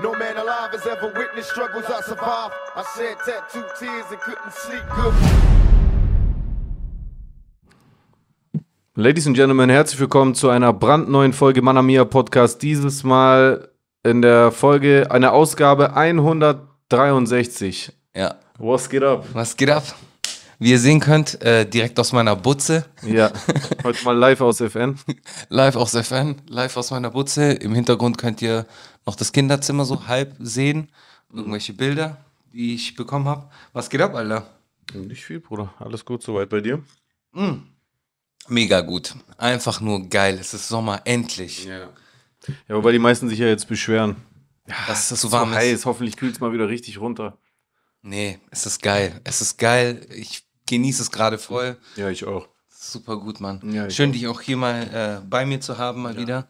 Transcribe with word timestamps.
No 0.00 0.14
man 0.14 0.38
alive 0.38 0.70
has 0.72 0.86
ever 0.86 1.12
witnessed 1.14 1.50
struggles 1.50 1.84
I 1.84 2.00
survived. 2.00 2.54
I 2.74 2.82
shed 2.96 3.18
tattooed 3.26 3.66
tears 3.78 4.06
and 4.10 4.18
couldn't 4.20 4.52
sleep 4.54 4.82
good. 4.96 5.12
Ladies 8.94 9.26
and 9.26 9.36
Gentlemen, 9.36 9.68
herzlich 9.68 10.00
willkommen 10.00 10.34
zu 10.34 10.48
einer 10.48 10.72
brandneuen 10.72 11.34
Folge 11.34 11.60
Manamia 11.60 12.06
Podcast. 12.06 12.62
Dieses 12.62 13.04
Mal 13.04 13.68
in 14.02 14.22
der 14.22 14.50
Folge, 14.50 15.10
eine 15.10 15.32
Ausgabe 15.32 15.94
163. 15.94 17.92
Ja. 18.16 18.36
Was 18.58 18.88
geht 18.88 19.04
ab? 19.04 19.26
Was 19.34 19.54
geht 19.58 19.68
ab? 19.68 19.84
Wie 20.62 20.70
ihr 20.70 20.78
sehen 20.78 21.00
könnt, 21.00 21.42
äh, 21.42 21.68
direkt 21.68 21.98
aus 21.98 22.12
meiner 22.12 22.36
Butze. 22.36 22.86
Ja, 23.02 23.32
heute 23.82 24.04
mal 24.04 24.16
live 24.16 24.40
aus 24.42 24.60
FN. 24.60 24.94
Live 25.48 25.74
aus 25.74 25.92
FN, 25.94 26.40
live 26.46 26.76
aus 26.76 26.92
meiner 26.92 27.10
Butze. 27.10 27.50
Im 27.54 27.74
Hintergrund 27.74 28.16
könnt 28.16 28.40
ihr 28.42 28.64
noch 29.04 29.16
das 29.16 29.32
Kinderzimmer 29.32 29.84
so 29.84 30.06
halb 30.06 30.36
sehen. 30.38 30.88
Irgendwelche 31.32 31.72
Bilder, 31.72 32.24
die 32.52 32.76
ich 32.76 32.94
bekommen 32.94 33.24
habe. 33.26 33.50
Was 33.72 33.90
geht 33.90 34.02
ab, 34.02 34.14
Alter? 34.14 34.46
Nicht 34.94 35.24
viel, 35.24 35.40
Bruder. 35.40 35.74
Alles 35.80 36.04
gut 36.04 36.22
soweit 36.22 36.48
bei 36.48 36.60
dir? 36.60 36.80
Mega 38.46 38.82
gut. 38.82 39.16
Einfach 39.38 39.80
nur 39.80 40.08
geil. 40.08 40.38
Es 40.40 40.54
ist 40.54 40.68
Sommer, 40.68 41.00
endlich. 41.06 41.64
Ja. 41.64 41.88
Ja, 42.68 42.76
wobei 42.76 42.92
die 42.92 43.00
meisten 43.00 43.28
sich 43.28 43.40
ja 43.40 43.48
jetzt 43.48 43.66
beschweren. 43.66 44.14
Dass 44.86 45.10
es 45.10 45.20
so 45.20 45.26
So 45.28 45.32
warm 45.32 45.50
ist. 45.50 45.56
heiß, 45.56 45.86
hoffentlich 45.86 46.16
kühlt 46.16 46.34
es 46.34 46.40
mal 46.40 46.52
wieder 46.52 46.68
richtig 46.68 47.00
runter. 47.00 47.36
Nee, 48.02 48.38
es 48.52 48.64
ist 48.64 48.80
geil. 48.80 49.20
Es 49.24 49.40
ist 49.40 49.58
geil. 49.58 50.06
Ich 50.14 50.44
genieße 50.68 51.02
es 51.02 51.10
gerade 51.10 51.38
voll. 51.38 51.76
Ja, 51.96 52.08
ich 52.10 52.24
auch. 52.24 52.48
Super 52.68 53.16
gut, 53.16 53.40
Mann. 53.40 53.60
Ja, 53.72 53.88
Schön, 53.90 54.12
dich 54.12 54.26
auch 54.26 54.40
hier 54.40 54.56
mal 54.56 55.20
äh, 55.22 55.26
bei 55.28 55.46
mir 55.46 55.60
zu 55.60 55.78
haben, 55.78 56.02
mal 56.02 56.16
wieder. 56.16 56.48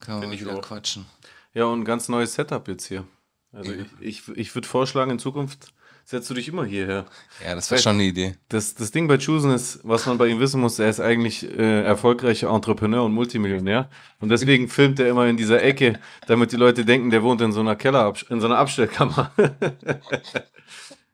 Können 0.00 0.20
wir 0.20 0.28
mal 0.28 0.40
wieder 0.40 0.56
auch. 0.56 0.62
quatschen. 0.62 1.06
Ja, 1.54 1.64
und 1.66 1.80
ein 1.80 1.84
ganz 1.84 2.08
neues 2.08 2.34
Setup 2.34 2.66
jetzt 2.68 2.86
hier. 2.86 3.04
Also 3.52 3.72
Ja. 3.72 3.84
ich, 4.00 4.18
ich, 4.28 4.36
ich 4.36 4.54
würde 4.54 4.66
vorschlagen, 4.66 5.10
in 5.12 5.18
Zukunft 5.18 5.72
setzt 6.04 6.28
du 6.30 6.34
dich 6.34 6.48
immer 6.48 6.64
hierher. 6.64 7.06
Ja, 7.46 7.54
das 7.54 7.70
wäre 7.70 7.80
schon 7.80 7.92
eine 7.92 8.02
Idee. 8.04 8.34
Das, 8.48 8.74
das 8.74 8.90
Ding 8.90 9.06
bei 9.06 9.18
Chusen 9.18 9.52
ist, 9.52 9.78
was 9.84 10.04
man 10.06 10.18
bei 10.18 10.26
ihm 10.26 10.40
wissen 10.40 10.60
muss, 10.60 10.80
er 10.80 10.88
ist 10.90 10.98
eigentlich 10.98 11.44
äh, 11.44 11.82
erfolgreicher 11.84 12.50
Entrepreneur 12.50 13.04
und 13.04 13.12
Multimillionär. 13.12 13.88
Und 14.18 14.30
deswegen 14.30 14.68
filmt 14.68 14.98
er 14.98 15.08
immer 15.08 15.28
in 15.28 15.36
dieser 15.36 15.62
Ecke, 15.62 16.00
damit 16.26 16.50
die 16.50 16.56
Leute 16.56 16.84
denken, 16.84 17.10
der 17.10 17.22
wohnt 17.22 17.40
in 17.40 17.52
so 17.52 17.60
einer 17.60 17.76
Keller, 17.76 18.12
in 18.30 18.40
so 18.40 18.46
einer 18.46 18.58
Abstellkammer. 18.58 19.30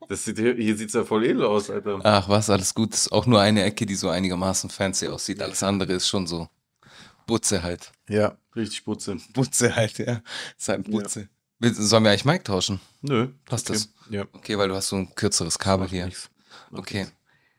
das 0.08 0.24
sieht, 0.24 0.38
hier 0.38 0.54
hier 0.54 0.76
sieht 0.76 0.88
es 0.88 0.94
ja 0.94 1.04
voll 1.04 1.24
edel 1.24 1.44
aus, 1.44 1.70
Alter. 1.70 2.00
Ach 2.02 2.28
was, 2.28 2.50
alles 2.50 2.74
gut. 2.74 2.94
Ist 2.94 3.12
auch 3.12 3.26
nur 3.26 3.40
eine 3.40 3.62
Ecke, 3.62 3.86
die 3.86 3.94
so 3.94 4.08
einigermaßen 4.08 4.70
fancy 4.70 5.08
aussieht. 5.08 5.40
Alles 5.42 5.62
andere 5.62 5.92
ist 5.92 6.08
schon 6.08 6.26
so 6.26 6.48
Butze 7.26 7.62
halt. 7.62 7.92
Ja, 8.08 8.36
richtig 8.56 8.84
Putze. 8.84 9.18
Butze 9.34 9.74
halt, 9.76 9.98
ja. 9.98 10.22
Ist 10.58 10.68
halt 10.68 10.90
Butze. 10.90 11.28
Will- 11.60 11.74
Sollen 11.74 12.04
wir 12.04 12.10
eigentlich 12.10 12.24
Mic 12.24 12.44
tauschen? 12.44 12.80
Nö. 13.02 13.28
Passt 13.44 13.68
okay. 13.68 13.78
das? 13.78 13.92
Ja. 14.10 14.24
Okay, 14.32 14.56
weil 14.56 14.68
du 14.68 14.74
hast 14.74 14.88
so 14.88 14.96
ein 14.96 15.14
kürzeres 15.14 15.58
Kabel 15.58 15.88
hier. 15.88 16.06
Nix. 16.06 16.30
Okay. 16.72 17.06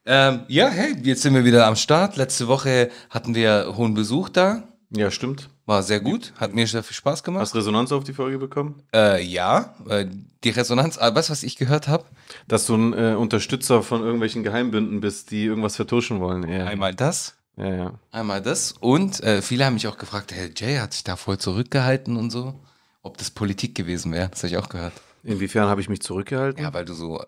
Ähm, 0.05 0.45
ja, 0.47 0.69
hey, 0.69 0.95
jetzt 1.03 1.21
sind 1.21 1.35
wir 1.35 1.45
wieder 1.45 1.67
am 1.67 1.75
Start. 1.75 2.15
Letzte 2.15 2.47
Woche 2.47 2.89
hatten 3.09 3.35
wir 3.35 3.73
hohen 3.75 3.93
Besuch 3.93 4.29
da. 4.29 4.63
Ja, 4.91 5.11
stimmt. 5.11 5.49
War 5.65 5.83
sehr 5.83 5.99
gut. 5.99 6.33
Hat 6.37 6.55
mir 6.55 6.65
sehr 6.65 6.81
viel 6.81 6.95
Spaß 6.95 7.23
gemacht. 7.23 7.41
Hast 7.41 7.55
Resonanz 7.55 7.91
auf 7.91 8.03
die 8.03 8.13
Folge 8.13 8.39
bekommen? 8.39 8.81
Äh, 8.93 9.23
ja, 9.23 9.75
äh, 9.87 10.07
die 10.43 10.49
Resonanz, 10.49 10.97
äh, 10.97 11.13
weißt 11.13 11.29
du, 11.29 11.31
was 11.31 11.43
ich 11.43 11.57
gehört 11.57 11.87
habe? 11.87 12.05
Dass 12.47 12.65
du 12.65 12.75
ein 12.75 12.93
äh, 12.93 13.13
Unterstützer 13.13 13.83
von 13.83 14.01
irgendwelchen 14.01 14.43
Geheimbünden 14.43 14.99
bist, 14.99 15.29
die 15.29 15.45
irgendwas 15.45 15.75
vertuschen 15.75 16.19
wollen. 16.19 16.47
Ja, 16.49 16.65
Einmal 16.65 16.95
das, 16.95 17.35
ja. 17.55 17.75
ja. 17.75 17.93
einmal 18.11 18.41
das 18.41 18.71
und 18.71 19.21
äh, 19.21 19.43
viele 19.43 19.65
haben 19.65 19.75
mich 19.75 19.87
auch 19.87 19.99
gefragt, 19.99 20.31
hey, 20.33 20.51
Jay 20.55 20.77
hat 20.77 20.93
sich 20.93 21.03
da 21.03 21.15
voll 21.15 21.37
zurückgehalten 21.37 22.17
und 22.17 22.31
so. 22.31 22.59
Ob 23.03 23.17
das 23.17 23.29
Politik 23.29 23.75
gewesen 23.75 24.11
wäre, 24.11 24.29
das 24.29 24.39
habe 24.43 24.47
ich 24.49 24.57
auch 24.57 24.69
gehört. 24.69 24.93
Inwiefern 25.23 25.69
habe 25.69 25.81
ich 25.81 25.89
mich 25.89 26.01
zurückgehalten? 26.01 26.63
Ja, 26.63 26.73
weil 26.73 26.85
du 26.85 26.93
so, 26.93 27.23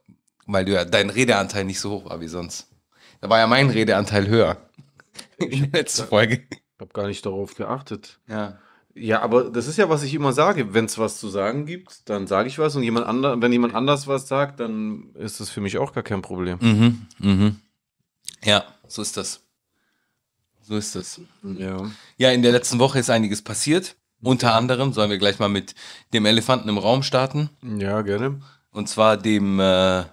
weil 0.47 0.65
du 0.65 0.73
ja 0.73 0.83
dein 0.83 1.11
Redeanteil 1.11 1.65
nicht 1.65 1.79
so 1.79 1.91
hoch 1.91 2.09
war 2.09 2.19
wie 2.21 2.27
sonst. 2.27 2.67
Da 3.19 3.29
war 3.29 3.37
ja 3.37 3.45
mein 3.45 3.69
Redeanteil 3.69 4.27
höher. 4.27 4.57
In 5.37 5.71
der 5.71 5.81
letzten 5.81 6.07
Folge. 6.07 6.41
Ich 6.81 6.83
habe 6.83 6.93
gar 6.93 7.07
nicht 7.07 7.23
darauf 7.27 7.53
geachtet. 7.53 8.17
Ja. 8.27 8.57
Ja, 8.95 9.21
aber 9.21 9.51
das 9.51 9.67
ist 9.67 9.77
ja, 9.77 9.87
was 9.89 10.01
ich 10.01 10.15
immer 10.15 10.33
sage. 10.33 10.73
Wenn 10.73 10.85
es 10.85 10.97
was 10.97 11.19
zu 11.19 11.29
sagen 11.29 11.67
gibt, 11.67 12.09
dann 12.09 12.25
sage 12.25 12.47
ich 12.47 12.57
was. 12.57 12.75
Und 12.75 12.81
jemand 12.81 13.05
ander, 13.05 13.39
wenn 13.39 13.51
jemand 13.51 13.75
anders 13.75 14.07
was 14.07 14.27
sagt, 14.27 14.59
dann 14.59 15.13
ist 15.13 15.39
das 15.39 15.51
für 15.51 15.61
mich 15.61 15.77
auch 15.77 15.93
gar 15.93 16.01
kein 16.01 16.23
Problem. 16.23 16.57
Mhm, 16.59 17.05
mhm. 17.19 17.55
Ja, 18.43 18.63
so 18.87 19.03
ist 19.03 19.15
das. 19.15 19.43
So 20.63 20.75
ist 20.75 20.95
das. 20.95 21.21
Ja. 21.43 21.91
Ja, 22.17 22.31
in 22.31 22.41
der 22.41 22.51
letzten 22.51 22.79
Woche 22.79 22.97
ist 22.97 23.11
einiges 23.11 23.43
passiert. 23.43 23.95
Unter 24.19 24.55
anderem 24.55 24.91
sollen 24.91 25.11
wir 25.11 25.19
gleich 25.19 25.37
mal 25.37 25.49
mit 25.49 25.75
dem 26.13 26.25
Elefanten 26.25 26.67
im 26.67 26.79
Raum 26.79 27.03
starten. 27.03 27.51
Ja, 27.61 28.01
gerne. 28.01 28.41
Und 28.71 28.89
zwar 28.89 29.17
dem 29.17 29.59
äh, 29.59 30.05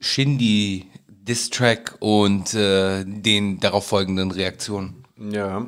Shindy 0.00 0.90
Diss-Track 1.06 1.98
und 2.00 2.54
äh, 2.54 3.04
den 3.04 3.60
darauf 3.60 3.86
folgenden 3.86 4.32
Reaktionen. 4.32 4.99
Ja. 5.20 5.66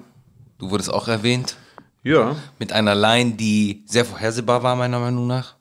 Du 0.58 0.70
wurdest 0.70 0.92
auch 0.92 1.08
erwähnt. 1.08 1.56
Ja, 2.04 2.34
Mit 2.58 2.72
einer 2.72 2.94
Line, 2.96 3.32
die 3.34 3.84
sehr 3.86 4.04
vorhersehbar 4.04 4.62
war, 4.64 4.74
meiner 4.74 4.98
Meinung 4.98 5.26
nach. 5.28 5.54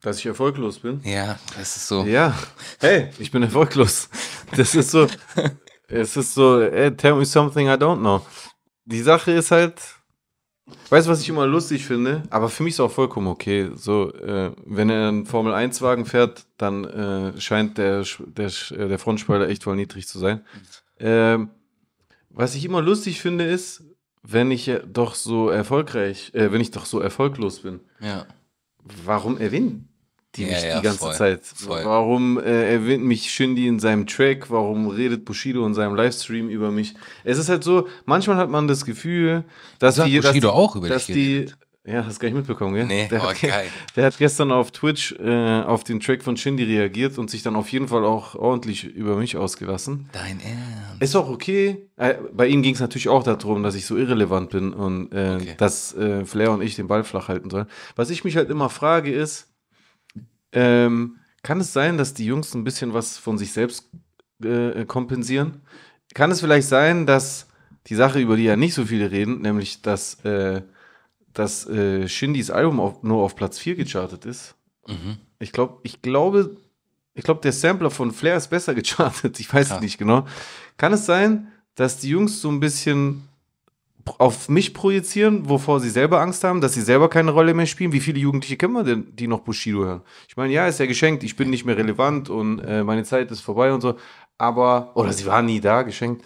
dass 0.00 0.18
ich 0.20 0.26
erfolglos 0.26 0.78
bin. 0.78 1.00
Ja, 1.02 1.38
das 1.56 1.76
ist 1.76 1.88
so. 1.88 2.04
Ja. 2.04 2.32
Hey, 2.78 3.08
ich 3.18 3.32
bin 3.32 3.42
erfolglos. 3.42 4.08
Das 4.54 4.74
ist 4.76 4.92
so. 4.92 5.08
es 5.88 6.16
ist 6.16 6.34
so, 6.34 6.60
ey, 6.60 6.96
tell 6.96 7.14
me 7.14 7.24
something 7.24 7.66
I 7.66 7.72
don't 7.72 7.98
know. 7.98 8.20
Die 8.84 9.02
Sache 9.02 9.32
ist 9.32 9.50
halt. 9.50 9.74
Weißt 10.90 11.06
du, 11.06 11.10
was 11.10 11.20
ich 11.22 11.28
immer 11.28 11.46
lustig 11.46 11.84
finde? 11.84 12.22
Aber 12.30 12.48
für 12.48 12.62
mich 12.62 12.74
ist 12.74 12.80
auch 12.80 12.92
vollkommen 12.92 13.26
okay. 13.26 13.70
So, 13.74 14.12
äh, 14.14 14.52
wenn 14.66 14.90
er 14.90 15.08
einen 15.08 15.26
Formel-1-Wagen 15.26 16.04
fährt, 16.06 16.44
dann 16.58 16.84
äh, 16.84 17.40
scheint 17.40 17.76
der, 17.78 18.04
der, 18.20 18.46
äh, 18.46 18.88
der 18.88 18.98
Frontspoiler 18.98 19.48
echt 19.48 19.64
voll 19.64 19.76
niedrig 19.76 20.06
zu 20.06 20.18
sein. 20.18 20.44
Ähm, 21.00 21.50
was 22.38 22.54
ich 22.54 22.64
immer 22.64 22.80
lustig 22.80 23.20
finde, 23.20 23.44
ist, 23.44 23.82
wenn 24.22 24.50
ich 24.50 24.66
ja 24.66 24.78
doch 24.78 25.14
so 25.14 25.48
erfolgreich, 25.50 26.30
äh, 26.34 26.50
wenn 26.52 26.60
ich 26.60 26.70
doch 26.70 26.86
so 26.86 27.00
erfolglos 27.00 27.60
bin 27.60 27.80
Ja. 28.00 28.26
warum 29.04 29.38
erwähnen 29.38 29.88
die 30.34 30.42
Ja, 30.42 30.48
mich 30.48 30.62
ja, 30.62 30.76
die 30.76 30.82
ganze 30.82 30.98
voll, 31.00 31.14
Zeit? 31.14 31.44
voll. 31.44 31.84
Warum 31.84 32.38
äh, 32.38 32.72
erwähnt 32.74 33.04
mich 33.04 33.30
Shindy 33.30 33.66
in 33.66 33.78
seinem 33.80 34.06
Track? 34.06 34.50
Warum 34.50 34.88
redet 34.88 35.24
Bushido 35.24 35.66
in 35.66 35.74
seinem 35.74 35.94
Livestream 35.96 36.48
über 36.48 36.70
mich? 36.70 36.94
Es 37.24 37.38
ist 37.38 37.48
halt 37.48 37.64
so, 37.64 37.88
manchmal 38.04 38.36
hat 38.36 38.50
man 38.50 38.68
das 38.68 38.84
Gefühl, 38.84 39.44
dass 39.78 39.96
Sagt 39.96 40.08
die, 40.08 40.20
Bushido 40.20 40.48
dass, 40.48 40.56
auch 40.56 40.76
über 40.76 40.88
dass 40.88 41.06
dich 41.06 41.14
die, 41.16 41.46
ja, 41.90 42.04
hast 42.04 42.20
gar 42.20 42.28
nicht 42.28 42.36
mitbekommen, 42.36 42.74
gell? 42.74 42.86
Nee, 42.86 43.08
der, 43.08 43.22
oh, 43.22 43.28
hat, 43.30 43.40
geil. 43.40 43.68
der 43.96 44.04
hat 44.06 44.18
gestern 44.18 44.52
auf 44.52 44.70
Twitch 44.72 45.12
äh, 45.18 45.62
auf 45.62 45.84
den 45.84 46.00
Track 46.00 46.22
von 46.22 46.36
Shindy 46.36 46.64
reagiert 46.64 47.16
und 47.18 47.30
sich 47.30 47.42
dann 47.42 47.56
auf 47.56 47.70
jeden 47.70 47.88
Fall 47.88 48.04
auch 48.04 48.34
ordentlich 48.34 48.84
über 48.84 49.16
mich 49.16 49.36
ausgelassen. 49.36 50.08
Dein 50.12 50.38
Ernst. 50.40 51.00
Ist 51.00 51.16
auch 51.16 51.28
okay. 51.30 51.88
Äh, 51.96 52.14
bei 52.32 52.46
ihm 52.46 52.62
ging 52.62 52.74
es 52.74 52.80
natürlich 52.80 53.08
auch 53.08 53.22
darum, 53.22 53.62
dass 53.62 53.74
ich 53.74 53.86
so 53.86 53.96
irrelevant 53.96 54.50
bin 54.50 54.72
und 54.72 55.12
äh, 55.12 55.36
Okay. 55.36 55.54
dass 55.56 55.94
äh, 55.96 56.24
Flair 56.24 56.50
und 56.52 56.62
ich 56.62 56.76
den 56.76 56.88
Ball 56.88 57.04
flach 57.04 57.28
halten 57.28 57.48
sollen. 57.50 57.66
Was 57.96 58.10
ich 58.10 58.24
mich 58.24 58.36
halt 58.36 58.50
immer 58.50 58.68
frage 58.68 59.12
ist, 59.12 59.48
ähm, 60.52 61.16
kann 61.42 61.60
es 61.60 61.72
sein, 61.72 61.96
dass 61.98 62.14
die 62.14 62.26
Jungs 62.26 62.54
ein 62.54 62.64
bisschen 62.64 62.94
was 62.94 63.16
von 63.18 63.38
sich 63.38 63.52
selbst 63.52 63.88
äh, 64.42 64.84
kompensieren? 64.84 65.62
Kann 66.14 66.30
es 66.30 66.40
vielleicht 66.40 66.68
sein, 66.68 67.06
dass 67.06 67.46
die 67.86 67.94
Sache, 67.94 68.18
über 68.20 68.36
die 68.36 68.44
ja 68.44 68.56
nicht 68.56 68.74
so 68.74 68.84
viele 68.84 69.10
reden, 69.10 69.40
nämlich 69.42 69.82
dass, 69.82 70.22
äh, 70.24 70.62
dass 71.38 71.66
äh, 71.68 72.08
Shindys 72.08 72.50
Album 72.50 72.80
auf, 72.80 73.02
nur 73.02 73.22
auf 73.22 73.36
Platz 73.36 73.58
4 73.58 73.76
gechartet 73.76 74.24
ist? 74.24 74.54
Mhm. 74.86 75.18
Ich 75.38 75.52
glaube, 75.52 75.78
ich 75.82 76.02
glaube, 76.02 76.56
ich 77.14 77.24
glaube, 77.24 77.40
der 77.40 77.52
Sampler 77.52 77.90
von 77.90 78.12
Flair 78.12 78.36
ist 78.36 78.48
besser 78.48 78.74
gechartet. 78.76 79.38
Ich 79.40 79.52
weiß 79.52 79.72
es 79.72 79.80
nicht 79.80 79.98
genau. 79.98 80.26
Kann 80.76 80.92
es 80.92 81.06
sein, 81.06 81.48
dass 81.74 81.98
die 81.98 82.08
Jungs 82.08 82.40
so 82.40 82.48
ein 82.48 82.60
bisschen 82.60 83.28
auf 84.18 84.48
mich 84.48 84.72
projizieren, 84.72 85.48
wovor 85.48 85.80
sie 85.80 85.90
selber 85.90 86.20
Angst 86.20 86.42
haben, 86.42 86.60
dass 86.60 86.72
sie 86.72 86.80
selber 86.80 87.10
keine 87.10 87.30
Rolle 87.30 87.52
mehr 87.52 87.66
spielen? 87.66 87.92
Wie 87.92 88.00
viele 88.00 88.18
Jugendliche 88.18 88.56
kennen 88.56 88.72
wir 88.72 88.84
denn, 88.84 89.14
die 89.14 89.28
noch 89.28 89.40
Bushido 89.40 89.84
hören? 89.84 90.02
Ich 90.28 90.36
meine, 90.36 90.52
ja, 90.52 90.66
ist 90.66 90.80
ja 90.80 90.86
geschenkt, 90.86 91.22
ich 91.22 91.36
bin 91.36 91.50
nicht 91.50 91.64
mehr 91.64 91.76
relevant 91.76 92.30
und 92.30 92.60
äh, 92.60 92.82
meine 92.82 93.04
Zeit 93.04 93.30
ist 93.30 93.40
vorbei 93.40 93.72
und 93.72 93.82
so. 93.82 93.96
Aber, 94.38 94.92
oder 94.94 95.12
sie 95.12 95.26
waren 95.26 95.46
nie 95.46 95.60
da, 95.60 95.82
geschenkt. 95.82 96.24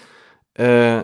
Äh, 0.54 1.02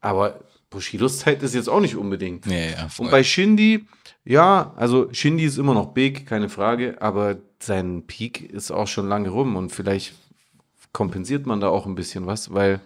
aber 0.00 0.40
Bushidos 0.70 1.18
Zeit 1.18 1.42
ist 1.42 1.54
jetzt 1.54 1.68
auch 1.68 1.80
nicht 1.80 1.96
unbedingt. 1.96 2.46
Ja, 2.46 2.56
ja, 2.56 2.88
voll. 2.88 3.06
Und 3.06 3.10
bei 3.10 3.24
Shindy, 3.24 3.86
ja, 4.24 4.72
also 4.76 5.12
Shindy 5.12 5.44
ist 5.44 5.58
immer 5.58 5.74
noch 5.74 5.92
big, 5.92 6.26
keine 6.26 6.48
Frage, 6.48 7.02
aber 7.02 7.38
sein 7.60 8.06
Peak 8.06 8.40
ist 8.50 8.70
auch 8.70 8.86
schon 8.86 9.08
lange 9.08 9.28
rum 9.30 9.56
und 9.56 9.70
vielleicht 9.72 10.14
kompensiert 10.92 11.46
man 11.46 11.60
da 11.60 11.68
auch 11.68 11.86
ein 11.86 11.94
bisschen 11.94 12.26
was, 12.26 12.52
weil 12.54 12.80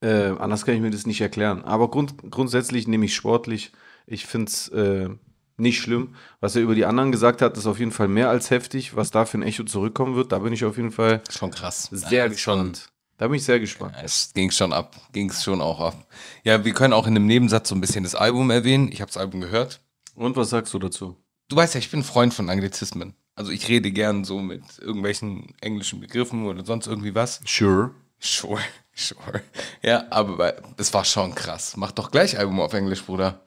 äh, 0.00 0.30
anders 0.38 0.64
kann 0.66 0.74
ich 0.74 0.80
mir 0.80 0.90
das 0.90 1.06
nicht 1.06 1.20
erklären. 1.20 1.64
Aber 1.64 1.88
grund, 1.88 2.14
grundsätzlich 2.30 2.88
nehme 2.88 3.04
ich 3.04 3.14
sportlich, 3.14 3.72
ich 4.06 4.26
finde 4.26 4.50
es 4.50 4.68
äh, 4.68 5.08
nicht 5.56 5.80
schlimm. 5.80 6.14
Was 6.40 6.56
er 6.56 6.62
über 6.62 6.74
die 6.74 6.84
anderen 6.84 7.12
gesagt 7.12 7.40
hat, 7.40 7.56
ist 7.56 7.66
auf 7.66 7.78
jeden 7.78 7.92
Fall 7.92 8.08
mehr 8.08 8.28
als 8.28 8.50
heftig. 8.50 8.96
Was 8.96 9.10
da 9.10 9.24
für 9.24 9.38
ein 9.38 9.42
Echo 9.42 9.64
zurückkommen 9.64 10.16
wird, 10.16 10.32
da 10.32 10.40
bin 10.40 10.52
ich 10.52 10.64
auf 10.64 10.76
jeden 10.76 10.90
Fall 10.90 11.22
Schon 11.30 11.50
krass. 11.50 11.88
sehr 11.92 12.28
gespannt. 12.28 12.91
Da 13.18 13.28
bin 13.28 13.36
ich 13.36 13.44
sehr 13.44 13.60
gespannt. 13.60 13.94
es 14.02 14.32
ging 14.34 14.50
schon 14.50 14.72
ab. 14.72 14.96
Ging 15.12 15.30
es 15.30 15.44
schon 15.44 15.60
auch 15.60 15.80
ab. 15.80 16.06
Ja, 16.44 16.64
wir 16.64 16.72
können 16.72 16.92
auch 16.92 17.06
in 17.06 17.14
einem 17.16 17.26
Nebensatz 17.26 17.68
so 17.68 17.74
ein 17.74 17.80
bisschen 17.80 18.04
das 18.04 18.14
Album 18.14 18.50
erwähnen. 18.50 18.90
Ich 18.90 19.00
habe 19.00 19.10
das 19.10 19.16
Album 19.16 19.40
gehört. 19.40 19.80
Und 20.14 20.36
was 20.36 20.50
sagst 20.50 20.74
du 20.74 20.78
dazu? 20.78 21.16
du 21.52 21.56
weißt 21.56 21.74
ja, 21.74 21.80
ich 21.80 21.90
bin 21.90 22.00
ein 22.00 22.04
Freund 22.04 22.32
von 22.34 22.48
Anglizismen. 22.48 23.14
Also 23.34 23.50
ich 23.50 23.68
rede 23.68 23.92
gern 23.92 24.24
so 24.24 24.38
mit 24.40 24.62
irgendwelchen 24.78 25.54
englischen 25.60 26.00
Begriffen 26.00 26.46
oder 26.46 26.64
sonst 26.64 26.86
irgendwie 26.86 27.14
was. 27.14 27.40
Sure. 27.46 27.90
Sure, 28.18 28.60
sure. 28.94 29.42
Ja, 29.82 30.06
aber 30.10 30.56
es 30.76 30.92
war 30.94 31.04
schon 31.04 31.34
krass. 31.34 31.76
Mach 31.76 31.92
doch 31.92 32.10
gleich 32.10 32.38
Album 32.38 32.60
auf 32.60 32.72
Englisch, 32.72 33.04
Bruder. 33.04 33.42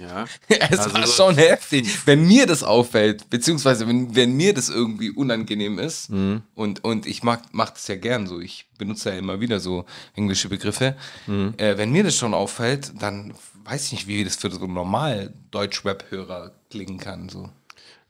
Ja. 0.00 0.24
Es 0.48 0.78
Also 0.80 0.94
war 0.94 1.06
schon 1.06 1.34
heftig. 1.36 2.06
Wenn 2.06 2.26
mir 2.26 2.46
das 2.46 2.62
auffällt, 2.62 3.28
beziehungsweise 3.30 3.86
wenn, 3.86 4.14
wenn 4.14 4.36
mir 4.36 4.54
das 4.54 4.68
irgendwie 4.68 5.10
unangenehm 5.10 5.78
ist 5.78 6.10
Mhm. 6.10 6.42
und, 6.54 6.84
und 6.84 7.06
ich 7.06 7.22
mag 7.22 7.42
mach 7.52 7.70
das 7.70 7.86
ja 7.88 7.96
gern 7.96 8.26
so, 8.26 8.40
ich 8.40 8.66
benutze 8.78 9.10
ja 9.10 9.16
immer 9.16 9.40
wieder 9.40 9.60
so 9.60 9.84
englische 10.14 10.48
Begriffe. 10.48 10.96
Mhm. 11.26 11.54
Äh, 11.56 11.76
wenn 11.78 11.90
mir 11.92 12.04
das 12.04 12.16
schon 12.16 12.34
auffällt, 12.34 12.92
dann 13.00 13.34
weiß 13.64 13.86
ich 13.86 13.92
nicht, 13.92 14.06
wie 14.08 14.24
das 14.24 14.36
für 14.36 14.50
so 14.50 14.62
einen 14.64 14.72
normal 14.74 15.32
Deutsch-Rap-Hörer 15.50 16.52
klingen 16.70 16.98
kann. 16.98 17.28
So. 17.28 17.50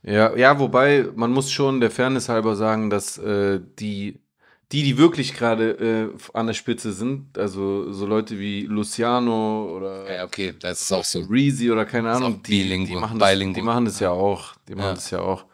Ja, 0.03 0.37
ja, 0.37 0.59
wobei 0.61 1.07
man 1.17 1.33
muss 1.33 1.51
schon 1.51 1.81
der 1.81 1.91
Fairness 1.91 2.29
halber 2.29 2.55
sagen, 2.55 2.91
dass 2.91 3.19
äh, 3.19 3.61
die, 3.79 4.21
die, 4.73 4.83
die 4.83 4.99
wirklich 4.99 5.35
gerade 5.35 6.11
äh, 6.15 6.37
an 6.37 6.47
der 6.47 6.55
Spitze 6.55 6.93
sind, 6.93 7.39
also 7.39 7.91
so 7.93 8.05
Leute 8.07 8.39
wie 8.39 8.63
Luciano 8.67 9.75
oder 9.77 10.13
Ja, 10.15 10.25
okay, 10.25 10.55
das 10.61 10.83
ist 10.83 10.93
auch 10.93 11.05
so. 11.05 11.21
Reezy 11.21 11.71
oder 11.71 11.85
keine 11.87 12.11
Ahnung, 12.11 12.43
die, 12.43 12.69
die, 12.87 12.95
machen 12.97 13.19
das, 13.19 13.39
die 13.39 13.63
machen 13.63 13.85
das 13.87 14.01
ja 14.01 14.11
auch. 14.11 14.55
Die 14.69 14.75
machen 14.75 14.89
Ja. 14.89 14.95
das 14.95 15.11
ja 15.11 15.21
auch. 15.21 15.45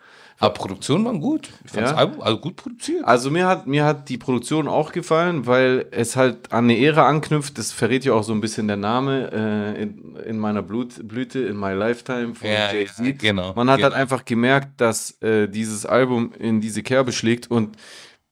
Aber 0.40 0.52
Produktionen 0.52 1.04
waren 1.04 1.20
gut. 1.20 1.48
Ich 1.64 1.70
fand 1.70 1.86
Ja. 1.86 1.92
das 1.92 1.98
Album 1.98 2.20
also 2.20 2.38
gut 2.38 2.56
produziert. 2.56 3.04
Also 3.04 3.30
mir 3.30 3.46
hat, 3.46 3.68
mir 3.68 3.84
hat 3.84 4.08
die 4.08 4.18
Produktion 4.18 4.66
auch 4.66 4.90
gefallen, 4.90 5.46
weil 5.46 5.86
es 5.92 6.16
halt 6.16 6.52
an 6.52 6.64
eine 6.64 6.76
Ära 6.76 7.06
anknüpft. 7.08 7.56
Das 7.56 7.70
verrät 7.70 8.04
ja 8.04 8.14
auch 8.14 8.24
so 8.24 8.32
ein 8.32 8.40
bisschen 8.40 8.66
der 8.66 8.76
Name 8.76 9.30
äh, 9.32 9.82
in, 9.82 10.16
in 10.26 10.38
meiner 10.38 10.62
Blut, 10.62 11.06
Blüte, 11.06 11.38
in 11.38 11.56
my 11.56 11.72
lifetime 11.72 12.34
von 12.34 12.48
Ja, 12.48 12.72
Jay-Z. 12.72 13.06
ja, 13.06 13.12
genau, 13.12 13.54
Man 13.54 13.70
hat 13.70 13.76
genau. 13.76 13.90
halt 13.90 13.94
einfach 13.94 14.24
gemerkt, 14.24 14.80
dass 14.80 15.12
äh, 15.22 15.46
dieses 15.48 15.86
Album 15.86 16.32
in 16.36 16.60
diese 16.60 16.82
Kerbe 16.82 17.12
schlägt 17.12 17.48
und 17.48 17.76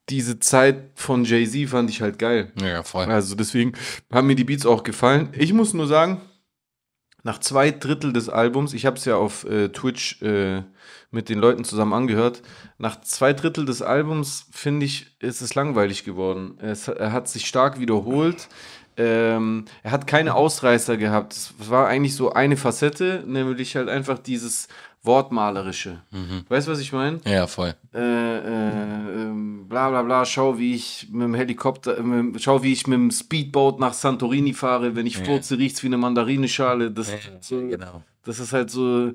diese 0.08 0.38
Zeit 0.40 0.90
von 0.94 1.24
Jay-Z 1.24 1.68
fand 1.68 1.90
ich 1.90 2.02
halt 2.02 2.18
geil. 2.18 2.52
Ja, 2.60 2.82
voll. 2.82 3.06
Also 3.06 3.34
deswegen 3.34 3.72
haben 4.12 4.26
mir 4.26 4.36
die 4.36 4.44
Beats 4.44 4.66
auch 4.66 4.82
gefallen. 4.82 5.28
Ich 5.32 5.52
muss 5.52 5.74
nur 5.74 5.86
sagen, 5.86 6.20
nach 7.22 7.38
zwei 7.38 7.70
Drittel 7.70 8.12
des 8.12 8.28
Albums, 8.28 8.74
ich 8.74 8.84
habe 8.84 8.96
es 8.96 9.04
ja 9.04 9.16
auf 9.16 9.44
äh, 9.44 9.68
Twitch 9.68 10.20
äh, 10.22 10.62
mit 11.10 11.28
den 11.28 11.38
Leuten 11.38 11.64
zusammen 11.64 11.92
angehört, 11.92 12.42
nach 12.78 13.00
zwei 13.02 13.32
Drittel 13.32 13.64
des 13.64 13.80
Albums, 13.80 14.46
finde 14.50 14.86
ich, 14.86 15.16
ist 15.20 15.40
es 15.40 15.54
langweilig 15.54 16.04
geworden. 16.04 16.58
Es, 16.58 16.88
er 16.88 17.12
hat 17.12 17.28
sich 17.28 17.46
stark 17.46 17.78
wiederholt. 17.78 18.48
Ähm, 18.96 19.66
er 19.82 19.92
hat 19.92 20.06
keine 20.06 20.34
Ausreißer 20.34 20.96
gehabt. 20.96 21.32
Es 21.32 21.54
war 21.70 21.86
eigentlich 21.86 22.16
so 22.16 22.32
eine 22.32 22.56
Facette, 22.56 23.22
nämlich 23.26 23.76
halt 23.76 23.88
einfach 23.88 24.18
dieses 24.18 24.68
Wortmalerische. 25.04 26.02
Weißt 26.48 26.68
du, 26.68 26.72
was 26.72 26.78
ich 26.78 26.92
meine? 26.92 27.20
Ja, 27.24 27.48
voll. 27.48 27.74
äh, 27.92 27.98
äh, 27.98 29.22
ähm, 29.22 29.66
bla 29.68 29.90
bla 29.90 30.02
bla, 30.02 30.24
schau, 30.24 30.58
wie 30.58 30.74
ich 30.74 31.08
mit 31.10 31.22
dem 31.22 31.34
Helikopter, 31.34 31.98
äh, 31.98 32.02
mit, 32.02 32.40
schau, 32.40 32.62
wie 32.62 32.72
ich 32.72 32.86
mit 32.86 32.96
dem 32.96 33.10
Speedboat 33.10 33.80
nach 33.80 33.94
Santorini 33.94 34.52
fahre, 34.52 34.94
wenn 34.94 35.06
ich 35.06 35.18
furze, 35.18 35.58
riecht's 35.58 35.82
wie 35.82 35.88
eine 35.88 35.96
Mandarinenschale. 35.96 36.92
Das, 36.92 37.12
so, 37.40 37.58
genau. 37.58 38.04
das 38.24 38.38
ist 38.38 38.52
halt 38.52 38.70
so 38.70 39.12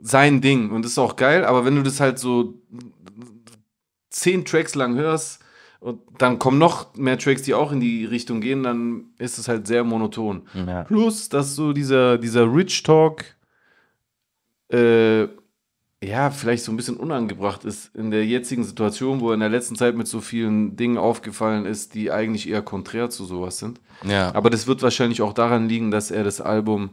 sein 0.00 0.40
Ding 0.40 0.70
und 0.70 0.84
das 0.84 0.92
ist 0.92 0.98
auch 0.98 1.16
geil, 1.16 1.44
aber 1.44 1.64
wenn 1.64 1.74
du 1.74 1.82
das 1.82 2.00
halt 2.00 2.18
so 2.18 2.54
zehn 4.10 4.44
Tracks 4.44 4.74
lang 4.74 4.94
hörst 4.94 5.40
und 5.80 6.00
dann 6.18 6.38
kommen 6.38 6.58
noch 6.58 6.94
mehr 6.94 7.18
Tracks, 7.18 7.42
die 7.42 7.54
auch 7.54 7.72
in 7.72 7.80
die 7.80 8.04
Richtung 8.04 8.40
gehen, 8.40 8.62
dann 8.62 9.06
ist 9.18 9.38
es 9.38 9.48
halt 9.48 9.66
sehr 9.66 9.84
monoton. 9.84 10.42
Ja. 10.54 10.84
Plus, 10.84 11.28
dass 11.28 11.54
so 11.54 11.72
dieser, 11.72 12.18
dieser 12.18 12.52
Rich 12.52 12.82
Talk 12.82 13.24
äh, 14.70 15.28
ja, 16.04 16.30
vielleicht 16.30 16.62
so 16.64 16.70
ein 16.72 16.76
bisschen 16.76 16.96
unangebracht 16.98 17.64
ist 17.64 17.94
in 17.94 18.10
der 18.10 18.24
jetzigen 18.26 18.64
Situation, 18.64 19.20
wo 19.20 19.28
er 19.30 19.34
in 19.34 19.40
der 19.40 19.48
letzten 19.48 19.76
Zeit 19.76 19.96
mit 19.96 20.06
so 20.06 20.20
vielen 20.20 20.76
Dingen 20.76 20.98
aufgefallen 20.98 21.64
ist, 21.64 21.94
die 21.94 22.12
eigentlich 22.12 22.48
eher 22.48 22.62
konträr 22.62 23.08
zu 23.08 23.24
sowas 23.24 23.58
sind. 23.58 23.80
Ja. 24.04 24.34
Aber 24.34 24.50
das 24.50 24.66
wird 24.66 24.82
wahrscheinlich 24.82 25.22
auch 25.22 25.32
daran 25.32 25.68
liegen, 25.68 25.90
dass 25.90 26.10
er 26.10 26.22
das 26.22 26.40
Album 26.40 26.90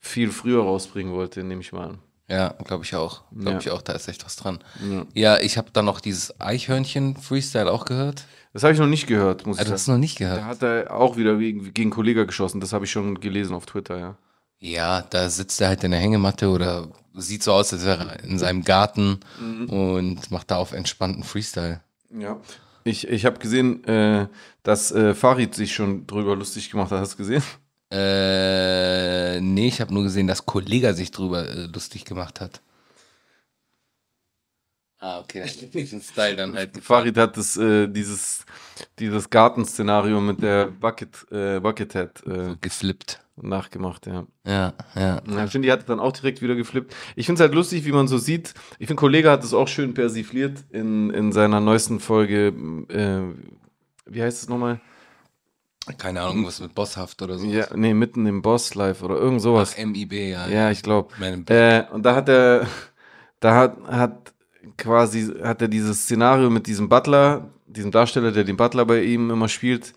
viel 0.00 0.30
früher 0.30 0.62
rausbringen 0.62 1.12
wollte, 1.14 1.42
nehme 1.44 1.62
ich 1.62 1.72
mal 1.72 1.88
an. 1.90 1.98
Ja, 2.28 2.48
glaube 2.64 2.84
ich 2.84 2.94
auch. 2.94 3.22
Glaube 3.32 3.52
Ja. 3.52 3.58
ich 3.58 3.70
auch, 3.70 3.82
da 3.82 3.94
ist 3.94 4.06
echt 4.08 4.24
was 4.24 4.36
dran. 4.36 4.58
Ja, 5.14 5.38
ich 5.38 5.56
habe 5.58 5.68
dann 5.72 5.84
noch 5.86 6.00
dieses 6.00 6.38
Eichhörnchen-Freestyle 6.40 7.70
auch 7.70 7.84
gehört. 7.84 8.26
Das 8.52 8.62
habe 8.64 8.72
ich 8.74 8.78
noch 8.78 8.86
nicht 8.86 9.06
gehört, 9.06 9.46
muss 9.46 9.58
Ah, 9.58 9.62
ich 9.62 9.68
du 9.68 9.72
hast 9.74 9.86
sagen. 9.86 9.96
noch 9.96 10.00
nicht 10.00 10.18
gehört. 10.18 10.38
Da 10.40 10.44
hat 10.44 10.62
er 10.62 10.94
auch 10.94 11.16
wieder 11.16 11.36
gegen, 11.36 11.72
gegen 11.72 11.90
Kollege 11.90 12.26
geschossen, 12.26 12.60
das 12.60 12.72
habe 12.72 12.84
ich 12.84 12.90
schon 12.90 13.18
gelesen 13.20 13.54
auf 13.54 13.66
Twitter, 13.66 13.98
ja. 13.98 14.16
Ja, 14.62 15.02
da 15.02 15.28
sitzt 15.28 15.60
er 15.60 15.68
halt 15.68 15.82
in 15.82 15.90
der 15.90 15.98
Hängematte 15.98 16.48
oder 16.48 16.88
sieht 17.14 17.42
so 17.42 17.52
aus, 17.52 17.72
als 17.72 17.84
wäre 17.84 18.10
er 18.10 18.22
in 18.22 18.38
seinem 18.38 18.62
Garten 18.62 19.18
und 19.66 20.30
macht 20.30 20.52
da 20.52 20.56
auf 20.56 20.70
entspannten 20.70 21.24
Freestyle. 21.24 21.80
Ja. 22.16 22.40
Ich, 22.84 23.08
ich 23.08 23.26
habe 23.26 23.40
gesehen, 23.40 23.82
äh, 23.84 24.28
dass 24.62 24.92
äh, 24.92 25.14
Farid 25.14 25.56
sich 25.56 25.74
schon 25.74 26.06
drüber 26.06 26.36
lustig 26.36 26.70
gemacht 26.70 26.92
hat. 26.92 27.00
Hast 27.00 27.14
du 27.14 27.18
gesehen? 27.18 27.42
Äh, 27.90 29.40
nee, 29.40 29.66
ich 29.66 29.80
habe 29.80 29.92
nur 29.92 30.04
gesehen, 30.04 30.28
dass 30.28 30.46
Kollega 30.46 30.92
sich 30.94 31.10
drüber 31.10 31.48
äh, 31.48 31.66
lustig 31.66 32.04
gemacht 32.04 32.40
hat. 32.40 32.60
Ah, 34.98 35.18
okay. 35.18 35.44
Diesen 35.74 36.00
Style 36.00 36.36
dann 36.36 36.54
halt. 36.54 36.78
Farid 36.80 37.16
hat 37.18 37.36
das, 37.36 37.56
äh, 37.56 37.88
dieses, 37.88 38.46
dieses 39.00 39.28
Gartenszenario 39.28 40.20
mit 40.20 40.40
der 40.40 40.66
Bucket, 40.66 41.26
äh, 41.32 41.58
Buckethead 41.58 42.24
äh, 42.26 42.54
geflippt. 42.60 43.21
Nachgemacht, 43.36 44.06
ja. 44.06 44.26
Ja, 44.46 44.74
ja. 44.94 45.22
Ja, 45.28 45.48
Shindy 45.48 45.68
hat 45.68 45.88
dann 45.88 46.00
auch 46.00 46.12
direkt 46.12 46.42
wieder 46.42 46.54
geflippt. 46.54 46.94
Ich 47.16 47.26
finde 47.26 47.40
es 47.40 47.40
halt 47.40 47.54
lustig, 47.54 47.84
wie 47.84 47.92
man 47.92 48.08
so 48.08 48.18
sieht. 48.18 48.54
Ich 48.78 48.86
finde, 48.86 49.00
Kollege 49.00 49.30
hat 49.30 49.42
es 49.42 49.54
auch 49.54 49.68
schön 49.68 49.94
persifliert 49.94 50.64
in, 50.70 51.10
in 51.10 51.32
seiner 51.32 51.60
neuesten 51.60 52.00
Folge. 52.00 52.48
Äh, 52.88 53.22
wie 54.06 54.22
heißt 54.22 54.42
es 54.42 54.48
nochmal? 54.48 54.80
Keine 55.98 56.20
Ahnung, 56.20 56.36
irgendwas 56.36 56.60
mit 56.60 56.74
Bosshaft 56.74 57.22
oder 57.22 57.38
so. 57.38 57.46
Ja, 57.46 57.66
nee, 57.74 57.92
mitten 57.92 58.26
im 58.26 58.40
Boss 58.40 58.74
Live 58.74 59.02
oder 59.02 59.16
irgend 59.16 59.42
sowas. 59.42 59.74
Ach, 59.76 59.84
MIB, 59.84 60.12
ja. 60.12 60.46
Ja, 60.48 60.70
ich 60.70 60.82
glaube. 60.82 61.12
Äh, 61.48 61.84
und 61.92 62.04
da 62.04 62.14
hat 62.14 62.28
er, 62.28 62.68
da 63.40 63.54
hat, 63.56 63.76
hat 63.88 64.32
quasi, 64.78 65.32
hat 65.42 65.60
er 65.60 65.68
dieses 65.68 66.04
Szenario 66.04 66.50
mit 66.50 66.68
diesem 66.68 66.88
Butler, 66.88 67.50
diesem 67.66 67.90
Darsteller, 67.90 68.30
der 68.30 68.44
den 68.44 68.56
Butler 68.56 68.84
bei 68.84 69.02
ihm 69.02 69.30
immer 69.30 69.48
spielt. 69.48 69.92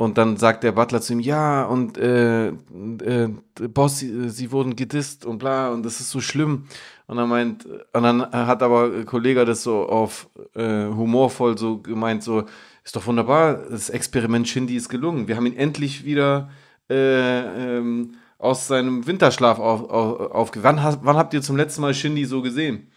Und 0.00 0.16
dann 0.16 0.38
sagt 0.38 0.64
der 0.64 0.72
Butler 0.72 1.02
zu 1.02 1.12
ihm, 1.12 1.20
ja, 1.20 1.62
und 1.64 1.98
äh, 1.98 2.48
äh, 2.48 3.28
Boss, 3.68 3.98
sie, 3.98 4.30
sie 4.30 4.50
wurden 4.50 4.74
gedisst 4.74 5.26
und 5.26 5.36
bla, 5.36 5.68
und 5.68 5.84
das 5.84 6.00
ist 6.00 6.08
so 6.08 6.22
schlimm. 6.22 6.64
Und 7.06 7.18
dann 7.18 7.28
meint, 7.28 7.66
und 7.66 8.02
dann 8.02 8.22
hat 8.32 8.62
aber 8.62 9.04
Kollege 9.04 9.44
das 9.44 9.62
so 9.62 9.86
auf 9.86 10.30
äh, 10.54 10.86
humorvoll 10.86 11.58
so 11.58 11.82
gemeint, 11.82 12.22
so, 12.22 12.44
ist 12.82 12.96
doch 12.96 13.06
wunderbar, 13.06 13.52
das 13.70 13.90
Experiment 13.90 14.48
Shindy 14.48 14.74
ist 14.74 14.88
gelungen. 14.88 15.28
Wir 15.28 15.36
haben 15.36 15.44
ihn 15.44 15.58
endlich 15.58 16.02
wieder 16.02 16.48
äh, 16.88 17.76
ähm, 17.76 18.14
aus 18.38 18.68
seinem 18.68 19.06
Winterschlaf 19.06 19.58
auf, 19.58 19.90
auf, 19.90 20.30
aufge... 20.30 20.62
Wann, 20.62 20.80
wann 21.02 21.16
habt 21.18 21.34
ihr 21.34 21.42
zum 21.42 21.58
letzten 21.58 21.82
Mal 21.82 21.92
Shindy 21.92 22.24
so 22.24 22.40
gesehen? 22.40 22.90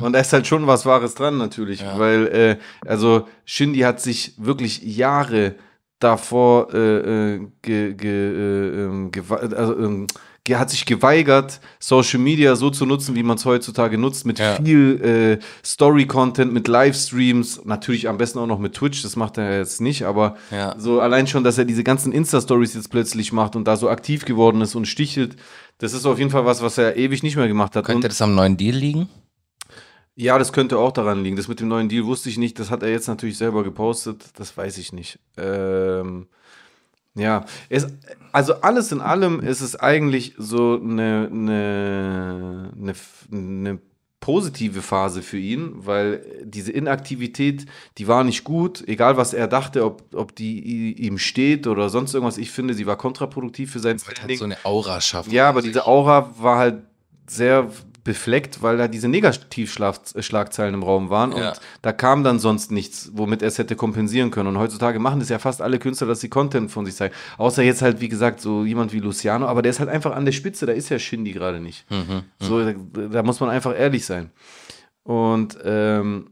Und 0.00 0.14
da 0.14 0.20
ist 0.20 0.32
halt 0.32 0.46
schon 0.46 0.66
was 0.66 0.86
Wahres 0.86 1.14
dran 1.16 1.36
natürlich, 1.36 1.84
weil 1.98 2.28
äh, 2.28 2.56
also 2.88 3.28
Shindy 3.44 3.80
hat 3.80 4.00
sich 4.00 4.32
wirklich 4.38 4.82
Jahre 4.82 5.56
davor 5.98 6.72
äh, 6.74 7.34
äh, 7.34 7.40
ge, 7.62 7.94
ge, 7.94 8.10
äh, 8.10 8.84
ähm, 8.84 9.10
also, 9.56 10.06
ge, 10.44 10.56
hat 10.56 10.70
sich 10.70 10.84
geweigert, 10.86 11.60
Social 11.80 12.20
Media 12.20 12.54
so 12.54 12.70
zu 12.70 12.86
nutzen, 12.86 13.14
wie 13.14 13.22
man 13.22 13.36
es 13.36 13.44
heutzutage 13.44 13.98
nutzt, 13.98 14.26
mit 14.26 14.38
Ja. 14.38 14.56
viel 14.56 15.38
äh, 15.40 15.44
Story-Content, 15.64 16.52
mit 16.52 16.68
Livestreams, 16.68 17.62
natürlich 17.64 18.08
am 18.08 18.18
besten 18.18 18.38
auch 18.38 18.46
noch 18.46 18.58
mit 18.58 18.74
Twitch, 18.74 19.02
das 19.02 19.16
macht 19.16 19.38
er 19.38 19.58
jetzt 19.58 19.80
nicht, 19.80 20.04
aber 20.04 20.36
Ja. 20.50 20.74
so 20.78 21.00
allein 21.00 21.26
schon, 21.26 21.44
dass 21.44 21.58
er 21.58 21.64
diese 21.64 21.82
ganzen 21.82 22.12
Insta-Stories 22.12 22.74
jetzt 22.74 22.90
plötzlich 22.90 23.32
macht 23.32 23.56
und 23.56 23.64
da 23.66 23.76
so 23.76 23.88
aktiv 23.88 24.24
geworden 24.24 24.60
ist 24.60 24.74
und 24.74 24.86
stichelt, 24.86 25.36
das 25.78 25.92
ist 25.94 26.06
auf 26.06 26.18
jeden 26.18 26.30
Fall 26.30 26.44
was, 26.46 26.62
was 26.62 26.78
er 26.78 26.96
ewig 26.96 27.22
nicht 27.22 27.36
mehr 27.36 27.48
gemacht 27.48 27.74
hat. 27.76 27.84
Könnte 27.84 28.06
Und, 28.06 28.10
das 28.12 28.22
am 28.22 28.34
neuen 28.34 28.56
Deal 28.56 28.74
liegen? 28.76 29.08
Ja, 30.16 30.38
das 30.38 30.52
könnte 30.52 30.78
auch 30.78 30.92
daran 30.92 31.22
liegen. 31.22 31.36
Das 31.36 31.46
mit 31.46 31.60
dem 31.60 31.68
neuen 31.68 31.88
Deal 31.90 32.06
wusste 32.06 32.30
ich 32.30 32.38
nicht, 32.38 32.58
das 32.58 32.70
hat 32.70 32.82
er 32.82 32.90
jetzt 32.90 33.06
natürlich 33.06 33.36
selber 33.36 33.62
gepostet, 33.62 34.24
das 34.36 34.56
weiß 34.56 34.78
ich 34.78 34.92
nicht. 34.92 35.18
Ähm, 35.36 36.26
ja, 37.14 37.44
es, 37.68 37.86
also 38.32 38.54
alles 38.62 38.92
in 38.92 39.00
allem 39.00 39.40
ist 39.40 39.60
es 39.60 39.76
eigentlich 39.76 40.34
so 40.38 40.80
eine, 40.82 41.28
eine, 41.30 42.72
eine, 42.80 42.94
eine 43.30 43.78
positive 44.20 44.82
Phase 44.82 45.22
für 45.22 45.38
ihn, 45.38 45.72
weil 45.86 46.24
diese 46.44 46.72
Inaktivität, 46.72 47.66
die 47.98 48.08
war 48.08 48.24
nicht 48.24 48.42
gut, 48.42 48.86
egal 48.88 49.18
was 49.18 49.34
er 49.34 49.48
dachte, 49.48 49.84
ob, 49.84 50.02
ob 50.14 50.34
die 50.34 50.94
ihm 50.94 51.18
steht 51.18 51.66
oder 51.66 51.90
sonst 51.90 52.14
irgendwas. 52.14 52.38
Ich 52.38 52.50
finde, 52.50 52.74
sie 52.74 52.86
war 52.86 52.96
kontraproduktiv 52.96 53.70
für 53.70 53.80
sein 53.80 53.98
Halt 53.98 54.16
Standing. 54.16 54.38
so 54.38 54.44
eine 54.44 54.56
Aura 54.64 55.00
schaffen. 55.00 55.30
Ja, 55.30 55.48
aber 55.48 55.62
diese 55.62 55.86
Aura 55.86 56.32
war 56.38 56.58
halt 56.58 56.82
sehr 57.26 57.70
befleckt, 58.06 58.62
weil 58.62 58.78
da 58.78 58.88
diese 58.88 59.08
Negativschlagzeilen 59.08 60.74
im 60.74 60.82
Raum 60.82 61.10
waren 61.10 61.32
Ja. 61.32 61.50
und 61.50 61.60
da 61.82 61.92
kam 61.92 62.24
dann 62.24 62.38
sonst 62.38 62.70
nichts, 62.72 63.10
womit 63.12 63.42
er 63.42 63.48
es 63.48 63.58
hätte 63.58 63.76
kompensieren 63.76 64.30
können. 64.30 64.48
Und 64.48 64.58
heutzutage 64.58 64.98
machen 64.98 65.20
das 65.20 65.28
ja 65.28 65.38
fast 65.38 65.60
alle 65.60 65.78
Künstler, 65.78 66.06
dass 66.06 66.20
sie 66.20 66.28
Content 66.30 66.70
von 66.70 66.86
sich 66.86 66.94
zeigen. 66.94 67.14
Außer 67.36 67.62
jetzt 67.62 67.82
halt, 67.82 68.00
wie 68.00 68.08
gesagt, 68.08 68.40
so 68.40 68.64
jemand 68.64 68.92
wie 68.94 69.00
Luciano, 69.00 69.46
aber 69.46 69.60
der 69.60 69.70
ist 69.70 69.80
halt 69.80 69.90
einfach 69.90 70.16
an 70.16 70.24
der 70.24 70.32
Spitze, 70.32 70.64
da 70.64 70.72
ist 70.72 70.88
ja 70.88 70.98
Shindy 70.98 71.32
gerade 71.32 71.60
nicht. 71.60 71.84
So, 72.40 72.64
da, 72.64 72.72
da 73.08 73.22
muss 73.22 73.40
man 73.40 73.50
einfach 73.50 73.78
ehrlich 73.78 74.06
sein. 74.06 74.30
Und 75.02 75.58
ähm, 75.64 76.30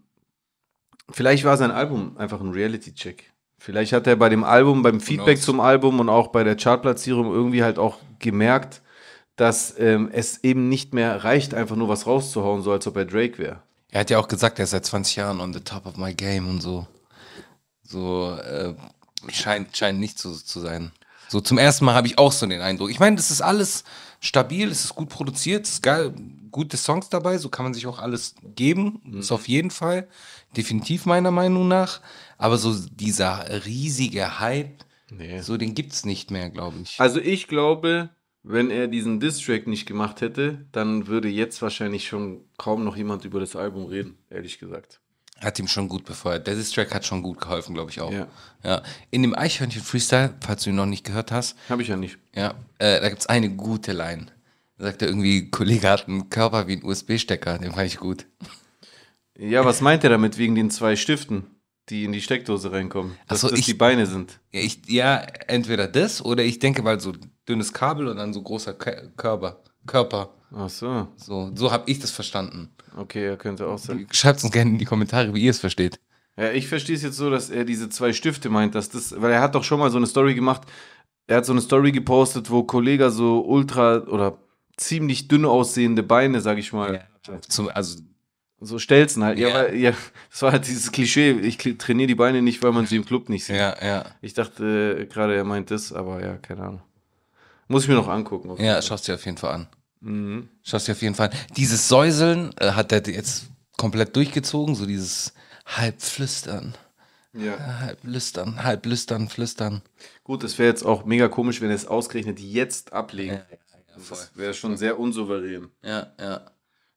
vielleicht 1.10 1.44
war 1.44 1.56
sein 1.56 1.70
Album 1.70 2.16
einfach 2.16 2.40
ein 2.40 2.50
Reality-Check. 2.50 3.32
Vielleicht 3.58 3.92
hat 3.92 4.06
er 4.06 4.16
bei 4.16 4.28
dem 4.28 4.44
Album, 4.44 4.82
beim 4.82 5.00
Feedback 5.00 5.40
zum 5.40 5.60
Album 5.60 6.00
und 6.00 6.08
auch 6.08 6.28
bei 6.28 6.44
der 6.44 6.56
Chartplatzierung 6.56 7.32
irgendwie 7.32 7.62
halt 7.62 7.78
auch 7.78 7.98
gemerkt, 8.18 8.82
dass 9.36 9.74
ähm, 9.78 10.08
es 10.12 10.42
eben 10.44 10.68
nicht 10.68 10.94
mehr 10.94 11.24
reicht, 11.24 11.54
einfach 11.54 11.76
nur 11.76 11.88
was 11.88 12.06
rauszuhauen, 12.06 12.62
so 12.62 12.72
als 12.72 12.86
ob 12.86 12.96
er 12.96 13.04
Drake 13.04 13.38
wäre. 13.38 13.62
Er 13.90 14.00
hat 14.00 14.10
ja 14.10 14.18
auch 14.18 14.28
gesagt, 14.28 14.58
er 14.58 14.64
ist 14.64 14.70
seit 14.70 14.84
20 14.84 15.16
Jahren 15.16 15.40
on 15.40 15.52
the 15.52 15.60
top 15.60 15.86
of 15.86 15.96
my 15.96 16.14
game 16.14 16.48
und 16.48 16.60
so. 16.60 16.86
So, 17.82 18.32
äh, 18.36 18.74
scheint, 19.30 19.76
scheint 19.76 20.00
nicht 20.00 20.18
so 20.18 20.34
zu 20.34 20.60
sein. 20.60 20.90
So 21.28 21.40
zum 21.40 21.58
ersten 21.58 21.84
Mal 21.84 21.94
habe 21.94 22.06
ich 22.06 22.18
auch 22.18 22.32
so 22.32 22.46
den 22.46 22.60
Eindruck. 22.60 22.90
Ich 22.90 23.00
meine, 23.00 23.16
das 23.16 23.30
ist 23.30 23.40
alles 23.40 23.84
stabil, 24.20 24.70
es 24.70 24.84
ist 24.84 24.94
gut 24.94 25.08
produziert, 25.08 25.64
es 25.66 25.74
ist 25.74 25.82
geil, 25.82 26.12
gute 26.50 26.76
Songs 26.76 27.08
dabei, 27.08 27.38
so 27.38 27.48
kann 27.48 27.64
man 27.64 27.74
sich 27.74 27.86
auch 27.86 27.98
alles 27.98 28.34
geben. 28.54 29.00
Ist 29.18 29.32
auf 29.32 29.48
jeden 29.48 29.70
Fall. 29.70 30.08
Definitiv 30.56 31.06
meiner 31.06 31.30
Meinung 31.30 31.66
nach. 31.68 32.00
Aber 32.38 32.58
so 32.58 32.74
dieser 32.92 33.64
riesige 33.64 34.38
Hype, 34.40 34.84
Nee. 35.10 35.40
so 35.40 35.56
den 35.56 35.74
gibt's 35.74 36.04
nicht 36.04 36.30
mehr, 36.30 36.50
glaube 36.50 36.76
ich. 36.82 36.98
Also 37.00 37.20
ich 37.20 37.46
glaube, 37.48 38.10
wenn 38.44 38.70
er 38.70 38.86
diesen 38.88 39.20
Diss-Track 39.20 39.66
nicht 39.66 39.86
gemacht 39.86 40.20
hätte, 40.20 40.66
dann 40.70 41.06
würde 41.06 41.28
jetzt 41.28 41.62
wahrscheinlich 41.62 42.06
schon 42.06 42.44
kaum 42.58 42.84
noch 42.84 42.96
jemand 42.96 43.24
über 43.24 43.40
das 43.40 43.56
Album 43.56 43.86
reden, 43.86 44.18
ehrlich 44.28 44.58
gesagt. 44.58 45.00
Hat 45.40 45.58
ihm 45.58 45.66
schon 45.66 45.88
gut 45.88 46.04
befeuert. 46.04 46.46
Der 46.46 46.54
Diss-Track 46.54 46.94
hat 46.94 47.06
schon 47.06 47.22
gut 47.22 47.40
geholfen, 47.40 47.74
glaube 47.74 47.90
ich 47.90 48.00
auch. 48.00 48.12
Ja. 48.12 48.28
ja. 48.62 48.82
In 49.10 49.22
dem 49.22 49.34
Eichhörnchen-Freestyle, 49.34 50.34
falls 50.40 50.62
du 50.62 50.70
ihn 50.70 50.76
noch 50.76 50.86
nicht 50.86 51.04
gehört 51.04 51.32
hast, 51.32 51.56
Habe 51.70 51.82
ich 51.82 51.88
ja 51.88 51.96
nicht. 51.96 52.18
Ja, 52.34 52.54
äh, 52.78 53.00
da 53.00 53.08
gibt's 53.08 53.26
eine 53.26 53.48
gute 53.48 53.92
Line. 53.92 54.26
Da 54.76 54.84
sagt 54.84 55.02
er 55.02 55.08
irgendwie, 55.08 55.50
Kollege 55.50 55.88
hat 55.88 56.06
einen 56.06 56.28
Körper 56.28 56.68
wie 56.68 56.76
ein 56.76 56.84
USB-Stecker. 56.84 57.58
Den 57.58 57.72
fand 57.72 57.86
ich 57.86 57.96
gut. 57.96 58.26
Ja, 59.38 59.64
was 59.64 59.80
meint 59.80 60.04
er 60.04 60.10
damit 60.10 60.38
wegen 60.38 60.54
den 60.54 60.70
zwei 60.70 60.96
Stiften, 60.96 61.44
die 61.90 62.04
in 62.04 62.12
die 62.12 62.20
Steckdose 62.22 62.72
reinkommen? 62.72 63.16
Dass 63.28 63.42
so, 63.42 63.48
das 63.50 63.58
ich- 63.58 63.66
die 63.66 63.74
Beine 63.74 64.06
sind. 64.06 64.40
Ja, 64.52 64.60
ich, 64.60 64.80
ja, 64.88 65.16
entweder 65.48 65.86
das 65.88 66.24
oder 66.24 66.42
ich 66.44 66.58
denke, 66.58 66.84
weil 66.84 67.00
so 67.00 67.12
dünnes 67.48 67.72
Kabel 67.72 68.08
und 68.08 68.16
dann 68.16 68.32
so 68.32 68.42
großer 68.42 68.72
Kö- 68.72 69.10
Körper. 69.16 69.62
Körper. 69.86 70.34
Ach 70.56 70.70
so, 70.70 71.08
So, 71.16 71.50
so 71.54 71.70
habe 71.72 71.90
ich 71.90 71.98
das 71.98 72.10
verstanden. 72.10 72.70
okay, 72.96 73.26
er 73.26 73.36
könnte 73.36 73.66
auch 73.66 73.76
sein. 73.78 74.06
Schreibt 74.12 74.42
uns 74.44 74.52
gerne 74.52 74.70
in 74.70 74.78
die 74.78 74.84
Kommentare, 74.84 75.34
wie 75.34 75.42
ihr 75.42 75.50
es 75.50 75.58
versteht. 75.58 75.98
Ja, 76.36 76.50
ich 76.52 76.68
verstehe 76.68 76.96
es 76.96 77.02
jetzt 77.02 77.16
so, 77.16 77.28
dass 77.30 77.50
er 77.50 77.64
diese 77.64 77.88
zwei 77.90 78.12
Stifte 78.12 78.48
meint, 78.48 78.74
dass 78.74 78.88
das, 78.88 79.20
weil 79.20 79.32
er 79.32 79.40
hat 79.40 79.54
doch 79.54 79.62
schon 79.64 79.78
mal 79.78 79.90
so 79.90 79.98
eine 79.98 80.06
Story 80.06 80.34
gemacht. 80.34 80.62
Er 81.26 81.38
hat 81.38 81.46
so 81.46 81.52
eine 81.52 81.60
Story 81.60 81.92
gepostet, 81.92 82.50
wo 82.50 82.62
Kollege 82.64 83.10
so 83.10 83.44
ultra 83.44 83.98
oder 83.98 84.38
ziemlich 84.76 85.28
dünn 85.28 85.44
aussehende 85.44 86.02
Beine, 86.02 86.40
sag 86.40 86.58
ich 86.58 86.72
mal, 86.72 87.06
Zum, 87.48 87.68
also, 87.68 88.00
so 88.64 88.78
Stelzen 88.78 89.22
halt. 89.24 89.38
Ja, 89.38 89.48
Ja. 89.48 89.54
weil, 89.54 89.76
ja, 89.76 89.92
das 90.30 90.42
war 90.42 90.52
halt 90.52 90.66
dieses 90.66 90.90
Klischee. 90.92 91.32
Ich 91.40 91.58
trainiere 91.78 92.06
die 92.08 92.14
Beine 92.14 92.42
nicht, 92.42 92.62
weil 92.62 92.72
man 92.72 92.86
sie 92.86 92.96
im 92.96 93.04
Club 93.04 93.28
nicht 93.28 93.44
sieht. 93.44 93.56
ja, 93.56 93.74
ja. 93.84 94.04
Ich 94.20 94.34
dachte 94.34 94.98
äh, 95.00 95.06
gerade, 95.06 95.34
er 95.34 95.44
meint 95.44 95.70
das, 95.70 95.92
aber 95.92 96.22
ja, 96.24 96.36
keine 96.36 96.62
Ahnung. 96.62 96.82
Muss 97.68 97.84
ich 97.84 97.88
mir 97.88 97.94
noch 97.94 98.08
angucken. 98.08 98.54
Ja, 98.62 98.80
schaust 98.82 99.08
dir 99.08 99.14
auf 99.14 99.24
jeden 99.24 99.38
Fall 99.38 99.52
an. 99.54 99.66
Mhm. 100.00 100.48
Schaust 100.62 100.86
dir 100.88 100.92
auf 100.92 101.00
jeden 101.02 101.14
Fall 101.14 101.28
an. 101.30 101.34
Dieses 101.56 101.88
Säuseln 101.88 102.52
äh, 102.58 102.72
hat 102.72 102.92
er 102.92 103.06
jetzt 103.08 103.46
komplett 103.78 104.14
durchgezogen, 104.16 104.74
so 104.74 104.84
dieses 104.86 105.32
Halbflüstern. 105.88 106.74
ja. 107.32 107.56
Halb 107.80 107.98
lüstern, 108.04 108.62
halb 108.62 108.86
lüstern, 108.86 109.28
flüstern. 109.28 109.82
Gut, 110.22 110.44
es 110.44 110.58
wäre 110.58 110.68
jetzt 110.68 110.84
auch 110.84 111.04
mega 111.04 111.28
komisch, 111.28 111.60
wenn 111.60 111.70
er 111.70 111.76
es 111.76 111.86
ausgerechnet 111.86 112.38
jetzt 112.40 112.92
ablegt. 112.92 113.44
das 113.96 114.30
wäre 114.36 114.54
schon 114.54 114.76
sehr 114.76 114.98
unsouverän. 114.98 115.68
Ja, 115.82 116.12
ja. 116.20 116.40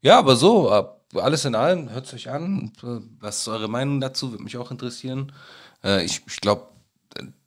Ja, 0.02 0.20
aber 0.20 0.36
so, 0.36 0.70
ab- 0.72 0.97
alles 1.20 1.46
in 1.46 1.56
allem, 1.56 1.90
hört 1.90 2.06
es 2.08 2.14
euch 2.14 2.30
an. 2.30 2.72
Was 3.20 3.40
ist 3.40 3.48
eure 3.48 3.68
Meinung 3.68 4.00
dazu? 4.02 4.32
Würde 4.32 4.44
mich 4.44 4.58
auch 4.58 4.72
interessieren. 4.72 5.32
Äh, 5.84 6.04
ich 6.06 6.22
ich 6.28 6.42
glaube, 6.42 6.68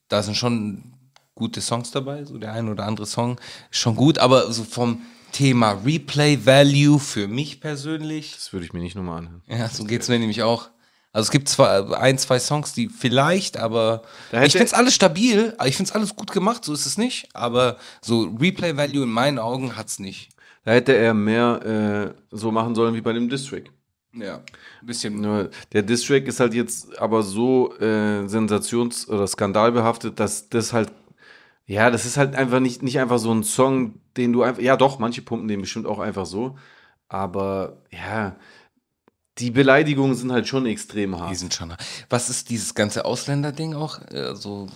da 0.09 0.23
sind 0.23 0.37
schon 0.37 0.95
gute 1.35 1.61
Songs 1.61 1.91
dabei. 1.91 2.25
So 2.25 2.39
der 2.39 2.53
ein 2.53 2.69
oder 2.69 2.85
andere 2.87 3.07
Song 3.07 3.39
ist 3.71 3.79
schon 3.79 3.97
gut, 3.97 4.19
aber 4.19 4.53
so 4.53 4.65
vom 4.65 5.03
Thema 5.33 5.73
Replay 5.85 6.45
Value 6.45 6.99
für 6.99 7.29
mich 7.29 7.61
persönlich, 7.61 8.33
Das 8.35 8.53
würde 8.53 8.67
ich 8.67 8.73
mir 8.73 8.81
nicht 8.81 8.97
nochmal 8.97 9.19
anhören. 9.19 9.43
ja, 9.47 9.69
so 9.69 9.85
geht 9.85 10.03
es 10.03 10.09
mir 10.09 10.19
nämlich 10.19 10.43
auch. 10.43 10.69
Also 11.13 11.27
es 11.27 11.31
gibt 11.33 11.49
zwar 11.49 11.99
ein, 12.01 12.19
zwei 12.19 12.39
Songs, 12.39 12.73
die 12.73 12.89
vielleicht, 12.89 13.57
aber 13.57 14.03
ich 14.31 14.53
finde 14.53 14.67
es 14.67 14.75
alles 14.75 14.95
stabil, 14.95 15.57
ich 15.65 15.77
finde 15.77 15.89
es 15.91 15.95
alles 15.95 16.15
gut 16.15 16.31
gemacht, 16.31 16.65
so 16.65 16.73
ist 16.73 16.87
es 16.87 16.99
nicht. 16.99 17.29
Aber 17.35 17.79
so 18.01 18.23
Replay 18.41 18.77
Value 18.77 19.03
in 19.05 19.09
meinen 19.11 19.39
Augen 19.41 19.77
hat 19.77 19.89
es 19.89 19.99
nicht. 19.99 20.31
Da 20.65 20.73
hätte 20.73 20.95
er 20.95 21.15
mehr 21.15 22.15
äh, 22.15 22.37
so 22.37 22.51
machen 22.53 22.75
sollen 22.75 22.95
wie 22.95 23.01
bei 23.01 23.13
dem 23.13 23.29
Distrack. 23.29 23.71
Ja, 24.13 24.37
ein 24.81 24.87
bisschen. 24.87 25.21
Nur 25.21 25.51
der 25.73 25.83
Distrack 25.83 26.27
ist 26.27 26.41
halt 26.41 26.53
jetzt 26.53 26.99
aber 26.99 27.23
so 27.23 27.75
äh, 27.79 28.27
sensations- 28.27 29.09
oder 29.09 29.27
skandalbehaftet, 29.27 30.19
dass 30.19 30.49
das 30.49 30.73
halt, 30.73 30.93
ja, 31.67 31.91
das 31.91 32.05
ist 32.07 32.17
halt 32.17 32.35
einfach 32.35 32.61
nicht, 32.61 32.83
nicht 32.83 32.99
einfach 32.99 33.19
so 33.19 33.33
ein 33.33 33.45
Song, 33.45 34.01
den 34.17 34.33
du 34.33 34.43
einfach, 34.43 34.61
ja 34.61 34.77
doch, 34.77 34.99
manche 34.99 35.23
pumpen 35.23 35.47
den 35.49 35.61
bestimmt 35.61 35.87
auch 35.87 36.01
einfach 36.01 36.27
so, 36.27 36.59
aber 37.09 37.79
ja, 37.91 38.37
die 39.39 39.51
Beleidigungen 39.53 40.15
sind 40.17 40.33
halt 40.33 40.49
schon 40.49 40.67
extrem 40.67 41.13
Die 41.13 41.19
hart. 41.19 41.37
sind 41.37 41.55
schon. 41.55 41.73
Was 42.11 42.29
ist 42.29 42.51
dieses 42.51 42.75
ganze 42.75 43.05
Ausländer-Ding 43.05 43.75
auch? 43.75 44.01
Äh, 44.11 44.35
so 44.35 44.69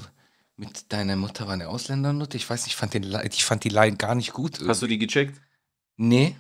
mit 0.57 0.93
deiner 0.93 1.17
Mutter 1.17 1.47
war 1.47 1.55
eine 1.55 1.69
Ausländernutte? 1.69 2.37
Ich 2.37 2.49
weiß 2.49 2.63
nicht, 2.63 2.75
ich 2.75 2.77
fand, 2.77 2.95
den, 2.95 3.05
ich 3.31 3.45
fand 3.45 3.65
die 3.65 3.69
Line 3.69 3.97
gar 3.97 4.15
nicht 4.15 4.33
gut. 4.33 4.61
Hast 4.67 4.81
du 4.81 4.87
die 4.87 4.99
gecheckt? 4.99 5.41
Nee. 5.97 6.37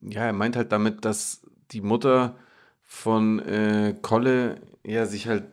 Ja, 0.00 0.24
er 0.26 0.32
meint 0.32 0.56
halt 0.56 0.72
damit, 0.72 1.04
dass 1.04 1.40
die 1.72 1.80
Mutter 1.80 2.36
von 2.82 3.40
äh, 3.40 3.94
Kolle 4.02 4.60
ja 4.84 5.06
sich 5.06 5.26
halt 5.26 5.44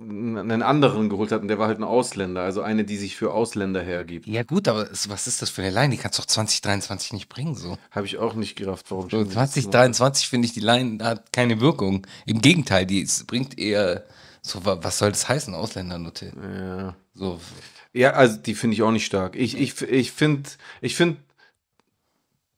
einen 0.00 0.62
anderen 0.62 1.08
geholt 1.08 1.30
hat 1.30 1.42
und 1.42 1.48
der 1.48 1.60
war 1.60 1.68
halt 1.68 1.78
ein 1.78 1.84
Ausländer, 1.84 2.42
also 2.42 2.60
eine, 2.60 2.84
die 2.84 2.96
sich 2.96 3.14
für 3.14 3.32
Ausländer 3.32 3.80
hergibt. 3.82 4.26
Ja, 4.26 4.42
gut, 4.42 4.66
aber 4.66 4.88
was 4.90 5.26
ist 5.28 5.42
das 5.42 5.50
für 5.50 5.62
eine 5.62 5.70
Line? 5.70 5.90
Die 5.90 5.96
kannst 5.96 6.18
du 6.18 6.22
doch 6.22 6.26
2023 6.26 7.12
nicht 7.12 7.28
bringen. 7.28 7.54
So, 7.54 7.78
Habe 7.92 8.06
ich 8.06 8.18
auch 8.18 8.34
nicht 8.34 8.56
gerafft, 8.56 8.90
warum 8.90 9.04
so 9.04 9.10
schon 9.10 9.30
wieder 9.30 9.40
das 9.42 9.54
gemacht 9.54 9.70
2023 9.72 10.28
finde 10.28 10.46
ich, 10.46 10.54
die 10.54 10.60
Line 10.60 11.04
hat 11.04 11.32
keine 11.32 11.60
Wirkung. 11.60 12.04
Im 12.26 12.40
Gegenteil, 12.40 12.84
die 12.84 13.00
ist, 13.00 13.26
bringt 13.28 13.58
eher. 13.58 14.04
So, 14.42 14.64
wa- 14.64 14.78
was 14.82 14.98
soll 14.98 15.10
das 15.10 15.28
heißen, 15.28 15.54
Ausländernutte? 15.54 16.32
hat. 16.32 16.36
Ja. 16.58 16.96
So, 17.14 17.40
Ja, 17.92 18.10
also 18.14 18.38
die 18.38 18.54
finde 18.56 18.74
ich 18.74 18.82
auch 18.82 18.90
nicht 18.92 19.06
stark. 19.06 19.36
Ich, 19.36 19.56
ich, 19.56 19.80
ich 19.82 20.10
finde, 20.10 20.50
ich 20.80 20.96
finde 20.96 21.18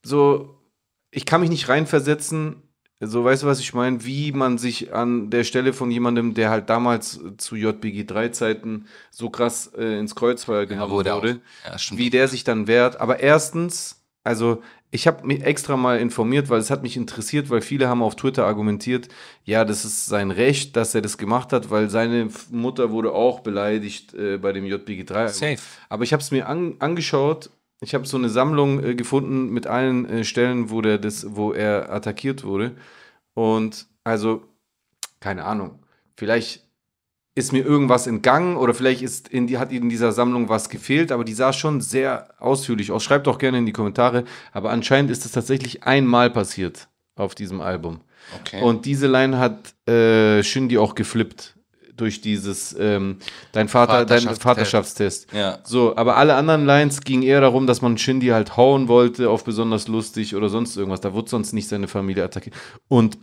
so, 0.08 0.58
ich 1.10 1.26
kann 1.26 1.40
mich 1.40 1.50
nicht 1.50 1.68
reinversetzen, 1.68 2.62
so 3.00 3.24
weißt 3.24 3.44
du, 3.44 3.46
was 3.46 3.60
ich 3.60 3.74
meine, 3.74 4.04
wie 4.04 4.32
man 4.32 4.58
sich 4.58 4.92
an 4.92 5.30
der 5.30 5.44
Stelle 5.44 5.72
von 5.72 5.90
jemandem, 5.90 6.34
der 6.34 6.50
halt 6.50 6.68
damals 6.68 7.20
zu 7.36 7.54
JBG 7.54 8.04
3 8.04 8.30
Zeiten 8.30 8.86
so 9.10 9.30
krass 9.30 9.70
äh, 9.78 9.98
ins 10.00 10.16
Kreuzfeuer 10.16 10.66
genommen 10.66 10.90
wurde 10.90 11.14
auch. 11.14 11.22
wurde, 11.22 11.40
Ja, 11.64 11.76
wie 11.92 12.10
der 12.10 12.26
sich 12.26 12.42
dann 12.42 12.66
wehrt. 12.66 13.00
Aber 13.00 13.20
erstens, 13.20 14.02
also 14.24 14.62
ich 14.90 15.06
habe 15.06 15.24
mich 15.26 15.44
extra 15.44 15.76
mal 15.76 16.00
informiert, 16.00 16.48
weil 16.48 16.58
es 16.58 16.70
hat 16.70 16.82
mich 16.82 16.96
interessiert, 16.96 17.50
weil 17.50 17.60
viele 17.60 17.88
haben 17.88 18.02
auf 18.02 18.16
Twitter 18.16 18.46
argumentiert, 18.46 19.08
ja, 19.44 19.64
das 19.64 19.84
ist 19.84 20.06
sein 20.06 20.32
Recht, 20.32 20.74
dass 20.74 20.94
er 20.94 21.02
das 21.02 21.18
gemacht 21.18 21.52
hat, 21.52 21.70
weil 21.70 21.90
seine 21.90 22.28
Mutter 22.50 22.90
wurde 22.90 23.12
auch 23.12 23.40
beleidigt 23.40 24.14
äh, 24.14 24.38
bei 24.38 24.52
dem 24.52 24.64
JBG 24.64 25.04
3. 25.04 25.28
Safe. 25.28 25.58
Aber 25.88 26.02
ich 26.02 26.12
habe 26.12 26.22
es 26.22 26.32
mir 26.32 26.48
an, 26.48 26.76
angeschaut. 26.80 27.50
Ich 27.80 27.94
habe 27.94 28.06
so 28.06 28.16
eine 28.16 28.28
Sammlung 28.28 28.82
äh, 28.82 28.94
gefunden 28.94 29.50
mit 29.50 29.66
allen 29.66 30.08
äh, 30.08 30.24
Stellen, 30.24 30.70
wo, 30.70 30.80
der 30.80 30.98
das, 30.98 31.36
wo 31.36 31.52
er 31.52 31.92
attackiert 31.92 32.44
wurde. 32.44 32.72
Und 33.34 33.86
also, 34.04 34.42
keine 35.20 35.44
Ahnung. 35.44 35.78
Vielleicht 36.16 36.66
ist 37.36 37.52
mir 37.52 37.64
irgendwas 37.64 38.08
entgangen 38.08 38.56
oder 38.56 38.74
vielleicht 38.74 39.00
ist 39.00 39.28
in 39.28 39.46
die, 39.46 39.58
hat 39.58 39.70
in 39.70 39.88
dieser 39.88 40.10
Sammlung 40.10 40.48
was 40.48 40.68
gefehlt, 40.68 41.12
aber 41.12 41.24
die 41.24 41.34
sah 41.34 41.52
schon 41.52 41.80
sehr 41.80 42.34
ausführlich 42.40 42.90
aus. 42.90 43.04
Schreibt 43.04 43.28
auch 43.28 43.38
gerne 43.38 43.58
in 43.58 43.66
die 43.66 43.72
Kommentare. 43.72 44.24
Aber 44.52 44.70
anscheinend 44.70 45.12
ist 45.12 45.24
es 45.24 45.30
tatsächlich 45.30 45.84
einmal 45.84 46.30
passiert 46.30 46.88
auf 47.14 47.36
diesem 47.36 47.60
Album. 47.60 48.00
Okay. 48.40 48.60
Und 48.60 48.86
diese 48.86 49.06
Line 49.06 49.38
hat 49.38 49.74
äh, 49.88 50.42
Shindy 50.42 50.78
auch 50.78 50.96
geflippt 50.96 51.57
durch 52.00 52.20
dieses 52.20 52.74
ähm, 52.78 53.18
dein 53.52 53.68
Vater, 53.68 54.04
dein 54.04 54.22
Vaterschaftstest. 54.22 55.32
Ja. 55.32 55.58
So, 55.64 55.96
aber 55.96 56.16
alle 56.16 56.34
anderen 56.34 56.64
Lines 56.64 57.00
gingen 57.00 57.22
eher 57.22 57.40
darum, 57.40 57.66
dass 57.66 57.82
man 57.82 57.98
Shindy 57.98 58.28
halt 58.28 58.56
hauen 58.56 58.88
wollte 58.88 59.30
auf 59.30 59.44
besonders 59.44 59.88
lustig 59.88 60.34
oder 60.34 60.48
sonst 60.48 60.76
irgendwas. 60.76 61.00
Da 61.00 61.12
wurde 61.12 61.30
sonst 61.30 61.52
nicht 61.52 61.68
seine 61.68 61.88
Familie 61.88 62.24
attackiert. 62.24 62.54
Und 62.88 63.18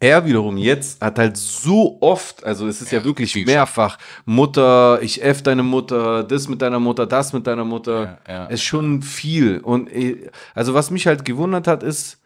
er 0.00 0.24
wiederum 0.24 0.56
jetzt 0.56 1.02
hat 1.02 1.18
halt 1.18 1.36
so 1.36 1.98
oft, 2.00 2.42
also 2.44 2.66
es 2.66 2.80
ist 2.80 2.90
ja, 2.90 3.00
Ja, 3.00 3.04
wirklich 3.04 3.34
mehrfach, 3.46 3.98
Mutter, 4.24 4.98
ich 5.02 5.22
F 5.22 5.42
deine 5.42 5.62
Mutter, 5.62 6.24
das 6.24 6.48
mit 6.48 6.62
deiner 6.62 6.80
Mutter, 6.80 7.06
das 7.06 7.34
mit 7.34 7.46
deiner 7.46 7.64
Mutter. 7.64 8.18
Ja, 8.26 8.34
ja. 8.34 8.44
Ist 8.46 8.62
schon 8.62 9.02
viel. 9.02 9.58
Und 9.58 9.92
äh, 9.92 10.30
also 10.54 10.72
was 10.72 10.90
mich 10.90 11.06
halt 11.06 11.26
gewundert 11.26 11.66
hat, 11.66 11.82
ist, 11.82 12.18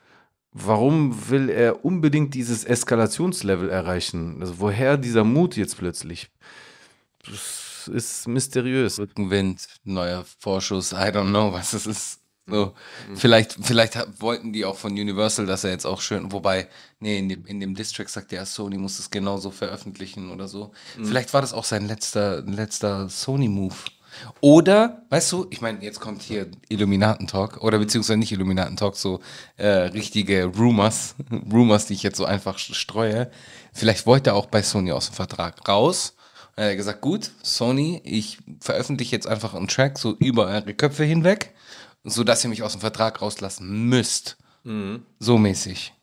warum 0.52 1.28
will 1.31 1.49
er 1.50 1.85
unbedingt 1.85 2.35
dieses 2.35 2.64
Eskalationslevel 2.64 3.69
erreichen? 3.69 4.38
Also 4.40 4.59
woher 4.59 4.97
dieser 4.97 5.25
Mut 5.25 5.57
jetzt 5.57 5.76
plötzlich? 5.78 6.31
Das 7.25 7.88
ist 7.93 8.28
mysteriös. 8.28 8.99
Rückenwind, 8.99 9.67
neuer 9.85 10.25
Vorschuss, 10.38 10.93
I 10.93 11.11
don't 11.11 11.28
know, 11.28 11.52
was 11.52 11.73
es 11.73 11.87
ist. 11.87 12.21
So, 12.50 12.73
vielleicht, 13.14 13.59
vielleicht 13.61 13.99
wollten 14.23 14.55
die 14.55 14.64
auch 14.64 14.76
von 14.76 14.93
Universal, 14.93 15.45
dass 15.45 15.64
er 15.64 15.71
jetzt 15.71 15.85
auch 15.85 16.00
schön, 16.00 16.33
wobei, 16.33 16.69
nee, 16.99 17.19
in 17.19 17.28
dem, 17.28 17.45
in 17.45 17.61
dem 17.61 17.75
Distrack 17.75 18.09
sagt 18.09 18.33
er, 18.33 18.47
Sony 18.47 18.78
muss 18.78 18.99
es 18.99 19.11
genauso 19.11 19.50
veröffentlichen 19.50 20.31
oder 20.31 20.49
so. 20.49 20.73
Vielleicht 20.97 21.35
war 21.35 21.43
das 21.43 21.52
auch 21.52 21.64
sein 21.64 21.87
letzter, 21.87 22.40
letzter 22.40 23.11
Sony-Move. 23.11 23.75
Oder, 24.41 25.03
weißt 25.11 25.33
du, 25.33 25.47
ich 25.50 25.61
meine, 25.61 25.83
jetzt 25.83 26.00
kommt 26.00 26.23
hier 26.23 26.49
Illuminaten-Talk, 26.69 27.62
oder 27.62 27.79
beziehungsweise 27.79 28.19
nicht 28.19 28.33
Illuminaten-Talk, 28.33 28.97
so 28.97 29.21
äh, 29.57 29.67
richtige 29.67 30.47
Rumors, 30.47 31.15
Rumors, 31.53 31.87
die 31.87 31.95
ich 31.95 32.03
jetzt 32.03 32.17
so 32.17 32.25
einfach 32.25 32.59
streue. 32.59 33.31
Vielleicht 33.73 34.07
wollte 34.07 34.31
er 34.31 34.37
auch 34.37 34.47
bei 34.47 34.62
Sony 34.62 34.93
aus 34.93 35.07
dem 35.07 35.15
Vertrag 35.15 35.69
raus. 35.69 36.15
Hat 36.57 36.65
er 36.65 36.77
gesagt, 36.77 37.00
gut, 37.00 37.31
Sony, 37.43 38.00
ich 38.05 38.38
veröffentliche 38.61 39.15
jetzt 39.15 39.27
einfach 39.27 39.55
einen 39.55 39.69
Track 39.69 39.99
so 39.99 40.17
über 40.19 40.47
eure 40.47 40.75
Köpfe 40.75 41.05
hinweg, 41.05 41.55
sodass 42.05 42.45
ihr 42.45 42.50
mich 42.50 42.62
aus 42.62 42.73
dem 42.73 42.81
Vertrag 42.81 43.23
rauslassen 43.23 43.88
müsst. 43.88 44.37
So 45.21 45.38
mäßig. 45.38 45.95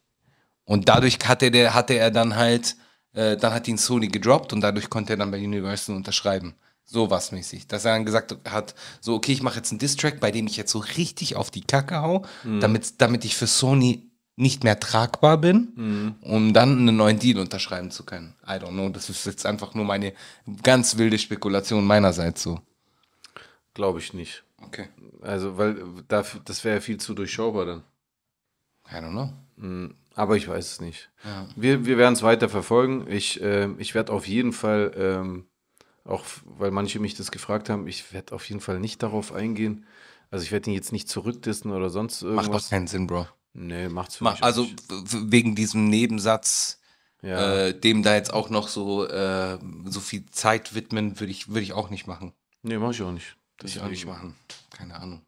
Und 0.64 0.90
dadurch 0.90 1.20
hatte, 1.26 1.52
der, 1.52 1.74
hatte 1.74 1.94
er 1.94 2.12
dann 2.12 2.36
halt, 2.36 2.76
äh, 3.14 3.38
dann 3.38 3.54
hat 3.54 3.68
ihn 3.68 3.78
Sony 3.78 4.08
gedroppt 4.08 4.54
und 4.54 4.62
dadurch 4.62 4.90
konnte 4.90 5.14
er 5.14 5.18
dann 5.18 5.32
bei 5.32 5.38
Universal 5.38 5.96
unterschreiben. 5.96 6.56
So 6.86 7.10
was 7.10 7.32
mäßig. 7.32 7.68
Dass 7.68 7.84
er 7.86 7.94
dann 7.94 8.06
gesagt 8.06 8.38
hat, 8.50 8.76
so, 9.02 9.16
okay, 9.16 9.32
ich 9.32 9.42
mache 9.42 9.58
jetzt 9.58 9.72
einen 9.72 9.80
Distrack, 9.80 10.20
bei 10.20 10.32
dem 10.32 10.46
ich 10.48 10.56
jetzt 10.56 10.72
so 10.72 10.80
richtig 10.80 11.36
auf 11.36 11.50
die 11.52 11.62
Kacke 11.62 12.02
hau, 12.02 12.26
damit, 12.44 13.02
damit 13.02 13.26
ich 13.26 13.36
für 13.36 13.48
Sony 13.48 14.10
nicht 14.38 14.64
mehr 14.64 14.80
tragbar 14.80 15.38
bin, 15.38 16.16
um 16.22 16.54
dann 16.54 16.78
einen 16.78 16.96
neuen 16.98 17.18
Deal 17.20 17.40
unterschreiben 17.40 17.90
zu 17.90 18.04
können. 18.04 18.36
I 18.46 18.52
don't 18.52 18.70
know. 18.74 18.90
Das 18.90 19.10
ist 19.10 19.26
jetzt 19.26 19.46
einfach 19.46 19.74
nur 19.74 19.86
meine 19.86 20.14
ganz 20.62 20.98
wilde 20.98 21.18
Spekulation 21.18 21.86
meinerseits 21.86 22.44
so. 22.44 22.60
Glaube 23.74 24.00
ich 24.00 24.14
nicht. 24.14 24.44
Okay. 24.62 24.88
Also, 25.22 25.58
weil 25.58 25.78
dafür, 26.08 26.42
das 26.46 26.64
wäre 26.64 26.76
ja 26.76 26.82
viel 26.82 26.98
zu 26.98 27.14
durchschaubar 27.14 27.66
dann. 27.66 27.84
I 28.92 28.96
don't 28.96 29.12
know. 29.12 29.34
Mm, 29.58 29.96
Aber 30.16 30.38
ich 30.38 30.48
weiß 30.48 30.72
es 30.74 30.82
nicht. 30.82 31.10
Wir, 31.56 31.86
wir 31.86 31.98
werden 31.98 32.14
es 32.14 32.22
weiter 32.24 32.50
verfolgen. 32.50 33.06
Ich, 33.10 33.42
ähm, 33.42 33.76
ich 33.80 33.96
werde 33.96 34.14
auf 34.14 34.28
jeden 34.28 34.54
Fall, 34.54 34.92
ähm, 34.96 35.46
auch 36.06 36.24
weil 36.46 36.72
manche 36.72 37.00
mich 37.00 37.16
das 37.16 37.32
gefragt 37.32 37.70
haben, 37.70 37.88
ich 37.88 38.14
werde 38.14 38.34
auf 38.34 38.48
jeden 38.48 38.62
Fall 38.62 38.80
nicht 38.80 39.04
darauf 39.04 39.34
eingehen. 39.34 39.86
Also 40.32 40.44
ich 40.44 40.52
werde 40.52 40.70
ihn 40.70 40.74
jetzt 40.76 40.92
nicht 40.92 41.10
zurückdissen 41.10 41.72
oder 41.72 41.90
sonst 41.90 42.22
Macht 42.22 42.46
irgendwas. 42.46 42.64
doch 42.66 42.70
keinen 42.70 42.88
Sinn, 42.88 43.08
Bro. 43.08 43.28
Nee, 43.54 43.90
macht's 43.90 44.18
für 44.18 44.24
Ma- 44.24 44.32
mich 44.32 44.44
Also 44.44 44.64
nicht. 44.64 44.84
wegen 45.32 45.56
diesem 45.56 45.88
Nebensatz, 45.90 46.80
Ja. 47.22 47.68
äh, 47.68 47.80
dem 47.80 48.04
da 48.04 48.16
jetzt 48.16 48.34
auch 48.34 48.50
noch 48.50 48.68
so, 48.68 49.08
äh, 49.08 49.58
so 49.86 50.00
viel 50.00 50.26
Zeit 50.28 50.76
widmen, 50.76 51.20
würde 51.20 51.32
ich, 51.32 51.48
würde 51.50 51.62
ich 51.62 51.74
auch 51.74 51.90
nicht 51.90 52.06
machen. 52.08 52.34
Nee, 52.64 52.78
mach 52.78 52.92
ich 52.92 53.02
auch 53.02 53.12
nicht. 53.12 53.36
Würde 53.60 53.70
ich 53.70 53.80
auch 53.80 53.88
nicht 53.88 54.06
machen. 54.06 54.36
Keine 54.72 54.96
Ahnung. 55.00 55.22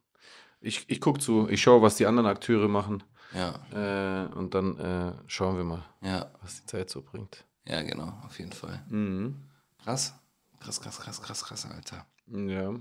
Ich, 0.60 0.86
ich 0.90 1.00
gucke 1.00 1.20
zu, 1.20 1.48
ich 1.50 1.62
schaue, 1.62 1.82
was 1.82 1.96
die 1.96 2.06
anderen 2.06 2.28
Akteure 2.28 2.68
machen. 2.68 3.04
Ja, 3.34 3.54
Äh, 3.74 4.28
und 4.34 4.54
dann 4.54 4.78
äh, 4.78 5.14
schauen 5.28 5.58
wir 5.58 5.64
mal, 5.64 5.86
ja, 6.02 6.32
was 6.42 6.62
die 6.62 6.66
Zeit 6.66 6.90
so 6.90 7.02
bringt. 7.02 7.46
ja, 7.66 7.82
genau, 7.84 8.14
auf 8.26 8.40
jeden 8.40 8.52
Fall. 8.54 8.84
Mhm. 8.90 9.36
Krass. 9.84 10.14
Krass, 10.60 10.82
krass, 10.82 11.00
krass, 11.00 11.22
krass, 11.22 11.44
krass, 11.44 11.68
Alter. 11.74 12.06
Ja. 12.32 12.74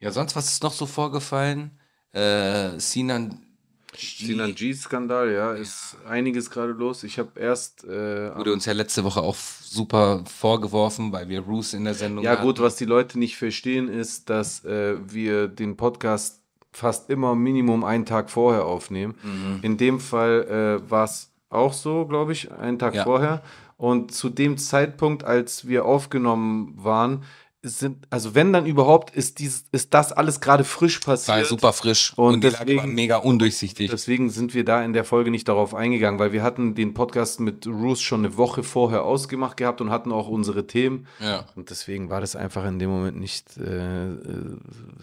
Ja, 0.00 0.10
sonst, 0.10 0.34
was 0.36 0.50
ist 0.52 0.62
noch 0.62 0.72
so 0.72 0.86
vorgefallen? 0.86 1.78
Äh, 2.12 2.78
Sinan 2.78 3.40
Sinan 3.96 4.54
G-Skandal, 4.54 5.32
ja, 5.32 5.52
ist 5.52 5.96
einiges 6.08 6.48
gerade 6.50 6.72
los. 6.72 7.02
Ich 7.02 7.18
habe 7.18 7.38
erst. 7.40 7.82
Äh, 7.84 8.34
wurde 8.36 8.52
uns 8.52 8.64
ja 8.64 8.72
letzte 8.72 9.02
Woche 9.02 9.20
auch 9.20 9.34
super 9.34 10.22
vorgeworfen, 10.26 11.10
weil 11.12 11.28
wir 11.28 11.40
Roos 11.40 11.74
in 11.74 11.84
der 11.84 11.94
Sendung 11.94 12.24
Ja, 12.24 12.32
hatten. 12.32 12.42
gut, 12.44 12.60
was 12.60 12.76
die 12.76 12.84
Leute 12.84 13.18
nicht 13.18 13.36
verstehen, 13.36 13.88
ist, 13.88 14.30
dass 14.30 14.64
äh, 14.64 14.96
wir 15.12 15.48
den 15.48 15.76
Podcast 15.76 16.40
fast 16.72 17.10
immer 17.10 17.34
Minimum 17.34 17.82
einen 17.82 18.06
Tag 18.06 18.30
vorher 18.30 18.64
aufnehmen. 18.64 19.16
Mhm. 19.24 19.58
In 19.62 19.76
dem 19.76 19.98
Fall 19.98 20.80
äh, 20.86 20.90
war 20.90 21.04
es 21.04 21.32
auch 21.48 21.72
so, 21.72 22.06
glaube 22.06 22.32
ich, 22.32 22.50
einen 22.52 22.78
Tag 22.78 22.94
Ja. 22.94 23.02
vorher. 23.02 23.42
Und 23.80 24.12
zu 24.12 24.28
dem 24.28 24.58
Zeitpunkt, 24.58 25.24
als 25.24 25.66
wir 25.66 25.86
aufgenommen 25.86 26.74
waren, 26.76 27.24
sind, 27.62 28.06
also 28.08 28.34
wenn 28.34 28.54
dann 28.54 28.64
überhaupt, 28.64 29.14
ist, 29.14 29.38
dies, 29.38 29.66
ist 29.70 29.92
das 29.92 30.12
alles 30.12 30.40
gerade 30.40 30.64
frisch 30.64 30.98
war 31.06 31.12
passiert. 31.16 31.46
super 31.46 31.74
frisch 31.74 32.14
Und 32.16 32.36
und, 32.36 32.44
war 32.44 32.50
deswegen- 32.64 32.94
mega 32.94 33.16
undurchsichtig. 33.18 33.90
Deswegen 33.90 34.30
sind 34.30 34.54
wir 34.54 34.64
da 34.64 34.82
in 34.82 34.94
der 34.94 35.04
Folge 35.04 35.30
nicht 35.30 35.46
darauf 35.46 35.74
eingegangen, 35.74 36.18
weil 36.18 36.32
wir 36.32 36.42
hatten 36.42 36.74
den 36.74 36.94
Podcast 36.94 37.38
mit 37.38 37.66
Roos 37.66 38.00
schon 38.00 38.24
eine 38.24 38.38
Woche 38.38 38.62
vorher 38.62 39.04
ausgemacht 39.04 39.58
gehabt 39.58 39.82
und 39.82 39.90
hatten 39.90 40.10
auch 40.10 40.28
unsere 40.28 40.66
Themen. 40.66 41.06
Ja. 41.20 41.44
Und 41.54 41.68
deswegen 41.68 42.08
war 42.08 42.22
das 42.22 42.34
einfach 42.34 42.64
in 42.66 42.78
dem 42.78 42.88
Moment 42.88 43.18
nicht 43.20 43.58
äh, 43.58 44.12
äh, 44.12 44.16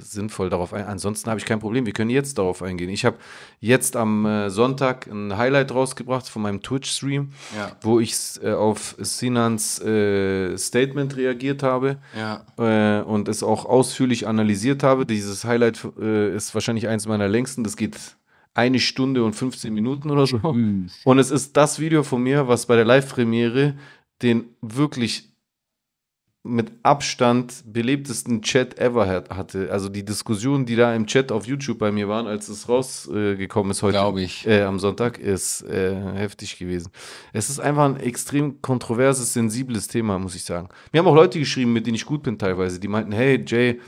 sinnvoll 0.02 0.50
darauf 0.50 0.74
ein. 0.74 0.86
Ansonsten 0.86 1.30
habe 1.30 1.40
ich 1.40 1.46
kein 1.46 1.60
Problem. 1.60 1.86
Wir 1.86 1.94
können 1.94 2.10
jetzt 2.10 2.40
darauf 2.40 2.64
eingehen. 2.64 2.90
Ich 2.90 3.06
habe 3.06 3.18
jetzt 3.60 3.96
am 3.96 4.26
äh, 4.26 4.50
Sonntag 4.50 5.06
ein 5.06 5.38
Highlight 5.38 5.72
rausgebracht 5.74 6.28
von 6.28 6.42
meinem 6.42 6.64
Twitch-Stream, 6.64 7.34
Ja. 7.56 7.72
wo 7.82 8.00
ich 8.00 8.16
äh, 8.42 8.54
auf 8.54 8.96
Sinans 8.98 9.80
äh, 9.80 10.58
Statement 10.58 11.16
reagiert 11.18 11.62
habe 11.62 11.98
Ja. 12.18 12.44
Äh, 12.58 13.02
und 13.02 13.28
es 13.28 13.44
auch 13.44 13.66
ausführlich 13.66 14.28
analysiert 14.28 14.84
habe. 14.84 15.06
Dieses 15.06 15.46
Highlight 15.46 15.88
äh, 16.00 16.36
ist 16.36 16.54
wahrscheinlich 16.54 16.88
eins 16.88 17.08
meiner 17.08 17.28
längsten. 17.28 17.64
Das 17.64 17.78
geht 17.78 17.98
eine 18.54 18.80
Stunde 18.80 19.24
und 19.24 19.34
15 19.34 19.74
Minuten 19.74 20.10
oder 20.10 20.26
so. 20.26 20.38
Und 21.04 21.20
es 21.20 21.32
ist 21.32 21.56
das 21.56 21.80
Video 21.80 22.04
von 22.04 22.24
mir, 22.24 22.48
was 22.48 22.66
bei 22.66 22.76
der 22.76 22.86
Live-Premiere 22.86 23.76
den 24.24 24.46
wirklich 24.62 25.30
mit 26.48 26.72
Abstand 26.84 27.64
belebtesten 27.66 28.42
Chat 28.42 28.80
ever 28.80 29.08
hat, 29.08 29.30
hatte. 29.30 29.72
Also 29.72 29.90
die 29.90 30.04
Diskussionen, 30.04 30.66
die 30.66 30.76
da 30.76 30.94
im 30.96 31.06
Chat 31.06 31.32
auf 31.32 31.46
YouTube 31.46 31.78
bei 31.78 31.92
mir 31.92 32.08
waren, 32.08 32.28
als 32.28 32.50
es 32.50 32.68
rausgekommen 32.68 33.72
äh, 33.72 33.74
ist 33.74 33.84
heute 33.84 33.98
Glaube 33.98 34.22
ich. 34.22 34.48
Äh, 34.48 34.64
am 34.64 34.80
Sonntag, 34.80 35.18
ist 35.18 35.62
äh, 35.64 35.96
heftig 36.16 36.58
gewesen. 36.58 36.92
Es 37.34 37.50
ist 37.50 37.60
einfach 37.60 37.86
ein 37.86 37.98
extrem 37.98 38.62
kontroverses, 38.62 39.34
sensibles 39.34 39.88
Thema, 39.88 40.18
muss 40.20 40.36
ich 40.36 40.44
sagen. 40.44 40.70
Mir 40.92 41.00
haben 41.00 41.08
auch 41.08 41.16
Leute 41.16 41.40
geschrieben, 41.40 41.74
mit 41.74 41.86
denen 41.86 41.96
ich 41.96 42.06
gut 42.06 42.24
bin 42.24 42.38
teilweise, 42.38 42.80
die 42.80 42.88
meinten, 42.88 43.12
hey 43.12 43.44
Jay, 43.46 43.80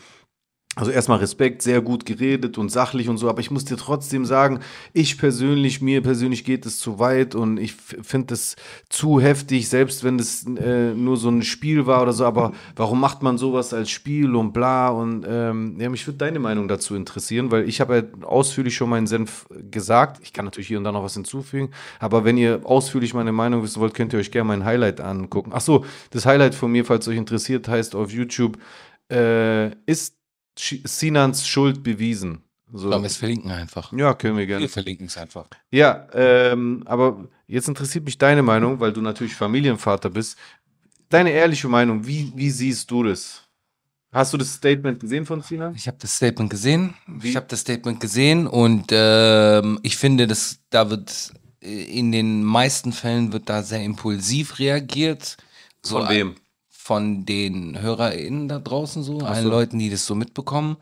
also 0.75 0.91
erstmal 0.91 1.17
Respekt, 1.17 1.61
sehr 1.61 1.81
gut 1.81 2.05
geredet 2.05 2.57
und 2.57 2.69
sachlich 2.69 3.09
und 3.09 3.17
so, 3.17 3.27
aber 3.27 3.41
ich 3.41 3.49
muss 3.49 3.65
dir 3.65 3.75
trotzdem 3.75 4.23
sagen, 4.23 4.59
ich 4.93 5.17
persönlich, 5.17 5.81
mir 5.81 6.01
persönlich 6.01 6.45
geht 6.45 6.65
es 6.65 6.79
zu 6.79 6.99
weit 6.99 7.33
und 7.33 7.57
ich 7.57 7.73
finde 7.73 8.35
es 8.35 8.55
zu 8.87 9.19
heftig, 9.19 9.67
selbst 9.67 10.03
wenn 10.03 10.19
es 10.19 10.45
äh, 10.45 10.93
nur 10.93 11.17
so 11.17 11.29
ein 11.29 11.41
Spiel 11.41 11.87
war 11.87 12.03
oder 12.03 12.13
so, 12.13 12.23
aber 12.23 12.53
warum 12.75 13.01
macht 13.01 13.23
man 13.23 13.37
sowas 13.37 13.73
als 13.73 13.89
Spiel 13.89 14.35
und 14.35 14.53
bla 14.53 14.89
und 14.89 15.25
ähm, 15.27 15.75
ja, 15.79 15.89
mich 15.89 16.05
würde 16.05 16.19
deine 16.19 16.39
Meinung 16.39 16.67
dazu 16.67 16.95
interessieren, 16.95 17.51
weil 17.51 17.67
ich 17.67 17.81
habe 17.81 17.95
ja 17.95 18.25
ausführlich 18.27 18.75
schon 18.75 18.89
meinen 18.89 19.07
Senf 19.07 19.47
gesagt, 19.71 20.21
ich 20.23 20.33
kann 20.33 20.45
natürlich 20.45 20.67
hier 20.67 20.77
und 20.77 20.83
da 20.83 20.91
noch 20.91 21.03
was 21.03 21.15
hinzufügen, 21.15 21.71
aber 21.99 22.23
wenn 22.23 22.37
ihr 22.37 22.61
ausführlich 22.63 23.15
meine 23.15 23.31
Meinung 23.31 23.63
wissen 23.63 23.81
wollt, 23.81 23.95
könnt 23.95 24.13
ihr 24.13 24.19
euch 24.19 24.31
gerne 24.31 24.47
mein 24.47 24.63
Highlight 24.65 25.01
angucken. 25.01 25.51
Ach 25.53 25.61
so, 25.61 25.83
das 26.11 26.27
Highlight 26.27 26.53
von 26.53 26.71
mir, 26.71 26.85
falls 26.85 27.07
euch 27.07 27.17
interessiert, 27.17 27.67
heißt 27.67 27.95
auf 27.95 28.11
YouTube, 28.11 28.59
äh, 29.11 29.71
ist 29.87 30.18
Sinans 30.59 31.47
Schuld 31.47 31.83
bewiesen. 31.83 32.43
So. 32.71 32.89
Sollen 32.89 33.01
wir 33.01 33.07
es 33.07 33.17
verlinken 33.17 33.51
einfach? 33.51 33.91
Ja, 33.93 34.13
können 34.13 34.37
wir 34.37 34.45
gerne. 34.45 34.61
Wir 34.61 34.69
verlinken 34.69 35.07
es 35.07 35.17
einfach. 35.17 35.47
Ja, 35.71 36.07
ähm, 36.13 36.83
aber 36.85 37.27
jetzt 37.47 37.67
interessiert 37.67 38.05
mich 38.05 38.17
deine 38.17 38.43
Meinung, 38.43 38.79
weil 38.79 38.93
du 38.93 39.01
natürlich 39.01 39.33
Familienvater 39.33 40.09
bist. 40.09 40.37
Deine 41.09 41.31
ehrliche 41.31 41.67
Meinung, 41.67 42.05
wie, 42.05 42.31
wie 42.35 42.51
siehst 42.51 42.91
du 42.91 43.03
das? 43.03 43.49
Hast 44.11 44.33
du 44.33 44.37
das 44.37 44.53
Statement 44.53 44.99
gesehen 44.99 45.25
von 45.25 45.41
Sinan? 45.41 45.75
Ich 45.75 45.87
habe 45.87 45.97
das 45.99 46.15
Statement 46.15 46.49
gesehen. 46.49 46.93
Ich 47.21 47.35
habe 47.35 47.45
das 47.47 47.61
Statement 47.61 47.99
gesehen 47.99 48.47
und 48.47 48.87
ähm, 48.89 49.79
ich 49.83 49.97
finde, 49.97 50.25
dass 50.25 50.59
da 50.69 50.89
wird 50.89 51.31
äh, 51.61 51.83
in 51.83 52.11
den 52.11 52.43
meisten 52.43 52.91
Fällen 52.91 53.33
wird 53.33 53.49
da 53.49 53.61
sehr 53.61 53.83
impulsiv 53.83 54.57
reagiert. 54.57 55.37
So 55.83 55.99
Von 55.99 56.09
wem? 56.09 56.35
Von 56.89 57.23
den 57.23 57.79
HörerInnen 57.79 58.47
da 58.47 58.57
draußen 58.57 59.03
so, 59.03 59.19
allen 59.19 59.45
Leuten, 59.45 59.77
die 59.77 59.91
das 59.91 60.07
so 60.07 60.15
mitbekommen, 60.15 60.75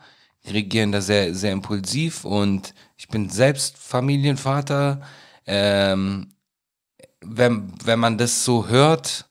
die 0.46 0.52
reagieren 0.52 0.93
da 0.93 1.02
sehr, 1.02 1.36
sehr 1.36 1.52
impulsiv 1.52 2.24
und 2.24 2.74
ich 2.96 3.10
bin 3.10 3.28
selbst 3.28 3.78
Familienvater. 3.78 5.02
Ähm, 5.46 6.30
wenn, 7.20 7.74
wenn 7.84 8.00
man 8.00 8.17
das 8.17 8.46
so 8.46 8.70
hört, 8.70 9.30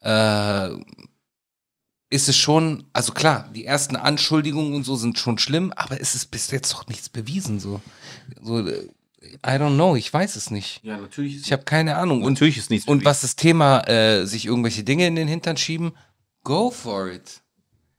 äh, 0.00 0.68
ist 2.08 2.28
es 2.28 2.36
schon, 2.36 2.84
also 2.92 3.12
klar, 3.12 3.50
die 3.52 3.64
ersten 3.64 3.96
Anschuldigungen 3.96 4.74
und 4.74 4.84
so 4.84 4.94
sind 4.94 5.18
schon 5.18 5.38
schlimm, 5.38 5.72
aber 5.74 6.00
es 6.00 6.14
ist 6.14 6.30
bis 6.30 6.52
jetzt 6.52 6.72
doch 6.72 6.86
nichts 6.86 7.08
bewiesen 7.08 7.58
so. 7.58 7.80
so 8.40 8.64
äh, 8.64 8.88
I 9.22 9.50
don't 9.58 9.74
know, 9.74 9.96
ich 9.96 10.12
weiß 10.12 10.36
es 10.36 10.50
nicht. 10.50 10.80
Ja, 10.82 10.96
natürlich. 10.96 11.42
Ich 11.42 11.52
habe 11.52 11.64
keine 11.64 11.96
Ahnung. 11.96 12.22
Und, 12.22 12.34
Natürlich 12.34 12.56
ist 12.58 12.70
nichts 12.70 12.88
und 12.88 13.04
was 13.04 13.20
das 13.20 13.36
Thema, 13.36 13.80
äh, 13.86 14.24
sich 14.26 14.46
irgendwelche 14.46 14.82
Dinge 14.82 15.06
in 15.06 15.14
den 15.16 15.28
Hintern 15.28 15.56
schieben, 15.58 15.92
go 16.42 16.70
for 16.70 17.08
it. 17.10 17.42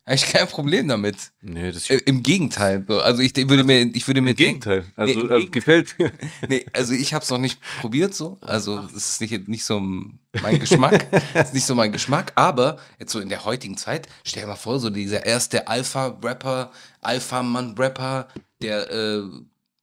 Habe 0.03 0.15
ich 0.15 0.25
kein 0.25 0.47
Problem 0.47 0.87
damit. 0.87 1.15
Nee, 1.41 1.71
das 1.71 1.87
Äh, 1.91 1.97
Im 2.05 2.23
Gegenteil. 2.23 2.83
so. 2.87 2.99
Also 3.01 3.21
ich 3.21 3.35
würde 3.35 3.63
mir, 3.63 3.81
ich 3.95 4.07
würde 4.07 4.19
mir 4.21 4.31
Im 4.31 4.35
Gegenteil. 4.35 4.83
Also, 4.95 5.13
Nee, 5.13 5.21
im 5.21 5.31
also 5.31 5.47
gefällt 5.51 5.99
mir. 5.99 6.11
Nee, 6.49 6.65
also 6.73 6.93
ich 6.93 7.13
habe 7.13 7.23
es 7.23 7.29
noch 7.29 7.37
nicht 7.37 7.59
probiert 7.81 8.15
so. 8.15 8.39
Also 8.41 8.79
es 8.95 9.19
ist 9.19 9.21
nicht, 9.21 9.47
nicht 9.47 9.63
so 9.63 9.79
mein 9.79 10.59
Geschmack. 10.59 11.05
Es 11.35 11.49
ist 11.49 11.53
nicht 11.53 11.65
so 11.67 11.75
mein 11.75 11.91
Geschmack. 11.91 12.31
Aber 12.33 12.77
jetzt 12.99 13.11
so 13.11 13.19
in 13.19 13.29
der 13.29 13.45
heutigen 13.45 13.77
Zeit, 13.77 14.07
stell 14.25 14.41
dir 14.41 14.47
mal 14.47 14.55
vor, 14.55 14.79
so 14.79 14.89
dieser 14.89 15.23
erste 15.23 15.67
Alpha-Rapper, 15.67 16.71
Alpha-Mann-Rapper, 17.01 18.27
der 18.63 18.89
äh, 18.91 19.21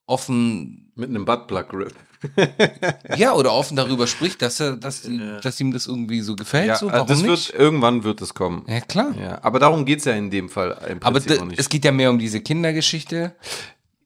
offen, 0.09 0.90
Mit 0.97 1.11
einem 1.11 1.25
Buttplug-Rap. 1.25 1.94
ja, 3.16 3.33
oder 3.35 3.53
offen 3.53 3.77
darüber 3.77 4.09
spricht, 4.09 4.42
dass 4.42 4.59
er, 4.59 4.77
dass, 4.77 5.09
dass 5.42 5.61
ihm 5.61 5.73
das 5.73 5.87
irgendwie 5.87 6.21
so 6.21 6.35
gefällt. 6.35 6.66
Ja, 6.66 6.77
so, 6.77 6.87
also 6.88 6.94
warum 6.94 7.09
das 7.09 7.23
nicht? 7.23 7.53
wird, 7.53 7.61
irgendwann 7.61 8.03
wird 8.03 8.21
es 8.21 8.35
kommen. 8.35 8.64
ja, 8.66 8.81
klar. 8.81 9.14
Ja, 9.21 9.38
aber 9.42 9.61
darum 9.61 9.85
geht 9.85 10.01
es 10.01 10.05
ja 10.07 10.14
in 10.14 10.29
dem 10.31 10.49
Fall 10.49 10.77
im 10.88 11.01
Aber 11.03 11.21
Prinzip 11.21 11.40
auch 11.40 11.44
nicht. 11.44 11.61
es 11.61 11.68
geht 11.68 11.85
ja 11.85 11.92
mehr 11.92 12.11
um 12.11 12.18
diese 12.18 12.40
Kindergeschichte. 12.40 13.37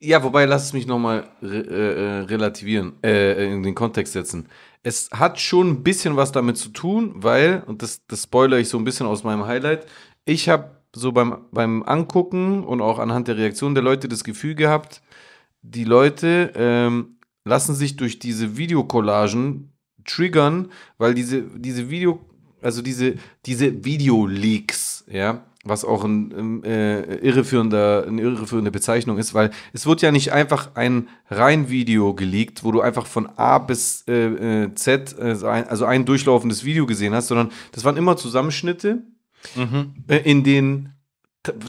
Ja, 0.00 0.22
wobei, 0.22 0.44
lass 0.44 0.64
es 0.64 0.72
mich 0.72 0.86
nochmal 0.86 1.28
re 1.40 1.60
äh, 1.60 2.18
äh, 2.18 2.20
relativieren, 2.24 2.94
äh, 3.02 3.50
in 3.52 3.62
den 3.62 3.74
Kontext 3.74 4.12
setzen. 4.12 4.48
Es 4.82 5.08
hat 5.12 5.40
schon 5.40 5.68
ein 5.70 5.82
bisschen 5.82 6.16
was 6.16 6.32
damit 6.32 6.58
zu 6.58 6.70
tun, 6.70 7.12
weil, 7.14 7.62
und 7.66 7.82
das, 7.82 8.02
das 8.08 8.24
spoilere 8.24 8.60
ich 8.60 8.68
so 8.68 8.76
ein 8.78 8.84
bisschen 8.84 9.06
aus 9.06 9.22
meinem 9.22 9.46
Highlight, 9.46 9.86
ich 10.24 10.48
habe 10.48 10.72
so 10.94 11.12
beim, 11.12 11.46
beim 11.52 11.82
Angucken 11.84 12.64
und 12.64 12.82
auch 12.82 12.98
anhand 12.98 13.28
der 13.28 13.36
Reaktion 13.38 13.74
der 13.74 13.82
Leute 13.84 14.08
das 14.08 14.24
Gefühl 14.24 14.54
gehabt, 14.54 15.00
die 15.62 15.84
Leute 15.84 16.52
ähm, 16.54 17.16
lassen 17.44 17.74
sich 17.74 17.96
durch 17.96 18.18
diese 18.18 18.56
Videocollagen 18.56 19.72
triggern, 20.04 20.70
weil 20.98 21.14
diese, 21.14 21.42
diese 21.42 21.90
Video, 21.90 22.20
also 22.60 22.82
diese, 22.82 23.14
diese 23.46 23.84
Videoleaks, 23.84 25.04
ja, 25.10 25.44
was 25.64 25.84
auch 25.84 26.04
ein, 26.04 26.64
äh, 26.64 27.16
irreführender, 27.16 28.04
eine 28.06 28.20
irreführende 28.20 28.72
Bezeichnung 28.72 29.18
ist, 29.18 29.32
weil 29.32 29.50
es 29.72 29.86
wird 29.86 30.02
ja 30.02 30.10
nicht 30.10 30.32
einfach 30.32 30.74
ein 30.74 31.08
rein 31.30 31.70
Video 31.70 32.14
geleakt, 32.14 32.64
wo 32.64 32.72
du 32.72 32.80
einfach 32.80 33.06
von 33.06 33.28
A 33.36 33.58
bis 33.58 34.04
äh, 34.08 34.64
äh, 34.64 34.74
Z, 34.74 35.16
also 35.18 35.46
ein, 35.46 35.68
also 35.68 35.84
ein 35.84 36.04
durchlaufendes 36.04 36.64
Video 36.64 36.84
gesehen 36.86 37.14
hast, 37.14 37.28
sondern 37.28 37.50
das 37.70 37.84
waren 37.84 37.96
immer 37.96 38.16
Zusammenschnitte, 38.16 39.02
äh, 40.08 40.16
in 40.28 40.42
denen 40.42 40.91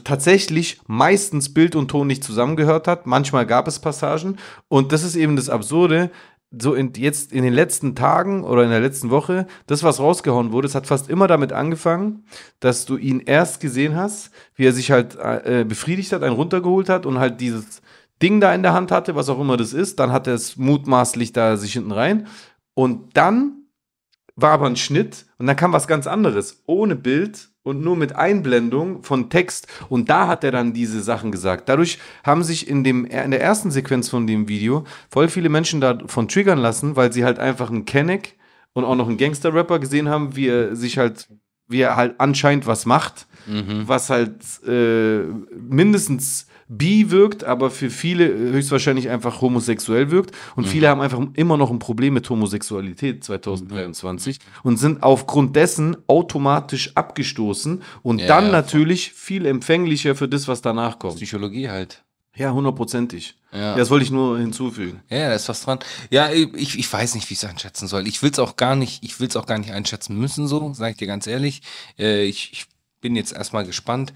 tatsächlich 0.04 0.80
meistens 0.86 1.52
Bild 1.52 1.74
und 1.74 1.88
Ton 1.88 2.06
nicht 2.06 2.22
zusammengehört 2.22 2.86
hat. 2.86 3.06
Manchmal 3.06 3.46
gab 3.46 3.66
es 3.66 3.80
Passagen. 3.80 4.36
Und 4.68 4.92
das 4.92 5.02
ist 5.02 5.16
eben 5.16 5.36
das 5.36 5.48
Absurde. 5.48 6.10
So 6.56 6.74
in, 6.74 6.92
jetzt 6.96 7.32
in 7.32 7.42
den 7.42 7.52
letzten 7.52 7.96
Tagen 7.96 8.44
oder 8.44 8.62
in 8.62 8.70
der 8.70 8.80
letzten 8.80 9.10
Woche, 9.10 9.48
das, 9.66 9.82
was 9.82 9.98
rausgehauen 9.98 10.52
wurde, 10.52 10.68
es 10.68 10.76
hat 10.76 10.86
fast 10.86 11.10
immer 11.10 11.26
damit 11.26 11.52
angefangen, 11.52 12.24
dass 12.60 12.84
du 12.86 12.96
ihn 12.96 13.18
erst 13.18 13.58
gesehen 13.58 13.96
hast, 13.96 14.30
wie 14.54 14.64
er 14.64 14.72
sich 14.72 14.92
halt 14.92 15.16
äh, 15.16 15.64
befriedigt 15.66 16.12
hat, 16.12 16.22
einen 16.22 16.36
runtergeholt 16.36 16.88
hat 16.88 17.06
und 17.06 17.18
halt 17.18 17.40
dieses 17.40 17.82
Ding 18.22 18.40
da 18.40 18.54
in 18.54 18.62
der 18.62 18.72
Hand 18.72 18.92
hatte, 18.92 19.16
was 19.16 19.28
auch 19.28 19.40
immer 19.40 19.56
das 19.56 19.72
ist. 19.72 19.98
Dann 19.98 20.12
hat 20.12 20.28
er 20.28 20.34
es 20.34 20.56
mutmaßlich 20.56 21.32
da 21.32 21.56
sich 21.56 21.72
hinten 21.72 21.90
rein. 21.90 22.28
Und 22.74 23.16
dann 23.16 23.64
war 24.36 24.52
aber 24.52 24.66
ein 24.66 24.76
Schnitt 24.76 25.26
und 25.38 25.46
dann 25.46 25.56
kam 25.56 25.72
was 25.72 25.88
ganz 25.88 26.06
anderes, 26.06 26.62
ohne 26.66 26.96
Bild 26.96 27.50
und 27.64 27.82
nur 27.82 27.96
mit 27.96 28.14
Einblendung 28.14 29.02
von 29.02 29.30
Text. 29.30 29.66
Und 29.88 30.08
da 30.08 30.28
hat 30.28 30.44
er 30.44 30.52
dann 30.52 30.72
diese 30.72 31.02
Sachen 31.02 31.32
gesagt. 31.32 31.68
Dadurch 31.68 31.98
haben 32.22 32.44
sich 32.44 32.68
in, 32.68 32.84
dem, 32.84 33.04
in 33.06 33.32
der 33.32 33.42
ersten 33.42 33.72
Sequenz 33.72 34.08
von 34.08 34.28
dem 34.28 34.46
Video 34.48 34.84
voll 35.10 35.28
viele 35.28 35.48
Menschen 35.48 35.80
davon 35.80 36.28
triggern 36.28 36.58
lassen, 36.58 36.94
weil 36.94 37.12
sie 37.12 37.24
halt 37.24 37.40
einfach 37.40 37.70
einen 37.70 37.86
Kenneck 37.86 38.36
und 38.74 38.84
auch 38.84 38.94
noch 38.94 39.08
einen 39.08 39.16
Gangster-Rapper 39.16 39.80
gesehen 39.80 40.08
haben, 40.08 40.36
wie 40.36 40.48
er 40.48 40.76
sich 40.76 40.98
halt, 40.98 41.28
wie 41.66 41.80
er 41.80 41.96
halt 41.96 42.16
anscheinend 42.18 42.66
was 42.66 42.86
macht, 42.86 43.26
was 43.86 44.10
halt 44.10 44.42
äh, 44.66 45.22
mindestens 45.58 46.46
bi 46.68 47.10
wirkt, 47.10 47.44
aber 47.44 47.70
für 47.70 47.90
viele 47.90 48.26
höchstwahrscheinlich 48.26 49.10
einfach 49.10 49.40
homosexuell 49.40 50.10
wirkt. 50.10 50.34
Und 50.56 50.66
viele 50.66 50.88
haben 50.88 51.00
einfach 51.00 51.20
immer 51.34 51.56
noch 51.56 51.70
ein 51.70 51.78
Problem 51.78 52.14
mit 52.14 52.28
Homosexualität 52.28 53.24
2023 53.24 54.38
und 54.62 54.78
sind 54.78 55.02
aufgrund 55.02 55.56
dessen 55.56 55.96
automatisch 56.06 56.92
abgestoßen 56.94 57.82
und 58.02 58.20
Ja, 58.20 58.26
dann 58.26 58.46
ja, 58.46 58.52
natürlich 58.52 59.12
viel 59.12 59.46
empfänglicher 59.46 60.14
für 60.14 60.28
das, 60.28 60.48
was 60.48 60.62
danach 60.62 60.98
kommt. 60.98 61.16
Psychologie 61.16 61.68
halt. 61.68 62.04
Ja, 62.36 62.52
hundertprozentig. 62.52 63.36
Ja. 63.52 63.76
Das 63.76 63.90
wollte 63.90 64.04
ich 64.04 64.10
nur 64.10 64.38
hinzufügen. 64.38 65.02
Ja, 65.08 65.28
da 65.28 65.34
ist 65.34 65.48
was 65.48 65.62
dran. 65.62 65.78
Ja, 66.10 66.32
ich, 66.32 66.76
ich 66.76 66.92
weiß 66.92 67.14
nicht, 67.14 67.30
wie 67.30 67.34
ich 67.34 67.42
es 67.42 67.48
einschätzen 67.48 67.86
soll. 67.86 68.08
Ich 68.08 68.22
will 68.22 68.30
es 68.32 68.40
auch 68.40 68.56
gar 68.56 68.74
nicht, 68.74 69.04
ich 69.04 69.20
will 69.20 69.28
es 69.28 69.36
auch 69.36 69.46
gar 69.46 69.58
nicht 69.58 69.70
einschätzen 69.70 70.18
müssen, 70.18 70.48
so, 70.48 70.72
sage 70.74 70.92
ich 70.92 70.96
dir 70.96 71.06
ganz 71.06 71.28
ehrlich. 71.28 71.62
Äh, 71.96 72.24
ich, 72.24 72.52
ich 72.52 72.66
bin 73.00 73.14
jetzt 73.14 73.32
erstmal 73.32 73.64
gespannt. 73.64 74.12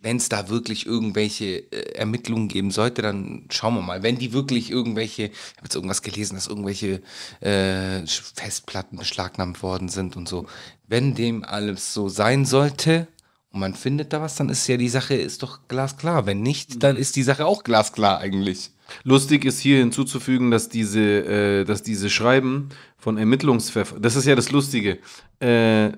Wenn 0.00 0.16
es 0.18 0.28
da 0.28 0.48
wirklich 0.48 0.86
irgendwelche 0.86 1.58
äh, 1.72 1.96
Ermittlungen 1.96 2.48
geben 2.48 2.70
sollte, 2.70 3.02
dann 3.02 3.44
schauen 3.50 3.74
wir 3.74 3.82
mal. 3.82 4.02
Wenn 4.02 4.18
die 4.18 4.32
wirklich 4.32 4.70
irgendwelche, 4.70 5.24
ich 5.24 5.56
habe 5.56 5.64
jetzt 5.64 5.74
irgendwas 5.74 6.02
gelesen, 6.02 6.34
dass 6.34 6.46
irgendwelche 6.46 7.02
äh, 7.40 8.06
Festplatten 8.06 8.98
beschlagnahmt 8.98 9.62
worden 9.62 9.88
sind 9.88 10.16
und 10.16 10.28
so. 10.28 10.46
Wenn 10.86 11.14
dem 11.14 11.44
alles 11.44 11.92
so 11.94 12.08
sein 12.08 12.44
sollte 12.44 13.08
und 13.50 13.60
man 13.60 13.74
findet 13.74 14.12
da 14.12 14.20
was, 14.20 14.36
dann 14.36 14.48
ist 14.48 14.66
ja 14.66 14.76
die 14.76 14.88
Sache 14.88 15.14
ist 15.14 15.42
doch 15.42 15.60
glasklar. 15.68 16.26
Wenn 16.26 16.42
nicht, 16.42 16.82
dann 16.82 16.96
ist 16.96 17.16
die 17.16 17.22
Sache 17.22 17.46
auch 17.46 17.64
glasklar 17.64 18.18
eigentlich. 18.18 18.70
Lustig 19.04 19.44
ist 19.44 19.60
hier 19.60 19.78
hinzuzufügen, 19.78 20.50
dass 20.50 20.68
diese, 20.68 21.00
äh, 21.00 21.64
dass 21.64 21.82
diese 21.82 22.10
Schreiben 22.10 22.70
von 22.96 23.18
Ermittlungsverfahren, 23.18 24.02
das 24.02 24.16
ist 24.16 24.26
ja 24.26 24.34
das 24.34 24.50
Lustige, 24.50 24.98
äh, 25.40 25.90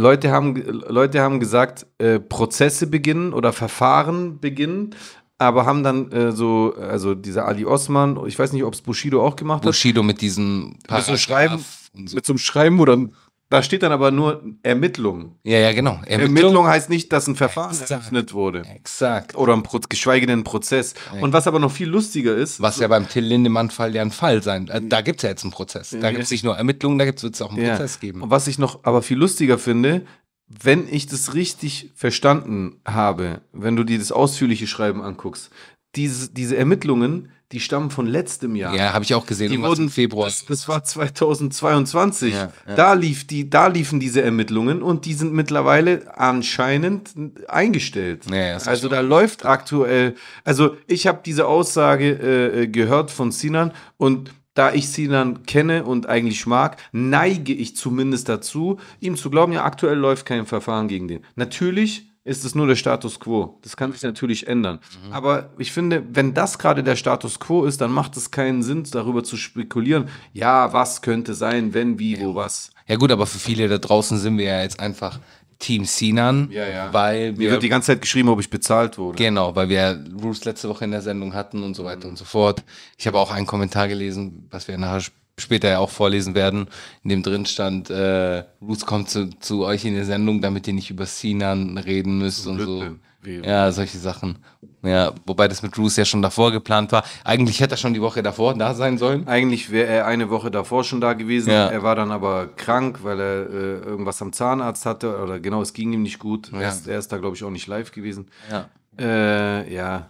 Leute 0.00 0.30
haben, 0.30 0.56
Leute 0.56 1.20
haben 1.20 1.38
gesagt, 1.40 1.86
äh, 1.98 2.18
Prozesse 2.18 2.86
beginnen 2.86 3.32
oder 3.32 3.52
Verfahren 3.52 4.40
beginnen, 4.40 4.94
aber 5.38 5.66
haben 5.66 5.82
dann 5.82 6.10
äh, 6.12 6.32
so, 6.32 6.74
also 6.76 7.14
dieser 7.14 7.46
Ali 7.46 7.64
Osman, 7.64 8.18
ich 8.26 8.38
weiß 8.38 8.52
nicht, 8.52 8.64
ob 8.64 8.74
es 8.74 8.82
Bushido 8.82 9.24
auch 9.24 9.36
gemacht 9.36 9.58
hat, 9.58 9.66
Bushido 9.66 10.02
mit 10.02 10.20
diesem 10.20 10.76
mit 10.90 11.04
so 11.04 11.16
Schreiben, 11.16 11.54
Paragraph 11.54 11.90
so. 11.92 12.14
mit 12.14 12.26
so 12.26 12.32
einem 12.32 12.38
Schreiben, 12.38 12.78
wo 12.78 12.84
dann, 12.84 13.12
da 13.50 13.62
steht 13.62 13.82
dann 13.82 13.92
aber 13.92 14.10
nur 14.12 14.42
Ermittlung. 14.62 15.36
Ja, 15.42 15.58
ja, 15.58 15.72
genau. 15.72 16.00
Ermittlung, 16.06 16.66
heißt 16.66 16.88
nicht, 16.88 17.12
dass 17.12 17.26
ein 17.26 17.34
Verfahren 17.36 17.72
Exakt. 17.72 17.90
eröffnet 17.90 18.32
wurde. 18.32 18.62
Exakt. 18.74 19.34
Oder 19.36 19.52
ein 19.54 19.62
Pro 19.64 19.80
geschweige 19.88 20.26
denn 20.26 20.40
ein 20.40 20.44
Prozess. 20.44 20.94
Und 21.20 21.32
was 21.32 21.46
aber 21.46 21.58
noch 21.58 21.72
viel 21.72 21.88
lustiger 21.88 22.34
ist, 22.34 22.60
Was 22.62 22.78
ja 22.78 22.88
beim 22.88 23.08
Till 23.08 23.24
Lindemann-Fall 23.24 23.94
ja 23.94 24.02
ein 24.02 24.12
Fall 24.12 24.42
sein. 24.42 24.68
äh, 24.68 24.80
Da 24.82 25.00
gibt 25.02 25.18
es 25.18 25.24
ja 25.24 25.30
jetzt 25.30 25.42
einen 25.42 25.52
Prozess. 25.52 25.94
Da 26.00 26.10
gibt 26.12 26.22
es 26.22 26.30
nicht 26.30 26.44
nur 26.44 26.56
Ermittlungen, 26.56 26.98
da 26.98 27.04
wird 27.04 27.22
es 27.22 27.42
auch 27.42 27.50
einen 27.50 27.60
Ja. 27.64 27.74
Prozess 27.74 27.98
geben. 28.00 28.22
Und 28.22 28.30
was 28.30 28.46
ich 28.46 28.58
noch 28.58 28.84
aber 28.84 29.02
viel 29.02 29.18
lustiger 29.18 29.58
finde, 29.58 30.06
wenn 30.46 30.86
ich 30.88 31.06
das 31.06 31.34
richtig 31.34 31.90
verstanden 31.94 32.80
habe, 32.86 33.40
wenn 33.52 33.76
du 33.76 33.84
dir 33.84 33.98
das 33.98 34.12
ausführliche 34.12 34.66
Schreiben 34.66 35.02
anguckst, 35.02 35.50
diese, 35.96 36.30
diese 36.32 36.56
Ermittlungen, 36.56 37.30
die 37.52 37.58
stammen 37.58 37.90
von 37.90 38.06
letztem 38.06 38.54
Jahr. 38.54 38.74
Ja, 38.76 38.92
habe 38.92 39.04
ich 39.04 39.14
auch 39.14 39.26
gesehen. 39.26 39.50
Die 39.50 39.60
wurden 39.60 39.84
im 39.84 39.90
Februar. 39.90 40.26
Das, 40.26 40.44
das 40.46 40.68
war 40.68 40.84
2022. 40.84 42.32
Ja, 42.32 42.52
ja. 42.68 42.74
Da 42.74 42.92
lief 42.92 43.26
die, 43.26 43.50
da 43.50 43.66
liefen 43.66 43.98
diese 43.98 44.22
Ermittlungen 44.22 44.82
und 44.82 45.04
die 45.04 45.14
sind 45.14 45.32
mittlerweile 45.32 46.16
anscheinend 46.16 47.10
eingestellt. 47.48 48.26
Ja, 48.30 48.56
also 48.58 48.88
da 48.88 49.00
läuft 49.00 49.46
aktuell. 49.46 50.14
Also 50.44 50.76
ich 50.86 51.08
habe 51.08 51.20
diese 51.24 51.46
Aussage 51.46 52.10
äh, 52.10 52.68
gehört 52.68 53.10
von 53.10 53.32
Sinan 53.32 53.72
und 53.96 54.32
da 54.54 54.72
ich 54.72 54.88
Sinan 54.88 55.44
kenne 55.44 55.84
und 55.84 56.08
eigentlich 56.08 56.46
mag, 56.46 56.76
neige 56.92 57.52
ich 57.52 57.76
zumindest 57.76 58.28
dazu, 58.28 58.78
ihm 59.00 59.16
zu 59.16 59.30
glauben, 59.30 59.52
ja, 59.52 59.64
aktuell 59.64 59.96
läuft 59.96 60.26
kein 60.26 60.46
Verfahren 60.46 60.88
gegen 60.88 61.08
den. 61.08 61.24
Natürlich 61.34 62.09
ist 62.24 62.44
es 62.44 62.54
nur 62.54 62.66
der 62.66 62.76
Status 62.76 63.18
quo. 63.18 63.58
Das 63.62 63.76
kann 63.76 63.92
sich 63.92 64.02
natürlich 64.02 64.46
ändern. 64.46 64.80
Mhm. 65.06 65.12
Aber 65.12 65.50
ich 65.58 65.72
finde, 65.72 66.04
wenn 66.12 66.34
das 66.34 66.58
gerade 66.58 66.82
der 66.82 66.96
Status 66.96 67.40
quo 67.40 67.64
ist, 67.64 67.80
dann 67.80 67.92
macht 67.92 68.16
es 68.16 68.30
keinen 68.30 68.62
Sinn, 68.62 68.84
darüber 68.90 69.24
zu 69.24 69.36
spekulieren, 69.36 70.08
ja, 70.32 70.72
was 70.72 71.02
könnte 71.02 71.34
sein, 71.34 71.72
wenn, 71.72 71.98
wie, 71.98 72.20
wo, 72.20 72.34
was. 72.34 72.72
Ja 72.86 72.96
gut, 72.96 73.10
aber 73.10 73.26
für 73.26 73.38
viele 73.38 73.68
da 73.68 73.78
draußen 73.78 74.18
sind 74.18 74.36
wir 74.36 74.46
ja 74.46 74.62
jetzt 74.62 74.80
einfach 74.80 75.18
Team 75.60 75.84
Sinan. 75.84 76.50
Weil 76.92 77.32
Mir 77.32 77.38
wir 77.38 77.50
wird 77.52 77.62
die 77.62 77.68
ganze 77.68 77.88
Zeit 77.88 78.00
geschrieben, 78.00 78.28
ob 78.28 78.40
ich 78.40 78.50
bezahlt 78.50 78.98
wurde. 78.98 79.16
Genau, 79.16 79.54
weil 79.54 79.68
wir 79.68 80.02
Bruce 80.12 80.44
letzte 80.44 80.68
Woche 80.68 80.84
in 80.84 80.90
der 80.90 81.02
Sendung 81.02 81.34
hatten 81.34 81.62
und 81.62 81.74
so 81.74 81.84
weiter 81.84 82.08
und 82.08 82.18
so 82.18 82.24
fort. 82.24 82.64
Ich 82.98 83.06
habe 83.06 83.18
auch 83.18 83.30
einen 83.30 83.46
Kommentar 83.46 83.86
gelesen, 83.86 84.48
was 84.50 84.66
wir 84.66 84.76
nachher 84.76 85.02
später 85.40 85.68
ja 85.68 85.78
auch 85.78 85.90
vorlesen 85.90 86.34
werden, 86.34 86.68
in 87.02 87.10
dem 87.10 87.22
drin 87.22 87.46
stand, 87.46 87.90
äh, 87.90 88.44
Bruce 88.60 88.86
kommt 88.86 89.10
zu, 89.10 89.30
zu 89.40 89.64
euch 89.64 89.84
in 89.84 89.94
die 89.94 90.04
Sendung, 90.04 90.40
damit 90.40 90.66
ihr 90.68 90.74
nicht 90.74 90.90
über 90.90 91.06
Sinan 91.06 91.76
reden 91.78 92.18
müsst 92.18 92.46
und 92.46 92.60
so. 92.60 92.84
Wie- 93.22 93.40
Ja, 93.44 93.70
solche 93.70 93.98
Sachen. 93.98 94.38
Ja, 94.82 95.12
wobei 95.26 95.46
das 95.46 95.62
mit 95.62 95.72
Bruce 95.72 95.96
ja 95.96 96.06
schon 96.06 96.22
davor 96.22 96.52
geplant 96.52 96.90
war. 96.90 97.04
Eigentlich 97.22 97.60
hätte 97.60 97.74
er 97.74 97.76
schon 97.76 97.92
die 97.92 98.00
Woche 98.00 98.22
davor 98.22 98.54
da 98.54 98.72
sein 98.72 98.96
sollen. 98.96 99.28
Eigentlich 99.28 99.70
wäre 99.70 99.88
er 99.88 100.06
eine 100.06 100.30
Woche 100.30 100.50
davor 100.50 100.84
schon 100.84 101.02
da 101.02 101.12
gewesen. 101.12 101.50
Ja. 101.50 101.66
Er 101.68 101.82
war 101.82 101.94
dann 101.96 102.10
aber 102.12 102.46
krank, 102.56 103.00
weil 103.02 103.20
er 103.20 103.42
äh, 103.50 103.80
irgendwas 103.84 104.22
am 104.22 104.32
Zahnarzt 104.32 104.86
hatte. 104.86 105.18
Oder 105.22 105.38
genau, 105.38 105.60
es 105.60 105.74
ging 105.74 105.92
ihm 105.92 106.00
nicht 106.02 106.18
gut. 106.18 106.50
Er, 106.54 106.68
ist, 106.70 106.88
er 106.88 106.98
ist 106.98 107.12
da, 107.12 107.18
glaube 107.18 107.36
ich, 107.36 107.44
auch 107.44 107.50
nicht 107.50 107.66
live 107.66 107.92
gewesen. 107.92 108.28
Ja. 108.50 108.70
Äh, 108.98 109.70
ja. 109.74 110.08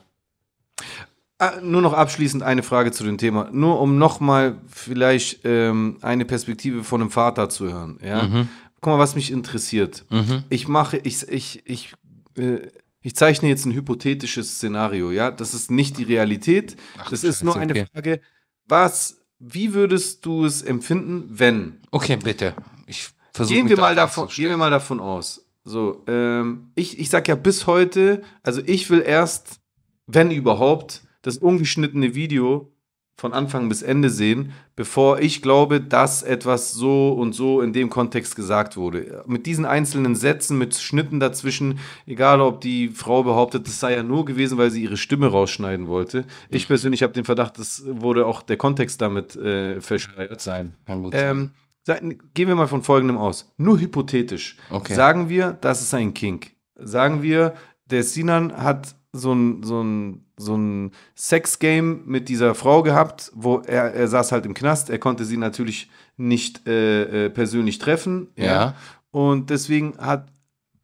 Ah, 1.40 1.60
nur 1.62 1.80
noch 1.80 1.94
abschließend 1.94 2.42
eine 2.42 2.62
Frage 2.62 2.92
zu 2.92 3.02
dem 3.02 3.16
Thema. 3.18 3.48
Nur 3.50 3.80
um 3.80 3.98
nochmal 3.98 4.58
vielleicht 4.68 5.40
ähm, 5.44 5.96
eine 6.02 6.24
Perspektive 6.24 6.84
von 6.84 7.00
einem 7.00 7.10
Vater 7.10 7.48
zu 7.48 7.72
hören. 7.72 7.98
Ja? 8.04 8.46
Guck 8.80 8.92
mal, 8.92 8.98
was 8.98 9.14
mich 9.14 9.32
interessiert. 9.32 10.04
Ich 10.50 10.68
mache, 10.68 10.98
ich, 10.98 11.26
ich, 11.28 11.62
ich 11.66 11.94
äh, 12.36 12.68
ich 13.02 13.16
zeichne 13.16 13.48
jetzt 13.48 13.64
ein 13.64 13.72
hypothetisches 13.72 14.56
Szenario, 14.56 15.10
ja. 15.10 15.30
Das 15.30 15.54
ist 15.54 15.70
nicht 15.70 15.96
die 15.96 16.02
Realität. 16.02 16.76
das 17.08 17.24
ist 17.24 17.42
nur 17.42 17.54
Scheiße, 17.54 17.62
eine 17.62 17.72
okay. 17.72 17.86
Frage, 17.92 18.20
was, 18.66 19.22
wie 19.38 19.72
würdest 19.72 20.26
du 20.26 20.44
es 20.44 20.62
empfinden, 20.62 21.24
wenn? 21.30 21.80
Okay, 21.90 22.16
bitte. 22.16 22.54
Ich 22.86 23.08
versuche 23.32 23.56
Gehen 23.56 23.68
wir 23.68 23.78
mal 23.78 23.94
davon, 23.94 24.28
gehen 24.28 24.50
wir 24.50 24.56
mal 24.58 24.70
davon 24.70 25.00
aus. 25.00 25.46
So, 25.64 26.04
ähm, 26.06 26.72
ich, 26.74 26.98
ich 26.98 27.08
sag 27.08 27.26
ja 27.28 27.36
bis 27.36 27.66
heute, 27.66 28.22
also 28.42 28.60
ich 28.64 28.90
will 28.90 29.00
erst, 29.00 29.60
wenn 30.06 30.30
überhaupt, 30.30 31.02
das 31.22 31.38
ungeschnittene 31.38 32.14
Video 32.14 32.72
von 33.20 33.34
Anfang 33.34 33.68
bis 33.68 33.82
Ende 33.82 34.08
sehen, 34.08 34.52
bevor 34.76 35.20
ich 35.20 35.42
glaube, 35.42 35.80
dass 35.80 36.22
etwas 36.22 36.72
so 36.72 37.12
und 37.12 37.34
so 37.34 37.60
in 37.60 37.74
dem 37.74 37.90
Kontext 37.90 38.34
gesagt 38.34 38.78
wurde. 38.78 39.22
Mit 39.26 39.44
diesen 39.44 39.66
einzelnen 39.66 40.16
Sätzen, 40.16 40.56
mit 40.56 40.74
Schnitten 40.74 41.20
dazwischen, 41.20 41.80
egal 42.06 42.40
ob 42.40 42.62
die 42.62 42.88
Frau 42.88 43.22
behauptet, 43.22 43.66
das 43.66 43.78
sei 43.78 43.94
ja 43.94 44.02
nur 44.02 44.24
gewesen, 44.24 44.56
weil 44.56 44.70
sie 44.70 44.82
ihre 44.82 44.96
Stimme 44.96 45.26
rausschneiden 45.26 45.86
wollte. 45.86 46.24
Ich 46.48 46.66
persönlich 46.66 47.02
habe 47.02 47.12
den 47.12 47.24
Verdacht, 47.24 47.58
das 47.58 47.84
wurde 47.86 48.24
auch 48.24 48.40
der 48.40 48.56
Kontext 48.56 49.02
damit 49.02 49.36
äh, 49.36 49.82
verschleiert. 49.82 50.40
sein. 50.40 50.72
Kann 50.86 51.02
gut 51.02 51.12
sein. 51.12 51.52
Ähm, 51.86 52.18
gehen 52.32 52.48
wir 52.48 52.54
mal 52.54 52.68
von 52.68 52.82
folgendem 52.82 53.18
aus. 53.18 53.52
Nur 53.58 53.78
hypothetisch. 53.78 54.56
Okay. 54.70 54.94
Sagen 54.94 55.28
wir, 55.28 55.52
das 55.52 55.82
ist 55.82 55.92
ein 55.92 56.14
Kink. 56.14 56.52
Sagen 56.76 57.22
wir, 57.22 57.54
der 57.84 58.02
Sinan 58.02 58.56
hat 58.56 58.94
so 59.12 59.32
ein, 59.32 59.62
so 59.62 59.82
ein, 59.82 60.24
so 60.36 60.56
ein 60.56 60.92
Sex-Game 61.16 62.02
mit 62.06 62.28
dieser 62.28 62.54
Frau 62.54 62.82
gehabt, 62.82 63.32
wo 63.34 63.58
er, 63.58 63.92
er 63.92 64.08
saß 64.08 64.32
halt 64.32 64.46
im 64.46 64.54
Knast. 64.54 64.90
Er 64.90 64.98
konnte 64.98 65.24
sie 65.24 65.36
natürlich 65.36 65.90
nicht 66.16 66.66
äh, 66.68 67.26
äh, 67.26 67.30
persönlich 67.30 67.78
treffen. 67.78 68.28
Ja. 68.36 68.74
Und 69.10 69.50
deswegen 69.50 69.96
hat, 69.98 70.28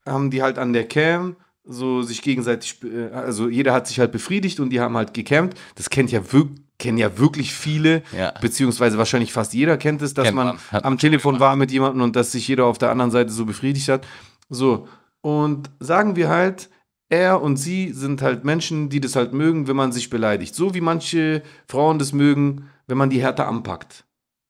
haben 0.05 0.31
die 0.31 0.43
halt 0.43 0.59
an 0.59 0.73
der 0.73 0.89
Cam 0.89 1.37
so 1.65 2.03
sich 2.03 2.23
gegenseitig, 2.23 2.79
äh, 2.83 3.13
also 3.13 3.49
jeder 3.49 3.73
hat 3.73 3.87
sich 3.87 4.01
halt 4.01 4.13
befriedigt 4.13 4.61
und 4.61 4.71
die 4.71 4.81
haben 4.81 4.97
halt 4.97 5.15
gecampt. 5.15 5.59
Das 5.77 5.91
kennt 5.91 6.11
ja 6.11 6.33
wirklich 6.33 6.63
kennen 6.79 6.99
ja 6.99 7.17
wirklich 7.19 7.55
viele, 7.55 8.03
Ja. 8.15 8.35
beziehungsweise 8.41 8.99
wahrscheinlich 8.99 9.33
fast 9.33 9.55
jeder 9.55 9.79
kennt 9.79 10.03
es, 10.03 10.13
dass 10.13 10.27
Kennt 10.27 10.37
man, 10.37 10.59
man. 10.71 10.83
Am 10.83 10.99
Telefon 10.99 11.41
war 11.41 11.57
mit 11.57 11.71
jemandem 11.71 12.03
und 12.03 12.17
dass 12.17 12.33
sich 12.33 12.47
jeder 12.49 12.67
auf 12.67 12.77
der 12.77 12.91
anderen 12.91 13.11
Seite 13.11 13.31
so 13.33 13.47
befriedigt 13.47 13.89
hat. 13.89 14.07
So, 14.51 14.87
und 15.23 15.71
sagen 15.81 16.17
wir 16.17 16.29
halt, 16.29 16.69
er 17.09 17.41
und 17.43 17.57
sie 17.57 17.93
sind 17.93 18.23
halt 18.23 18.45
Menschen, 18.45 18.89
die 18.89 19.01
das 19.01 19.15
halt 19.17 19.33
mögen, 19.33 19.69
wenn 19.69 19.77
man 19.77 19.93
sich 19.93 20.11
beleidigt. 20.11 20.55
So 20.55 20.75
wie 20.75 20.81
manche 20.81 21.43
Frauen 21.69 21.99
das 21.99 22.13
mögen, 22.13 22.69
wenn 22.87 22.99
man 22.99 23.11
die 23.11 23.21
härter 23.21 23.47
anpackt. 23.49 24.05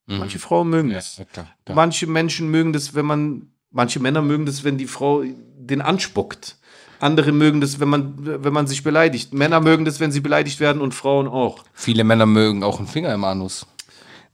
Mhm. 0.07 0.19
Manche 0.19 0.39
Frauen 0.39 0.71
mögen 0.71 0.89
Ja, 0.91 0.97
das. 0.97 1.17
klar, 1.33 1.47
klar. 1.65 1.75
Manche 1.77 2.07
Menschen 2.07 2.51
mögen 2.51 2.73
das, 2.73 2.95
wenn 2.95 3.07
man, 3.07 3.49
manche 3.71 4.01
Männer 4.01 4.23
mögen 4.23 4.47
das, 4.47 4.65
wenn 4.65 4.79
die 4.79 4.87
Frau 4.87 5.23
den 5.59 5.81
anspuckt. 5.83 6.57
Andere 6.99 7.31
mögen 7.33 7.61
das, 7.61 7.79
wenn 7.79 7.89
man, 7.91 8.15
wenn 8.43 8.53
man 8.55 8.67
sich 8.67 8.83
beleidigt. 8.83 9.35
Männer 9.35 9.61
mögen 9.61 9.85
das, 9.85 10.01
wenn 10.01 10.11
sie 10.13 10.21
beleidigt 10.21 10.61
werden 10.61 10.81
und 10.81 10.95
Frauen 10.95 11.29
auch. 11.29 11.63
Viele 11.75 12.05
Männer 12.05 12.25
mögen 12.25 12.63
auch 12.63 12.79
einen 12.79 12.89
Finger 12.89 13.13
im 13.13 13.25
Anus. 13.25 13.67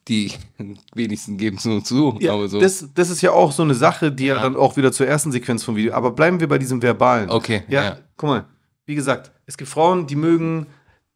Die 0.08 0.30
wenigsten 0.94 1.38
geben 1.38 1.56
es 1.56 1.64
nur 1.64 1.82
zu. 1.82 2.16
Ja, 2.20 2.36
so. 2.46 2.60
das, 2.60 2.88
das 2.94 3.10
ist 3.10 3.20
ja 3.20 3.32
auch 3.32 3.50
so 3.50 3.62
eine 3.64 3.74
Sache, 3.74 4.12
die 4.12 4.26
ja, 4.26 4.36
Ja. 4.36 4.42
dann 4.42 4.54
auch 4.56 4.76
wieder 4.76 4.92
zur 4.92 5.06
ersten 5.08 5.32
Sequenz 5.32 5.64
vom 5.64 5.74
Video. 5.74 5.92
Aber 5.94 6.12
bleiben 6.12 6.38
wir 6.38 6.48
bei 6.48 6.58
diesem 6.58 6.80
Verbalen. 6.82 7.30
Okay, 7.30 7.62
Ja, 7.68 7.82
ja. 7.84 7.96
Guck 8.22 8.30
mal, 8.30 8.44
wie 8.86 8.94
gesagt, 8.94 9.32
es 9.46 9.56
gibt 9.56 9.68
Frauen, 9.68 10.06
die 10.06 10.14
mögen, 10.16 10.66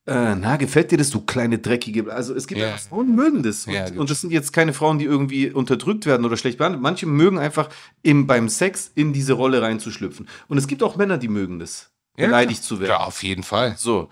äh, 0.06 0.34
na, 0.34 0.56
gefällt 0.56 0.90
dir 0.90 0.98
das, 0.98 1.10
du 1.10 1.20
kleine 1.20 1.58
Dreckige? 1.58 2.12
Also 2.12 2.34
es 2.34 2.46
gibt 2.48 2.60
Ja. 2.60 2.66
einfach 2.72 2.80
Frauen, 2.88 3.06
die 3.06 3.12
mögen 3.12 3.42
das. 3.44 3.66
Und, 3.66 3.74
gut. 3.74 3.96
und 3.96 4.10
das 4.10 4.20
sind 4.20 4.32
jetzt 4.32 4.52
keine 4.52 4.72
Frauen, 4.72 4.98
die 4.98 5.04
irgendwie 5.04 5.50
unterdrückt 5.50 6.04
werden 6.04 6.26
oder 6.26 6.36
schlecht 6.36 6.58
behandelt. 6.58 6.82
Manche 6.82 7.06
mögen 7.06 7.38
einfach 7.38 7.68
im, 8.02 8.26
beim 8.26 8.48
Sex 8.48 8.90
in 8.94 9.12
diese 9.12 9.34
Rolle 9.34 9.62
reinzuschlüpfen. 9.62 10.28
Und 10.48 10.58
es 10.58 10.66
gibt 10.66 10.82
auch 10.82 10.96
Männer, 10.96 11.16
die 11.18 11.28
mögen 11.28 11.60
das, 11.60 11.90
Ja, 12.16 12.26
beleidigt 12.26 12.60
klar. 12.60 12.68
zu 12.68 12.80
werden. 12.80 12.90
Ja, 12.90 12.96
auf 13.06 13.22
jeden 13.22 13.42
Fall. 13.44 13.74
So. 13.78 14.08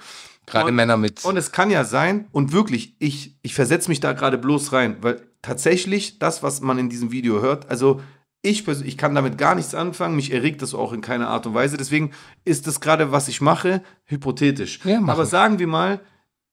Gerade 0.47 0.69
Und- 0.69 0.77
Männer 0.77 0.97
mit. 0.97 1.25
Und 1.25 1.37
es 1.37 1.51
kann 1.51 1.71
ja 1.71 1.85
sein, 1.85 2.27
und 2.31 2.53
wirklich, 2.53 2.95
ich, 3.01 3.37
ich 3.43 3.55
versetze 3.55 3.89
mich 3.89 3.99
da 4.01 4.13
gerade 4.13 4.39
bloß 4.39 4.73
rein, 4.73 4.99
weil 5.01 5.21
tatsächlich 5.43 6.19
das, 6.21 6.43
was 6.45 6.61
man 6.61 6.79
in 6.79 6.89
diesem 6.91 7.11
Video 7.13 7.41
hört, 7.43 7.69
also 7.71 8.01
ich 8.45 8.65
persönlich, 8.65 8.95
ich 8.95 8.99
kann 8.99 9.15
damit 9.15 9.39
gar 9.39 9.55
nichts 9.55 9.75
anfangen, 9.75 10.17
mich 10.17 10.33
erregt 10.33 10.63
das 10.63 10.75
auch 10.75 10.93
in 10.93 11.01
keiner 11.01 11.29
Art 11.29 11.47
und 11.47 11.55
Weise. 11.55 11.77
Deswegen 11.77 12.13
ist 12.45 12.67
das 12.67 12.81
gerade, 12.81 13.11
was 13.11 13.29
ich 13.29 13.41
mache, 13.41 13.83
hypothetisch. 14.05 14.81
Ja, 14.85 15.01
Aber 15.07 15.27
sagen 15.27 15.59
wir 15.59 15.67
mal, 15.67 16.01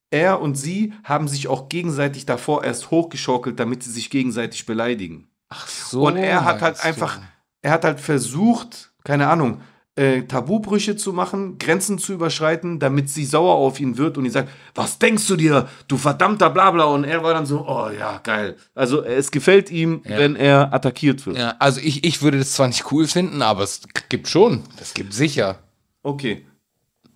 er 0.09 0.41
und 0.41 0.55
sie 0.55 0.93
haben 1.03 1.27
sich 1.27 1.47
auch 1.47 1.69
gegenseitig 1.69 2.25
davor 2.25 2.63
erst 2.63 2.91
hochgeschaukelt, 2.91 3.59
damit 3.59 3.83
sie 3.83 3.91
sich 3.91 4.09
gegenseitig 4.09 4.65
beleidigen. 4.65 5.27
Ach 5.49 5.67
so. 5.67 6.07
Und 6.07 6.17
er 6.17 6.45
hat 6.45 6.61
halt 6.61 6.83
einfach, 6.83 7.19
er 7.61 7.71
hat 7.71 7.83
halt 7.83 7.99
versucht, 7.99 8.93
keine 9.03 9.27
Ahnung, 9.27 9.61
äh, 9.95 10.21
Tabubrüche 10.23 10.95
zu 10.95 11.11
machen, 11.11 11.57
Grenzen 11.57 11.97
zu 11.99 12.13
überschreiten, 12.13 12.79
damit 12.79 13.09
sie 13.09 13.25
sauer 13.25 13.55
auf 13.55 13.79
ihn 13.79 13.97
wird 13.97 14.17
und 14.17 14.23
ihn 14.25 14.31
sagt, 14.31 14.49
was 14.73 14.99
denkst 14.99 15.27
du 15.27 15.35
dir, 15.35 15.67
du 15.89 15.97
verdammter 15.97 16.49
Blabla. 16.49 16.85
Und 16.85 17.03
er 17.03 17.23
war 17.23 17.33
dann 17.33 17.45
so, 17.45 17.65
oh 17.67 17.89
ja, 17.89 18.19
geil. 18.23 18.55
Also 18.73 19.03
es 19.03 19.31
gefällt 19.31 19.69
ihm, 19.69 20.01
Ja. 20.05 20.17
wenn 20.17 20.35
er 20.37 20.73
attackiert 20.73 21.25
wird. 21.25 21.37
Ja, 21.37 21.55
also 21.59 21.81
ich, 21.81 22.05
ich 22.05 22.21
würde 22.21 22.37
das 22.37 22.53
zwar 22.53 22.67
nicht 22.67 22.89
cool 22.91 23.05
finden, 23.07 23.41
aber 23.41 23.63
es 23.63 23.81
gibt 24.09 24.27
schon. 24.29 24.63
Das 24.79 24.93
gibt 24.93 25.13
sicher. 25.13 25.59
Okay. 26.03 26.45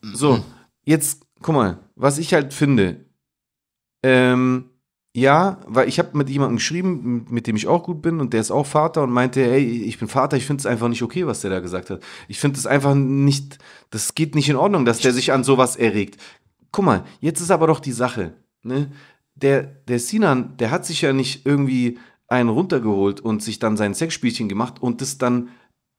So, 0.01 0.43
jetzt, 0.83 1.23
guck 1.41 1.55
mal, 1.55 1.79
was 1.95 2.17
ich 2.17 2.33
halt 2.33 2.53
finde, 2.53 3.05
ähm, 4.03 4.69
ja, 5.15 5.61
weil 5.65 5.87
ich 5.87 5.97
habe 5.97 6.17
mit 6.17 6.29
jemandem 6.29 6.57
geschrieben, 6.57 7.25
mit 7.29 7.47
dem 7.47 7.55
ich 7.55 7.67
auch 7.67 7.83
gut 7.83 8.01
bin 8.01 8.19
und 8.19 8.33
der 8.33 8.41
ist 8.41 8.51
auch 8.51 8.65
Vater 8.65 9.01
und 9.03 9.13
meinte, 9.13 9.41
hey, 9.41 9.63
ich 9.65 9.97
bin 9.97 10.09
Vater, 10.09 10.35
ich 10.35 10.45
finde 10.45 10.59
es 10.59 10.65
einfach 10.65 10.89
nicht 10.89 11.03
okay, 11.03 11.25
was 11.25 11.39
der 11.39 11.51
da 11.51 11.61
gesagt 11.61 11.89
hat. 11.89 12.03
Ich 12.27 12.37
finde 12.37 12.59
es 12.59 12.67
einfach 12.67 12.95
nicht, 12.95 13.57
das 13.91 14.13
geht 14.13 14.35
nicht 14.35 14.49
in 14.49 14.57
Ordnung, 14.57 14.83
dass 14.83 14.99
der 14.99 15.13
sich 15.13 15.31
an 15.31 15.45
sowas 15.45 15.77
erregt. 15.77 16.21
Guck 16.73 16.83
mal, 16.83 17.05
jetzt 17.21 17.39
ist 17.39 17.51
aber 17.51 17.65
doch 17.67 17.79
die 17.79 17.93
Sache, 17.93 18.33
ne? 18.61 18.91
Der, 19.35 19.63
der 19.63 19.99
Sinan, 19.99 20.57
der 20.57 20.69
hat 20.69 20.85
sich 20.85 21.01
ja 21.01 21.13
nicht 21.13 21.45
irgendwie 21.45 21.97
einen 22.27 22.49
runtergeholt 22.49 23.21
und 23.21 23.41
sich 23.41 23.57
dann 23.57 23.77
sein 23.77 23.93
Sexspielchen 23.93 24.49
gemacht 24.49 24.81
und 24.81 24.99
das 24.99 25.17
dann 25.17 25.47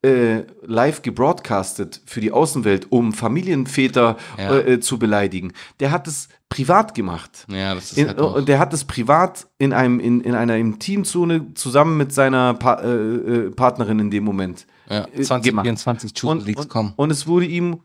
äh, 0.03 0.43
live 0.63 1.03
gebroadcastet 1.03 2.01
für 2.07 2.21
die 2.21 2.31
Außenwelt, 2.33 2.93
um 2.93 3.13
Familienväter 3.13 4.17
Ja. 4.39 4.55
äh, 4.57 4.75
äh, 4.75 4.81
zu 4.81 4.99
beleidigen. 4.99 5.53
Der 5.81 5.91
hat 5.91 6.07
es 6.07 6.29
privat 6.49 6.95
gemacht. 6.95 7.45
Ja, 7.51 7.75
das 7.75 7.93
ist 7.93 7.99
In, 7.99 8.09
halt 8.09 8.19
auch, 8.21 8.35
und 8.37 8.49
der 8.49 8.59
hat 8.59 8.73
es 8.73 8.85
privat 8.85 9.49
in, 9.59 9.73
einem, 9.73 9.99
in, 10.01 10.21
in 10.21 10.35
einer 10.35 10.57
Intimzone 10.57 11.55
zusammen 11.55 11.97
mit 11.97 12.13
seiner 12.13 12.55
pa 12.55 12.75
äh, 12.83 12.87
äh, 12.89 13.51
Partnerin 13.51 13.99
in 13.99 14.11
dem 14.11 14.25
Moment. 14.25 14.67
ja, 14.89 15.07
äh, 15.13 15.23
2024 15.23 16.13
Choose 16.15 16.27
Und, 16.33 16.47
Leaks 16.47 16.61
und, 16.63 16.69
kommen. 16.69 16.93
und 16.97 17.11
es 17.11 17.27
wurde 17.27 17.47
ihm 17.47 17.81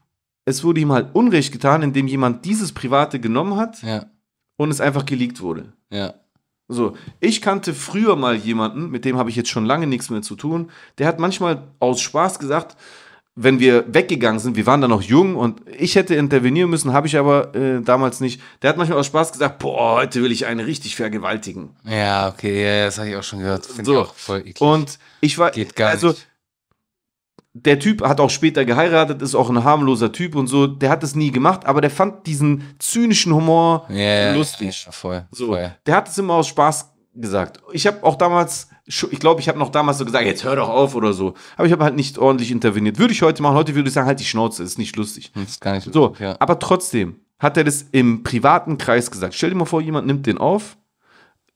es 0.45 0.63
wurde 0.63 0.81
ihm 0.81 0.91
halt 0.91 1.13
Unrecht 1.13 1.51
getan, 1.51 1.83
indem 1.83 2.07
jemand 2.07 2.45
dieses 2.45 2.71
Private 2.71 3.19
genommen 3.19 3.57
hat 3.57 3.81
Ja, 3.83 4.07
und 4.57 4.71
es 4.71 4.81
einfach 4.81 5.05
geleakt 5.05 5.39
wurde. 5.41 5.73
ja. 5.91 6.13
So, 6.73 6.95
ich 7.19 7.41
kannte 7.41 7.73
früher 7.73 8.15
mal 8.15 8.35
jemanden, 8.35 8.89
mit 8.89 9.03
dem 9.05 9.17
habe 9.17 9.29
ich 9.29 9.35
jetzt 9.35 9.49
schon 9.49 9.65
lange 9.65 9.87
nichts 9.87 10.09
mehr 10.09 10.21
zu 10.21 10.35
tun, 10.35 10.71
der 10.97 11.07
hat 11.07 11.19
manchmal 11.19 11.63
aus 11.79 11.99
Spaß 12.01 12.39
gesagt, 12.39 12.77
wenn 13.35 13.59
wir 13.59 13.85
weggegangen 13.93 14.39
sind, 14.39 14.55
wir 14.57 14.65
waren 14.65 14.81
da 14.81 14.87
noch 14.87 15.01
jung 15.01 15.35
und 15.35 15.61
ich 15.77 15.95
hätte 15.95 16.15
intervenieren 16.15 16.69
müssen, 16.69 16.91
habe 16.93 17.07
ich 17.07 17.17
aber 17.17 17.55
äh, 17.55 17.81
damals 17.81 18.19
nicht. 18.19 18.41
Der 18.61 18.69
hat 18.69 18.77
manchmal 18.77 18.99
aus 18.99 19.05
Spaß 19.07 19.31
gesagt, 19.31 19.59
boah, 19.59 19.95
heute 20.01 20.21
will 20.21 20.31
ich 20.31 20.45
eine 20.45 20.65
richtig 20.65 20.95
vergewaltigen. 20.95 21.69
Ja, 21.85 22.27
okay, 22.29 22.63
ja, 22.63 22.85
das 22.85 22.97
habe 22.99 23.09
ich 23.09 23.15
auch 23.15 23.23
schon 23.23 23.39
gehört. 23.39 23.65
Finde 23.65 23.85
So. 23.85 23.93
ich 23.93 24.07
auch 24.07 24.15
voll 24.15 24.39
eklig. 24.39 24.61
Und 24.61 24.99
ich 25.21 25.37
war, 25.37 25.51
Geht 25.51 25.75
gar 25.75 25.89
also 25.89 26.09
nicht. 26.09 26.27
Der 27.53 27.79
Typ 27.79 28.01
hat 28.01 28.19
auch 28.19 28.29
später 28.29 28.63
geheiratet, 28.65 29.21
ist 29.21 29.35
auch 29.35 29.49
ein 29.49 29.63
harmloser 29.63 30.11
Typ 30.11 30.35
und 30.35 30.47
so, 30.47 30.67
der 30.67 30.89
hat 30.89 31.03
es 31.03 31.15
nie 31.15 31.31
gemacht, 31.31 31.65
aber 31.65 31.81
der 31.81 31.89
fand 31.89 32.25
diesen 32.25 32.63
zynischen 32.79 33.33
Humor 33.33 33.85
ja, 33.89 34.33
lustig. 34.33 34.85
Ja, 34.85 34.91
voll. 34.91 35.25
So, 35.31 35.47
voll. 35.47 35.75
der 35.85 35.95
hat 35.95 36.07
es 36.07 36.17
immer 36.17 36.35
aus 36.35 36.47
Spaß 36.47 36.93
gesagt. 37.13 37.61
Ich 37.73 37.87
habe 37.87 38.03
auch 38.03 38.15
damals, 38.15 38.69
ich 38.85 39.19
glaube, 39.19 39.41
ich 39.41 39.49
habe 39.49 39.59
noch 39.59 39.69
damals 39.69 39.97
so 39.97 40.05
gesagt, 40.05 40.25
jetzt 40.25 40.45
hör 40.45 40.55
doch 40.55 40.69
auf 40.69 40.95
oder 40.95 41.11
so. 41.11 41.33
Aber 41.57 41.65
ich 41.65 41.73
habe 41.73 41.83
halt 41.83 41.95
nicht 41.95 42.17
ordentlich 42.17 42.51
interveniert. 42.51 42.99
Würde 42.99 43.13
ich 43.13 43.21
heute 43.21 43.41
machen. 43.41 43.55
Heute 43.55 43.75
würde 43.75 43.89
ich 43.89 43.93
sagen, 43.93 44.07
halt 44.07 44.21
die 44.21 44.25
Schnauze, 44.25 44.63
ist 44.63 44.77
nicht 44.77 44.95
lustig. 44.95 45.31
Das 45.33 45.43
ist 45.43 45.61
gar 45.61 45.75
nicht 45.75 45.91
So, 45.91 46.15
ja. 46.19 46.37
aber 46.39 46.57
trotzdem 46.57 47.19
hat 47.37 47.57
er 47.57 47.63
das 47.65 47.85
im 47.91 48.23
privaten 48.23 48.77
Kreis 48.77 49.11
gesagt. 49.11 49.33
Stell 49.33 49.49
dir 49.49 49.55
mal 49.57 49.65
vor, 49.65 49.81
jemand 49.81 50.07
nimmt 50.07 50.25
den 50.25 50.37
auf, 50.37 50.77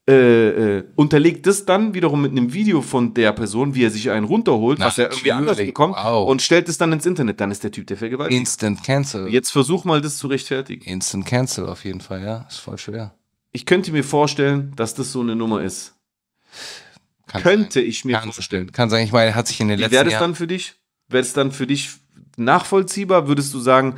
äh, 0.07 0.77
äh, 0.77 0.83
unterlegt 0.95 1.47
das 1.47 1.65
dann 1.65 1.95
wiederum 1.95 2.21
mit 2.21 2.31
einem 2.31 2.53
Video 2.53 2.83
von 2.83 3.15
der 3.15 3.31
Person, 3.31 3.73
wie 3.73 3.85
er 3.85 3.89
sich 3.89 4.11
einen 4.11 4.27
runterholt, 4.27 4.79
was 4.79 4.99
er 4.99 5.09
irgendwie 5.09 5.31
anders 5.31 5.57
bekommt, 5.57 5.95
wow. 5.95 6.29
und 6.29 6.43
stellt 6.43 6.69
es 6.69 6.77
dann 6.77 6.91
ins 6.91 7.07
Internet. 7.07 7.41
Dann 7.41 7.49
ist 7.49 7.63
der 7.63 7.71
Typ 7.71 7.87
der 7.87 7.97
Vergewaltiger. 7.97 8.39
Instant 8.39 8.83
Cancel. 8.83 9.27
Jetzt 9.29 9.49
versuch 9.49 9.83
mal, 9.83 10.01
das 10.01 10.17
zu 10.17 10.27
rechtfertigen. 10.27 10.85
Instant 10.85 11.25
Cancel 11.25 11.67
auf 11.67 11.85
jeden 11.85 12.01
Fall, 12.01 12.23
ja. 12.23 12.45
Ist 12.47 12.59
voll 12.59 12.77
schwer. 12.77 13.15
Ich 13.51 13.65
könnte 13.65 13.91
mir 13.91 14.03
vorstellen, 14.03 14.73
dass 14.75 14.93
das 14.93 15.11
so 15.11 15.21
eine 15.21 15.35
Nummer 15.35 15.63
ist. 15.63 15.95
Kann 17.25 17.41
könnte 17.41 17.79
sein. 17.79 17.89
ich 17.89 18.05
mir 18.05 18.19
Kann 18.19 18.31
vorstellen. 18.31 18.71
Kann 18.71 18.91
sein, 18.91 19.05
ich 19.05 19.11
meine, 19.11 19.31
er 19.31 19.35
hat 19.35 19.47
sich 19.47 19.59
in 19.59 19.69
den 19.69 19.79
Wie 19.79 19.81
letzten 19.81 19.93
wäre 19.95 20.03
das 20.03 20.13
Jahren. 20.13 20.21
dann 20.21 20.35
für 20.35 20.45
dich? 20.45 20.75
Wäre 21.07 21.21
es 21.21 21.33
dann 21.33 21.51
für 21.51 21.65
dich 21.65 21.91
nachvollziehbar? 22.37 23.27
Würdest 23.27 23.53
du 23.55 23.59
sagen, 23.59 23.95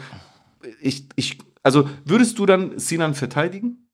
ich, 0.82 1.08
ich, 1.16 1.40
also 1.64 1.90
würdest 2.06 2.40
du 2.40 2.46
dann 2.46 2.80
Sinan 2.80 3.14
verteidigen? 3.14 3.87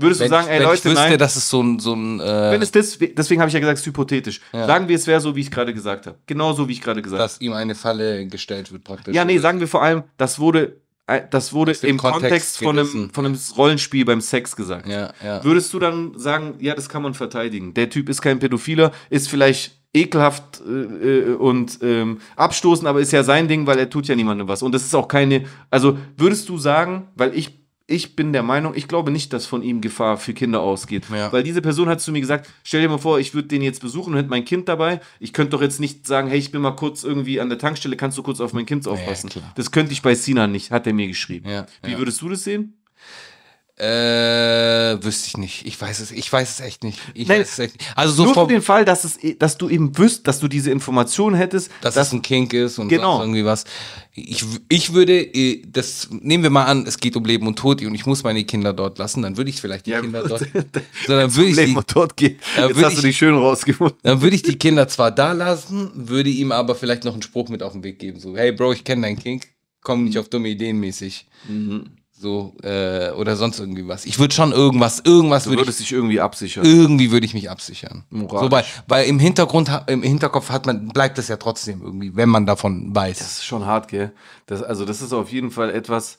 Würdest 0.00 0.20
Wenn, 0.20 0.28
du 0.28 0.36
sagen, 0.36 0.46
ich, 0.46 0.54
ey 0.54 0.62
Leute, 0.62 0.76
ich 0.76 0.84
wüsste, 0.84 1.08
nein, 1.08 1.18
dass 1.18 1.34
es 1.34 1.50
so 1.50 1.60
ein, 1.60 1.80
so 1.80 1.92
ein 1.92 2.20
äh, 2.20 2.52
wenn 2.52 2.62
es 2.62 2.70
das, 2.70 2.98
deswegen 2.98 3.40
habe 3.40 3.48
ich 3.48 3.54
ja 3.54 3.58
gesagt, 3.58 3.78
es 3.78 3.82
ist 3.82 3.86
hypothetisch. 3.86 4.40
Ja. 4.52 4.64
Sagen 4.64 4.86
wir, 4.86 4.94
es 4.94 5.08
wäre 5.08 5.20
so, 5.20 5.34
wie 5.34 5.40
ich 5.40 5.50
gerade 5.50 5.74
gesagt 5.74 6.06
habe. 6.06 6.16
Genau 6.26 6.52
so, 6.52 6.68
wie 6.68 6.72
ich 6.72 6.80
gerade 6.80 7.02
gesagt 7.02 7.20
habe. 7.20 7.28
dass 7.28 7.40
ihm 7.40 7.52
eine 7.52 7.74
Falle 7.74 8.24
gestellt 8.28 8.70
wird 8.70 8.84
praktisch. 8.84 9.12
Ja, 9.12 9.24
nee, 9.24 9.38
sagen 9.38 9.58
wir 9.58 9.66
vor 9.66 9.82
allem, 9.82 10.04
das 10.16 10.38
wurde, 10.38 10.80
äh, 11.08 11.22
das 11.28 11.52
wurde 11.52 11.72
im 11.82 11.96
Kontext 11.96 12.20
Kontext 12.22 12.58
von 12.58 12.78
einem, 12.78 13.10
von 13.12 13.26
einem 13.26 13.36
Rollenspiel 13.56 14.04
beim 14.04 14.20
Sex 14.20 14.54
gesagt. 14.54 14.86
Ja, 14.86 15.12
ja. 15.24 15.42
Würdest 15.42 15.74
du 15.74 15.80
dann 15.80 16.16
sagen, 16.16 16.54
ja, 16.60 16.76
das 16.76 16.88
kann 16.88 17.02
man 17.02 17.14
verteidigen? 17.14 17.74
Der 17.74 17.90
Typ 17.90 18.08
ist 18.08 18.22
kein 18.22 18.38
Pädophiler, 18.38 18.92
ist 19.10 19.28
vielleicht 19.28 19.78
ekelhaft 19.92 20.60
äh, 20.64 21.30
äh, 21.30 21.34
und 21.34 21.78
ähm, 21.82 22.20
abstoßend, 22.36 22.86
aber 22.86 23.00
ist 23.00 23.12
ja 23.12 23.24
sein 23.24 23.48
Ding, 23.48 23.66
weil 23.66 23.78
er 23.78 23.90
tut 23.90 24.06
ja 24.06 24.14
niemandem 24.14 24.46
was. 24.46 24.62
Und 24.62 24.72
das 24.72 24.84
ist 24.84 24.94
auch 24.94 25.08
keine, 25.08 25.44
also 25.70 25.98
würdest 26.16 26.48
du 26.48 26.56
sagen, 26.58 27.08
weil 27.16 27.36
ich 27.36 27.57
ich 27.90 28.14
bin 28.14 28.34
der 28.34 28.42
Meinung, 28.42 28.74
ich 28.76 28.86
glaube 28.86 29.10
nicht, 29.10 29.32
dass 29.32 29.46
von 29.46 29.62
ihm 29.62 29.80
Gefahr 29.80 30.18
für 30.18 30.34
Kinder 30.34 30.60
ausgeht. 30.60 31.06
Ja. 31.10 31.32
Weil 31.32 31.42
diese 31.42 31.62
Person 31.62 31.88
hat 31.88 32.02
zu 32.02 32.12
mir 32.12 32.20
gesagt, 32.20 32.48
stell 32.62 32.82
dir 32.82 32.88
mal 32.88 32.98
vor, 32.98 33.18
ich 33.18 33.32
würde 33.32 33.48
den 33.48 33.62
jetzt 33.62 33.80
besuchen 33.80 34.12
und 34.12 34.18
hätte 34.18 34.28
mein 34.28 34.44
Kind 34.44 34.68
dabei. 34.68 35.00
Ich 35.20 35.32
könnte 35.32 35.52
doch 35.52 35.62
jetzt 35.62 35.80
nicht 35.80 36.06
sagen, 36.06 36.28
hey, 36.28 36.38
ich 36.38 36.52
bin 36.52 36.60
mal 36.60 36.72
kurz 36.72 37.02
irgendwie 37.02 37.40
an 37.40 37.48
der 37.48 37.58
Tankstelle, 37.58 37.96
kannst 37.96 38.18
du 38.18 38.22
kurz 38.22 38.40
auf 38.40 38.52
mein 38.52 38.66
Kind 38.66 38.86
aufpassen? 38.86 39.30
klar. 39.30 39.52
das 39.54 39.70
könnte 39.70 39.92
ich 39.92 40.02
bei 40.02 40.14
Sinan 40.14 40.52
nicht, 40.52 40.70
hat 40.70 40.86
er 40.86 40.92
mir 40.92 41.08
geschrieben. 41.08 41.48
Ja, 41.48 41.64
Wie 41.82 41.92
ja. 41.92 41.98
würdest 41.98 42.20
du 42.20 42.28
das 42.28 42.44
sehen? 42.44 42.74
Äh, 43.80 45.02
wüsste 45.04 45.28
ich 45.28 45.36
nicht. 45.36 45.66
Ich 45.66 45.80
weiß 45.80 46.00
es, 46.00 46.10
ich 46.10 46.32
weiß 46.32 46.50
es 46.50 46.60
echt 46.60 46.82
nicht. 46.82 46.98
Ich 47.14 47.28
Nein, 47.28 47.40
weiß 47.40 47.52
es 47.52 47.58
echt 47.60 47.78
nicht. 47.78 47.92
Also 47.96 48.12
so 48.12 48.24
Nur 48.24 48.34
für 48.34 48.46
den 48.52 48.60
Fall, 48.62 48.84
dass, 48.84 49.04
es, 49.04 49.18
dass 49.38 49.56
du 49.56 49.68
eben 49.68 49.96
wüsst, 49.96 50.26
dass 50.26 50.40
du 50.40 50.48
diese 50.48 50.70
Information 50.72 51.34
hättest, 51.34 51.70
dass 51.80 51.96
es 51.96 52.12
ein 52.12 52.22
Kink 52.22 52.52
ist 52.54 52.78
und 52.78 52.88
Genau. 52.88 53.20
irgendwie 53.20 53.44
was. 53.44 53.64
Ich, 54.14 54.44
ich 54.68 54.92
würde, 54.94 55.20
äh, 55.20 55.62
das 55.70 56.08
nehmen 56.10 56.42
wir 56.42 56.50
mal 56.50 56.64
an, 56.64 56.86
es 56.88 56.98
geht 56.98 57.14
um 57.16 57.24
Leben 57.24 57.46
und 57.46 57.56
Tod 57.56 57.80
und 57.82 57.94
ich 57.94 58.04
muss 58.04 58.24
meine 58.24 58.42
Kinder 58.44 58.72
dort 58.72 58.98
lassen, 58.98 59.22
dann 59.22 59.36
würde 59.36 59.50
ich 59.50 59.60
vielleicht 59.60 59.86
die 59.86 59.90
Ja, 59.92 60.00
Kinder 60.00 60.24
dort, 60.26 60.40
so, 61.06 61.12
dann 61.12 61.34
würde 61.36 61.48
ich 61.50 61.56
Leben 61.56 61.72
die, 61.72 61.76
und 61.78 61.86
Tod 61.88 62.16
geht. 62.16 62.40
Jetzt 62.56 62.82
hast 62.82 62.94
du 62.94 62.98
ich- 62.98 63.02
dich 63.02 63.16
schön 63.18 63.36
rausgefunden. 63.36 63.96
dann 64.02 64.20
würde 64.20 64.34
ich 64.34 64.42
die 64.42 64.58
Kinder 64.58 64.88
zwar 64.88 65.12
da 65.12 65.30
lassen, 65.32 65.90
würde 65.94 66.30
ihm 66.30 66.50
aber 66.50 66.74
vielleicht 66.74 67.04
noch 67.04 67.12
einen 67.12 67.22
Spruch 67.22 67.48
mit 67.48 67.62
auf 67.62 67.72
den 67.74 67.84
Weg 67.84 68.00
geben, 68.00 68.18
so, 68.18 68.36
hey 68.36 68.50
Bro, 68.50 68.72
ich 68.72 68.82
kenne 68.82 69.02
deinen 69.02 69.18
Kink, 69.20 69.46
komm 69.82 70.02
nicht 70.04 70.18
auf 70.18 70.28
dumme 70.28 70.48
Ideen 70.48 70.80
mäßig. 70.80 71.26
So, 72.20 72.56
äh, 72.64 73.10
oder 73.12 73.36
sonst 73.36 73.60
irgendwie 73.60 73.86
was. 73.86 74.04
Ich 74.04 74.18
würde 74.18 74.34
schon 74.34 74.50
irgendwas, 74.50 75.00
irgendwas 75.04 75.44
Du 75.44 75.50
würde 75.50 75.62
ich 75.62 75.66
würdest 75.68 75.80
dich 75.80 75.92
irgendwie 75.92 76.20
absichern. 76.20 76.64
irgendwie 76.64 77.12
würde 77.12 77.24
ich 77.24 77.32
mich 77.32 77.48
absichern. 77.48 78.02
Moralisch. 78.10 78.46
So, 78.46 78.50
weil, 78.50 78.64
weil 78.88 79.06
im 79.06 79.20
Hintergrund, 79.20 79.70
im 79.86 80.02
Hinterkopf 80.02 80.50
hat 80.50 80.66
man, 80.66 80.88
bleibt 80.88 81.18
es 81.18 81.28
ja 81.28 81.36
trotzdem 81.36 81.80
irgendwie, 81.80 82.16
wenn 82.16 82.28
man 82.28 82.44
davon 82.44 82.92
weiß. 82.92 83.18
Das 83.18 83.28
ist 83.38 83.44
schon 83.44 83.66
hart, 83.66 83.86
gell? 83.86 84.10
Das, 84.46 84.64
also, 84.64 84.84
das 84.84 85.00
ist 85.00 85.12
auf 85.12 85.30
jeden 85.30 85.52
Fall 85.52 85.70
etwas. 85.70 86.16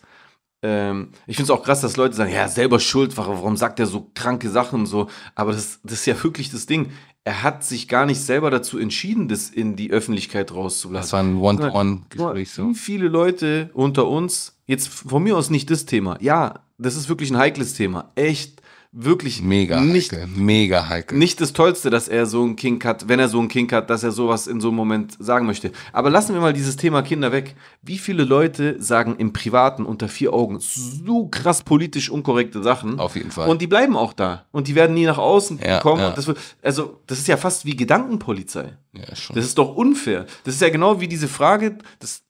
Ähm, 0.62 1.10
ich 1.28 1.36
finde 1.36 1.52
es 1.52 1.58
auch 1.58 1.64
krass, 1.64 1.82
dass 1.82 1.98
Leute 1.98 2.16
sagen, 2.16 2.32
ja, 2.34 2.48
selber 2.48 2.80
schuld, 2.80 3.18
warum 3.18 3.36
warum 3.36 3.58
sagt 3.58 3.80
er 3.80 3.86
so 3.86 4.10
kranke 4.14 4.50
Sachen 4.50 4.82
und 4.82 4.86
so? 4.86 5.10
Aber 5.36 5.52
das, 5.52 5.80
das 5.84 6.00
ist 6.00 6.06
ja 6.06 6.24
wirklich 6.24 6.50
das 6.50 6.66
Ding. 6.66 6.92
Er 7.26 7.44
hat 7.44 7.64
sich 7.64 7.88
gar 7.88 8.06
nicht 8.06 8.22
selber 8.22 8.50
dazu 8.50 8.80
entschieden, 8.80 9.28
das 9.28 9.50
in 9.50 9.76
die 9.76 9.92
Öffentlichkeit 9.92 10.52
rauszulassen. 10.54 11.02
Das 11.02 11.14
war 11.14 11.20
ein 11.22 11.38
One-to-One-Gespräch 11.38 12.52
so. 12.52 12.74
Viele 12.74 13.08
Leute 13.08 13.70
unter 13.74 14.08
uns, 14.08 14.58
jetzt 14.66 14.88
von 14.88 15.24
mir 15.24 15.38
aus 15.38 15.50
nicht 15.50 15.70
das 15.70 15.86
Thema, 15.86 16.18
ja, 16.22 16.64
das 16.78 16.96
ist 16.96 17.10
wirklich 17.10 17.30
ein 17.30 17.38
heikles 17.38 17.74
Thema. 17.74 18.12
Echt, 18.16 18.62
wirklich 18.92 19.44
Mega 19.44 19.80
nicht, 19.82 20.12
heikel, 20.12 20.28
mega 20.28 20.90
heikel. 20.90 21.18
nicht 21.18 21.40
das 21.42 21.54
Tollste, 21.54 21.92
dass 21.92 22.08
er 22.08 22.26
so 22.26 22.42
einen 22.42 22.56
Kink 22.56 22.84
hat, 22.86 23.08
wenn 23.08 23.20
er 23.20 23.30
so 23.30 23.38
einen 23.40 23.48
Kink 23.48 23.72
hat, 23.72 23.90
dass 23.92 24.02
er 24.04 24.12
sowas 24.12 24.48
in 24.48 24.60
so 24.60 24.70
einem 24.70 24.78
Moment 24.78 25.16
sagen 25.20 25.46
möchte. 25.46 25.72
Aber 25.94 26.10
lassen 26.10 26.34
wir 26.34 26.42
mal 26.42 26.54
dieses 26.54 26.76
Thema 26.76 27.04
Kinder 27.04 27.32
weg. 27.32 27.56
Wie 27.84 28.00
viele 28.00 28.24
Leute 28.24 28.82
sagen 28.82 29.16
im 29.20 29.32
Privaten 29.32 29.86
unter 29.86 30.10
vier 30.10 30.34
Augen 30.34 30.58
so 30.60 31.28
krass 31.28 31.62
politisch 31.62 32.10
unkorrekte 32.10 32.64
Sachen? 32.64 33.00
Auf 33.00 33.16
jeden 33.16 33.30
Fall. 33.30 33.48
Und 33.48 33.62
die 33.62 33.68
bleiben 33.68 33.96
auch 33.96 34.12
da. 34.14 34.46
Und 34.52 34.68
die 34.68 34.74
werden 34.74 34.96
nie 34.96 35.06
nach 35.06 35.20
außen 35.20 35.60
Ja, 35.64 35.80
kommen. 35.82 36.02
ja. 36.02 36.10
Das, 36.12 36.26
wird- 36.26 36.40
also, 36.64 37.00
das 37.06 37.20
ist 37.20 37.28
ja 37.28 37.38
fast 37.38 37.66
wie 37.66 37.76
Gedankenpolizei. 37.76 38.76
ja, 38.94 39.16
schon. 39.16 39.36
Das 39.36 39.46
ist 39.46 39.58
doch 39.60 39.76
unfair. 39.76 40.26
Das 40.46 40.56
ist 40.56 40.62
ja 40.62 40.70
genau 40.70 41.00
wie 41.00 41.08
diese 41.08 41.28
Frage, 41.28 41.78
das, 42.00 42.24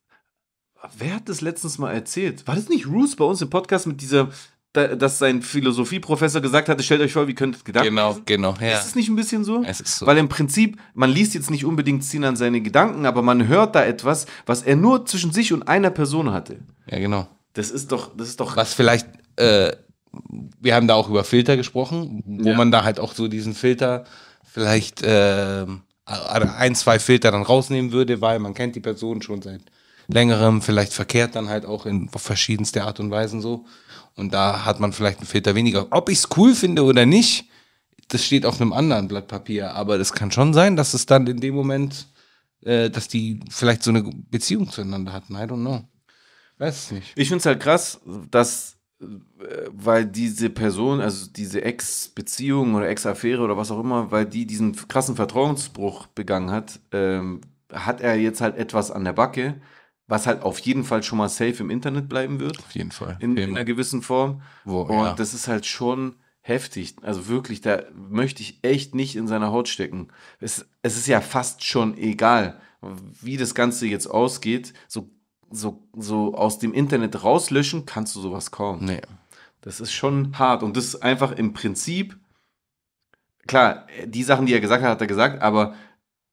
wer 0.98 1.14
hat 1.14 1.28
das 1.30 1.40
letztens 1.40 1.78
mal 1.78 1.92
erzählt? 1.92 2.46
War 2.46 2.54
das 2.54 2.68
nicht 2.68 2.86
Roos 2.86 3.16
bei 3.16 3.24
uns 3.24 3.40
im 3.40 3.48
Podcast 3.48 3.86
mit 3.86 4.00
dieser, 4.02 4.28
dass 4.72 5.18
sein 5.18 5.42
Philosophieprofessor 5.42 6.40
gesagt 6.40 6.68
hatte, 6.68 6.82
stellt 6.82 7.00
euch 7.00 7.12
vor, 7.12 7.26
wie 7.26 7.34
könntet 7.34 7.64
Gedanken 7.64 7.88
genau, 7.90 8.10
lesen? 8.10 8.22
genau, 8.26 8.54
ja. 8.60 8.78
Ist 8.78 8.86
es 8.86 8.94
nicht 8.94 9.08
ein 9.08 9.16
bisschen 9.16 9.44
so? 9.44 9.64
Es 9.64 9.80
ist 9.80 9.96
so. 9.98 10.06
Weil 10.06 10.18
im 10.18 10.28
Prinzip, 10.28 10.78
man 10.94 11.10
liest 11.10 11.34
jetzt 11.34 11.50
nicht 11.50 11.64
unbedingt 11.64 12.04
Sinan 12.04 12.36
seine 12.36 12.60
Gedanken, 12.60 13.04
aber 13.04 13.22
man 13.22 13.48
hört 13.48 13.74
da 13.74 13.84
etwas, 13.84 14.26
was 14.46 14.62
er 14.62 14.76
nur 14.76 15.06
zwischen 15.06 15.32
sich 15.32 15.52
und 15.52 15.66
einer 15.66 15.90
Person 15.90 16.32
hatte. 16.32 16.58
ja, 16.86 16.98
genau. 16.98 17.26
Das 17.54 17.72
ist 17.72 17.90
doch, 17.90 18.16
das 18.16 18.28
ist 18.28 18.38
doch. 18.38 18.56
Was 18.56 18.74
vielleicht, 18.74 19.08
äh, 19.34 19.72
wir 20.60 20.74
haben 20.76 20.86
da 20.86 20.94
auch 20.94 21.08
über 21.10 21.24
Filter 21.24 21.56
gesprochen, 21.56 22.22
wo 22.24 22.50
Ja. 22.50 22.56
man 22.56 22.70
da 22.70 22.84
halt 22.84 23.00
auch 23.00 23.12
so 23.12 23.26
diesen 23.26 23.54
Filter 23.54 24.04
vielleicht 24.44 25.02
äh, 25.02 25.66
ein, 26.06 26.74
zwei 26.76 27.00
Filter 27.00 27.32
dann 27.32 27.42
rausnehmen 27.42 27.90
würde, 27.90 28.20
weil 28.20 28.38
man 28.38 28.54
kennt 28.54 28.76
die 28.76 28.80
Person 28.80 29.20
schon 29.20 29.42
seit 29.42 29.62
längerem, 30.06 30.62
vielleicht 30.62 30.92
verkehrt 30.92 31.34
dann 31.34 31.48
halt 31.48 31.64
auch 31.66 31.86
in 31.86 32.08
verschiedenster 32.08 32.84
Art 32.84 33.00
und 33.00 33.10
Weisen 33.10 33.40
so. 33.40 33.64
Und 34.20 34.34
da 34.34 34.66
hat 34.66 34.80
man 34.80 34.92
vielleicht 34.92 35.20
einen 35.20 35.26
Filter 35.26 35.54
weniger. 35.54 35.86
Ob 35.90 36.10
ich 36.10 36.18
es 36.18 36.28
cool 36.36 36.54
finde 36.54 36.84
oder 36.84 37.06
nicht, 37.06 37.48
das 38.08 38.22
steht 38.22 38.44
auf 38.44 38.60
einem 38.60 38.74
anderen 38.74 39.08
Blatt 39.08 39.28
Papier. 39.28 39.74
Aber 39.74 39.96
das 39.96 40.12
kann 40.12 40.30
schon 40.30 40.52
sein, 40.52 40.76
dass 40.76 40.92
es 40.92 41.06
dann 41.06 41.26
in 41.26 41.40
dem 41.40 41.54
Moment, 41.54 42.06
äh, 42.60 42.90
dass 42.90 43.08
die 43.08 43.40
vielleicht 43.48 43.82
so 43.82 43.90
eine 43.90 44.02
Beziehung 44.02 44.68
zueinander 44.68 45.14
hatten. 45.14 45.36
I 45.36 45.44
don't 45.44 45.62
know. 45.62 45.88
Weiß 46.58 46.76
es 46.76 46.90
nicht. 46.90 47.12
Ich 47.16 47.28
finde 47.28 47.38
es 47.38 47.46
halt 47.46 47.60
krass, 47.60 47.98
dass, 48.30 48.76
äh, 49.00 49.06
weil 49.70 50.04
diese 50.04 50.50
Person, 50.50 51.00
also 51.00 51.26
diese 51.30 51.62
Ex-Beziehung 51.62 52.74
oder 52.74 52.90
Ex-Affäre 52.90 53.40
oder 53.40 53.56
was 53.56 53.70
auch 53.70 53.80
immer, 53.80 54.10
weil 54.10 54.26
die 54.26 54.44
diesen 54.44 54.76
krassen 54.86 55.16
Vertrauensbruch 55.16 56.08
begangen 56.08 56.50
hat, 56.50 56.78
ähm, 56.92 57.40
hat 57.72 58.02
er 58.02 58.16
jetzt 58.16 58.42
halt 58.42 58.58
etwas 58.58 58.90
an 58.90 59.04
der 59.04 59.14
Backe, 59.14 59.62
was 60.10 60.26
halt 60.26 60.42
auf 60.42 60.58
jeden 60.58 60.82
Fall 60.82 61.04
schon 61.04 61.18
mal 61.18 61.28
safe 61.28 61.62
im 61.62 61.70
Internet 61.70 62.08
bleiben 62.08 62.40
wird, 62.40 62.58
Auf 62.58 62.72
jeden 62.72 62.90
Fall. 62.90 63.16
in, 63.20 63.36
in 63.36 63.50
einer 63.50 63.64
gewissen 63.64 64.02
Form. 64.02 64.42
Wo, 64.64 64.82
Und 64.82 65.04
ja. 65.04 65.12
das 65.14 65.34
ist 65.34 65.46
halt 65.46 65.66
schon 65.66 66.16
heftig. 66.40 66.96
Also 67.02 67.28
wirklich, 67.28 67.60
da 67.60 67.84
möchte 67.94 68.42
ich 68.42 68.58
echt 68.62 68.92
nicht 68.92 69.14
in 69.14 69.28
seiner 69.28 69.52
Haut 69.52 69.68
stecken. 69.68 70.08
Es, 70.40 70.66
es 70.82 70.96
ist 70.96 71.06
ja 71.06 71.20
fast 71.20 71.64
schon 71.64 71.96
egal, 71.96 72.60
wie 73.22 73.36
das 73.36 73.54
Ganze 73.54 73.86
jetzt 73.86 74.08
ausgeht. 74.08 74.72
So, 74.88 75.08
so, 75.48 75.86
so 75.96 76.34
aus 76.34 76.58
dem 76.58 76.74
Internet 76.74 77.22
rauslöschen 77.22 77.86
kannst 77.86 78.16
du 78.16 78.20
sowas 78.20 78.50
kaum. 78.50 78.84
Nee. 78.84 79.02
Das 79.60 79.80
ist 79.80 79.92
schon 79.92 80.36
hart. 80.40 80.64
Und 80.64 80.76
das 80.76 80.86
ist 80.86 81.02
einfach 81.04 81.30
im 81.30 81.52
Prinzip, 81.52 82.18
klar, 83.46 83.86
die 84.06 84.24
Sachen, 84.24 84.46
die 84.46 84.54
er 84.54 84.60
gesagt 84.60 84.82
hat, 84.82 84.90
hat 84.90 85.00
er 85.00 85.06
gesagt, 85.06 85.40
aber 85.40 85.74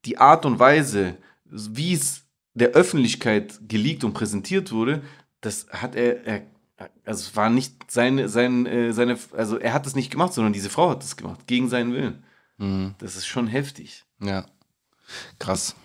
die 0.05 0.17
Art 0.17 0.47
und 0.47 0.57
Weise, 0.57 1.17
wie 1.45 1.93
es 1.93 2.26
der 2.57 2.69
Öffentlichkeit 2.69 3.59
geleakt 3.67 4.03
und 4.03 4.13
präsentiert 4.13 4.71
wurde, 4.71 5.01
das 5.41 5.67
hat 5.69 5.95
er, 5.95 6.25
er 6.25 6.41
also 7.05 7.21
es 7.21 7.35
war 7.35 7.49
nicht 7.49 7.91
seine, 7.91 8.29
sein, 8.29 8.65
äh, 8.65 8.93
seine, 8.93 9.17
also 9.35 9.57
er 9.57 9.73
hat 9.73 9.87
es 9.87 9.95
nicht 9.95 10.11
gemacht, 10.11 10.33
sondern 10.33 10.53
diese 10.53 10.69
Frau 10.69 10.91
hat 10.91 11.03
es 11.03 11.15
gemacht, 11.15 11.47
gegen 11.47 11.69
seinen 11.69 11.93
Willen. 11.93 12.23
Mhm. 12.57 12.93
Das 12.99 13.15
ist 13.15 13.25
schon 13.25 13.47
heftig. 13.47 14.05
Ja. 14.21 14.45
Krass. 15.39 15.75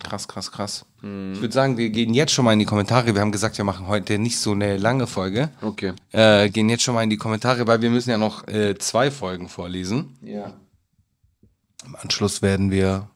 Krass, 0.00 0.28
krass, 0.28 0.52
krass. 0.52 0.86
Ich 1.00 1.40
würde 1.40 1.52
sagen, 1.52 1.76
wir 1.76 1.90
gehen 1.90 2.14
jetzt 2.14 2.32
schon 2.32 2.44
mal 2.44 2.52
in 2.52 2.60
die 2.60 2.64
Kommentare. 2.64 3.14
Wir 3.14 3.20
haben 3.20 3.32
gesagt, 3.32 3.58
wir 3.58 3.64
machen 3.64 3.88
heute 3.88 4.18
nicht 4.18 4.38
so 4.38 4.52
eine 4.52 4.76
lange 4.76 5.08
Folge. 5.08 5.50
Okay. 5.60 5.92
Äh, 6.12 6.50
gehen 6.50 6.68
jetzt 6.68 6.84
schon 6.84 6.94
mal 6.94 7.02
in 7.02 7.10
die 7.10 7.16
Kommentare, 7.16 7.66
weil 7.66 7.82
wir 7.82 7.90
müssen 7.90 8.10
ja 8.10 8.18
noch 8.18 8.46
äh, 8.46 8.78
zwei 8.78 9.10
Folgen 9.10 9.48
vorlesen. 9.48 10.16
Ja. 10.22 10.54
Im 11.84 11.96
Anschluss 11.96 12.42
werden 12.42 12.70
wir. 12.70 13.10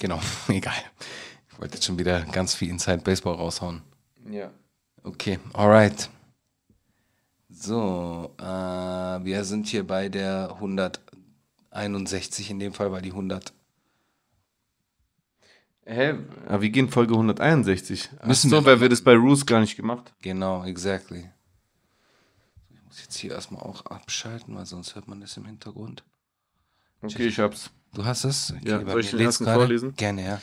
Genau, 0.00 0.18
egal. 0.48 0.82
Ich 1.52 1.60
wollte 1.60 1.74
jetzt 1.74 1.84
schon 1.84 1.98
wieder 1.98 2.22
ganz 2.22 2.54
viel 2.54 2.70
Inside 2.70 3.02
Baseball 3.02 3.34
raushauen. 3.34 3.82
Ja. 4.28 4.50
Okay, 5.04 5.38
alright. 5.52 6.10
So, 7.50 8.34
äh, 8.38 8.42
wir 8.42 9.44
sind 9.44 9.66
hier 9.68 9.86
bei 9.86 10.08
der 10.08 10.52
161 10.54 12.50
in 12.50 12.58
dem 12.58 12.72
Fall, 12.72 12.90
weil 12.90 13.02
die 13.02 13.10
100. 13.10 13.52
Hä? 15.84 16.14
Aber 16.46 16.62
wir 16.62 16.70
gehen 16.70 16.88
Folge 16.88 17.12
161. 17.12 18.10
Müssen 18.24 18.48
Ach 18.48 18.52
wir 18.52 18.60
so, 18.60 18.64
weil 18.64 18.80
wir 18.80 18.88
das 18.88 19.02
bei 19.02 19.14
Roos 19.14 19.44
gar 19.44 19.60
nicht 19.60 19.76
gemacht. 19.76 20.14
Genau, 20.22 20.64
exactly. 20.64 21.28
Ich 22.70 22.82
muss 22.86 23.02
jetzt 23.02 23.16
hier 23.16 23.32
erstmal 23.32 23.62
auch 23.62 23.84
abschalten, 23.86 24.54
weil 24.54 24.66
sonst 24.66 24.94
hört 24.94 25.08
man 25.08 25.20
das 25.20 25.36
im 25.36 25.44
Hintergrund. 25.44 26.04
Okay, 27.02 27.26
ich 27.26 27.38
hab's. 27.38 27.70
Du 27.94 28.04
hast 28.04 28.24
es? 28.24 28.54
Ja, 28.62 28.78
bei 28.78 28.92
soll 28.92 29.00
ich 29.00 29.10
den 29.10 29.20
ersten 29.20 29.44
gerade. 29.44 29.60
vorlesen? 29.60 29.94
Gerne, 29.96 30.24
ja. 30.24 30.40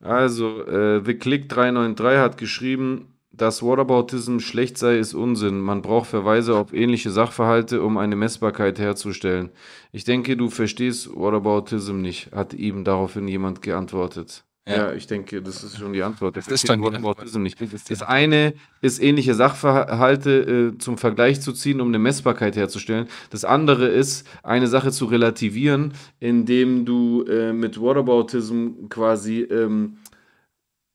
Also, 0.00 0.64
äh, 0.66 1.02
The 1.04 1.14
Click 1.14 1.48
393 1.48 2.18
hat 2.18 2.38
geschrieben, 2.38 3.16
dass 3.32 3.62
Whataboutism 3.62 4.38
schlecht 4.38 4.78
sei, 4.78 4.96
ist 4.98 5.12
Unsinn. 5.12 5.60
Man 5.60 5.82
braucht 5.82 6.08
Verweise 6.08 6.56
auf 6.56 6.72
ähnliche 6.72 7.10
Sachverhalte, 7.10 7.82
um 7.82 7.98
eine 7.98 8.16
Messbarkeit 8.16 8.78
herzustellen. 8.78 9.50
Ich 9.92 10.04
denke, 10.04 10.36
du 10.36 10.48
verstehst 10.48 11.10
Whataboutism 11.14 12.00
nicht, 12.00 12.32
hat 12.32 12.54
ihm 12.54 12.84
daraufhin 12.84 13.28
jemand 13.28 13.60
geantwortet. 13.60 14.45
Ja. 14.68 14.92
ich 14.92 15.06
denke, 15.06 15.40
das 15.42 15.62
ist 15.62 15.78
schon 15.78 15.92
die 15.92 16.02
Antwort. 16.02 16.36
Das 16.36 16.48
ist 16.48 16.68
dann 16.68 16.82
die 16.82 16.88
Antwort. 16.88 17.18
Nicht. 17.36 17.56
Das 17.88 18.02
eine 18.02 18.54
ist, 18.80 19.00
ähnliche 19.00 19.34
Sachverhalte 19.34 20.72
äh, 20.74 20.78
zum 20.78 20.98
Vergleich 20.98 21.40
zu 21.40 21.52
ziehen, 21.52 21.80
um 21.80 21.88
eine 21.88 22.00
Messbarkeit 22.00 22.56
herzustellen. 22.56 23.06
Das 23.30 23.44
andere 23.44 23.86
ist, 23.86 24.26
eine 24.42 24.66
Sache 24.66 24.90
zu 24.90 25.04
relativieren, 25.04 25.92
indem 26.18 26.84
du 26.84 27.24
äh, 27.24 27.52
mit 27.52 27.80
Whataboutism 27.80 28.88
quasi 28.88 29.42
ähm, 29.42 29.98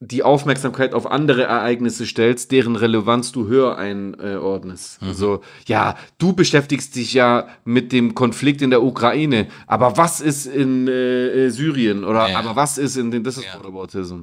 die 0.03 0.23
Aufmerksamkeit 0.23 0.95
auf 0.95 1.09
andere 1.09 1.43
Ereignisse 1.43 2.07
stellst, 2.07 2.51
deren 2.51 2.75
Relevanz 2.75 3.31
du 3.31 3.47
höher 3.47 3.77
einordnest. 3.77 4.99
Mhm. 4.99 5.07
Also, 5.07 5.41
ja, 5.67 5.95
du 6.17 6.33
beschäftigst 6.33 6.95
dich 6.95 7.13
ja 7.13 7.47
mit 7.65 7.91
dem 7.91 8.15
Konflikt 8.15 8.63
in 8.63 8.71
der 8.71 8.81
Ukraine, 8.81 9.47
aber 9.67 9.97
was 9.97 10.19
ist 10.19 10.47
in 10.47 10.87
äh, 10.87 11.49
Syrien 11.49 12.03
oder 12.03 12.29
ja. 12.29 12.39
aber 12.39 12.55
was 12.55 12.79
ist 12.79 12.97
in 12.97 13.11
den, 13.11 13.23
das 13.23 13.37
ist 13.37 13.45
ja. 13.45 13.59
Whataboutism. 13.59 14.21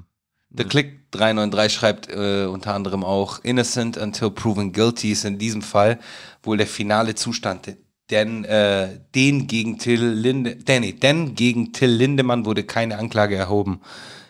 The 0.51 0.64
Click 0.64 1.12
393 1.12 1.72
schreibt 1.72 2.09
äh, 2.09 2.47
unter 2.47 2.74
anderem 2.74 3.05
auch, 3.05 3.45
innocent 3.45 3.99
until 3.99 4.31
proven 4.31 4.72
guilty 4.72 5.12
ist 5.12 5.24
in 5.24 5.39
diesem 5.39 5.62
Fall 5.62 6.01
wohl 6.43 6.57
der 6.57 6.66
finale 6.66 7.14
Zustand. 7.14 7.76
Denn 8.11 8.45
äh, 8.45 8.99
den 9.14 9.47
gegen 9.47 9.79
Till 9.79 10.03
Linde, 10.03 10.57
Danny, 10.57 10.95
denn 10.95 11.35
gegen 11.35 11.72
Till 11.72 11.91
Lindemann 11.91 12.47
wurde 12.47 12.64
keine 12.64 12.99
Anklage 12.99 13.37
erhoben. 13.37 13.81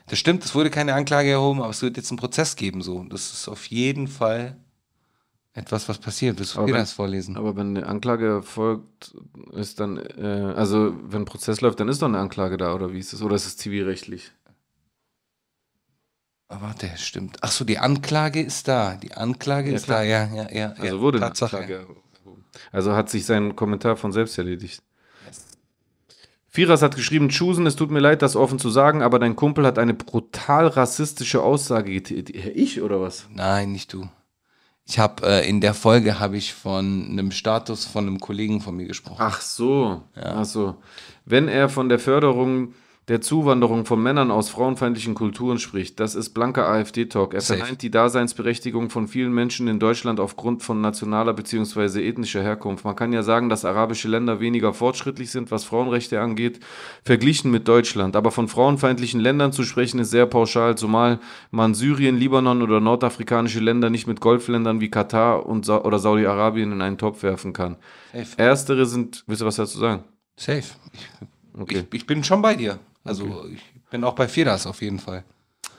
Das 0.08 0.18
stimmt, 0.18 0.44
es 0.44 0.54
wurde 0.54 0.70
keine 0.70 0.94
Anklage 0.94 1.30
erhoben, 1.30 1.60
aber 1.60 1.70
es 1.70 1.82
wird 1.82 1.96
jetzt 1.96 2.10
einen 2.10 2.18
Prozess 2.18 2.56
geben. 2.56 2.82
So. 2.82 3.04
Das 3.04 3.32
ist 3.32 3.48
auf 3.48 3.66
jeden 3.66 4.08
Fall 4.08 4.56
etwas, 5.52 5.88
was 5.88 5.98
passiert. 5.98 6.38
Willst 6.38 6.54
du 6.54 6.60
aber 6.60 6.72
das 6.72 6.92
vorlesen? 6.92 7.36
Aber 7.36 7.56
wenn 7.56 7.76
eine 7.76 7.86
Anklage 7.86 8.26
erfolgt, 8.26 9.14
ist 9.52 9.80
dann, 9.80 9.98
äh, 9.98 10.54
also 10.56 10.94
wenn 11.02 11.22
ein 11.22 11.24
Prozess 11.24 11.60
läuft, 11.60 11.80
dann 11.80 11.88
ist 11.88 12.00
doch 12.00 12.08
eine 12.08 12.18
Anklage 12.18 12.56
da, 12.56 12.74
oder 12.74 12.92
wie 12.92 12.98
ist 12.98 13.12
es? 13.12 13.22
Oder 13.22 13.36
ist 13.36 13.46
es 13.46 13.56
zivilrechtlich? 13.56 14.32
Oh, 16.50 16.56
warte, 16.60 16.90
stimmt. 16.96 17.38
Ach 17.42 17.50
so, 17.50 17.64
die 17.64 17.78
Anklage 17.78 18.40
ist 18.40 18.68
da. 18.68 18.94
Die 18.96 19.12
Anklage 19.12 19.70
ja, 19.70 19.76
ist 19.76 19.84
klar. 19.84 19.98
da, 19.98 20.04
ja, 20.04 20.28
ja, 20.34 20.50
ja. 20.50 20.68
Also 20.78 20.96
ja, 20.96 21.00
wurde 21.00 21.20
Tatsache. 21.20 21.58
eine 21.58 21.64
Anklage 21.66 21.82
erhoben. 21.82 22.44
Also 22.72 22.94
hat 22.94 23.10
sich 23.10 23.26
sein 23.26 23.54
Kommentar 23.54 23.96
von 23.96 24.12
selbst 24.12 24.38
erledigt. 24.38 24.82
Firas 26.50 26.80
hat 26.82 26.96
geschrieben, 26.96 27.28
Chusen, 27.28 27.66
es 27.66 27.76
tut 27.76 27.90
mir 27.90 28.00
leid, 28.00 28.22
das 28.22 28.34
offen 28.34 28.58
zu 28.58 28.70
sagen, 28.70 29.02
aber 29.02 29.18
dein 29.18 29.36
Kumpel 29.36 29.66
hat 29.66 29.78
eine 29.78 29.94
brutal 29.94 30.66
rassistische 30.66 31.42
Aussage 31.42 31.92
getätigt. 31.92 32.46
Ich 32.54 32.80
oder 32.80 33.00
was? 33.00 33.28
Nein, 33.34 33.72
nicht 33.72 33.92
du. 33.92 34.08
Ich 34.86 34.98
habe 34.98 35.26
äh, 35.26 35.46
in 35.46 35.60
der 35.60 35.74
Folge 35.74 36.18
habe 36.18 36.38
ich 36.38 36.54
von 36.54 37.08
einem 37.10 37.30
Status 37.30 37.84
von 37.84 38.06
einem 38.06 38.18
Kollegen 38.18 38.62
von 38.62 38.74
mir 38.74 38.86
gesprochen. 38.86 39.18
Ach 39.20 39.42
so. 39.42 40.02
Ja. 40.16 40.36
Ach 40.36 40.44
so. 40.46 40.76
Wenn 41.26 41.48
er 41.48 41.68
von 41.68 41.90
der 41.90 41.98
Förderung 41.98 42.72
der 43.08 43.22
Zuwanderung 43.22 43.86
von 43.86 44.02
Männern 44.02 44.30
aus 44.30 44.50
frauenfeindlichen 44.50 45.14
Kulturen 45.14 45.58
spricht. 45.58 45.98
Das 45.98 46.14
ist 46.14 46.30
blanker 46.30 46.68
AfD-Talk. 46.68 47.32
Er 47.32 47.40
verneint 47.40 47.80
die 47.80 47.90
Daseinsberechtigung 47.90 48.90
von 48.90 49.08
vielen 49.08 49.32
Menschen 49.32 49.66
in 49.66 49.78
Deutschland 49.78 50.20
aufgrund 50.20 50.62
von 50.62 50.82
nationaler 50.82 51.32
bzw. 51.32 52.06
ethnischer 52.06 52.42
Herkunft. 52.42 52.84
Man 52.84 52.96
kann 52.96 53.14
ja 53.14 53.22
sagen, 53.22 53.48
dass 53.48 53.64
arabische 53.64 54.08
Länder 54.08 54.40
weniger 54.40 54.74
fortschrittlich 54.74 55.30
sind, 55.30 55.50
was 55.50 55.64
Frauenrechte 55.64 56.20
angeht, 56.20 56.60
verglichen 57.02 57.50
mit 57.50 57.66
Deutschland. 57.66 58.14
Aber 58.14 58.30
von 58.30 58.46
frauenfeindlichen 58.46 59.20
Ländern 59.20 59.52
zu 59.52 59.62
sprechen, 59.62 60.00
ist 60.00 60.10
sehr 60.10 60.26
pauschal, 60.26 60.76
zumal 60.76 61.18
man 61.50 61.72
Syrien, 61.72 62.18
Libanon 62.18 62.60
oder 62.60 62.80
nordafrikanische 62.80 63.60
Länder 63.60 63.88
nicht 63.88 64.06
mit 64.06 64.20
Golfländern 64.20 64.82
wie 64.82 64.90
Katar 64.90 65.46
und 65.46 65.64
Sa 65.64 65.78
oder 65.78 65.98
Saudi-Arabien 65.98 66.72
in 66.72 66.82
einen 66.82 66.98
Topf 66.98 67.22
werfen 67.22 67.54
kann. 67.54 67.76
Safe. 68.12 68.26
Erstere 68.36 68.84
sind, 68.84 69.24
willst 69.26 69.40
du 69.40 69.46
was 69.46 69.56
dazu 69.56 69.78
sagen? 69.78 70.04
Safe. 70.36 70.64
Okay. 71.58 71.84
Ich, 71.90 72.00
ich 72.00 72.06
bin 72.06 72.22
schon 72.22 72.42
bei 72.42 72.54
dir. 72.54 72.78
Also 73.08 73.24
okay. 73.24 73.54
ich 73.54 73.90
bin 73.90 74.04
auch 74.04 74.14
bei 74.14 74.28
Feders 74.28 74.66
auf 74.66 74.82
jeden 74.82 74.98
Fall. 74.98 75.24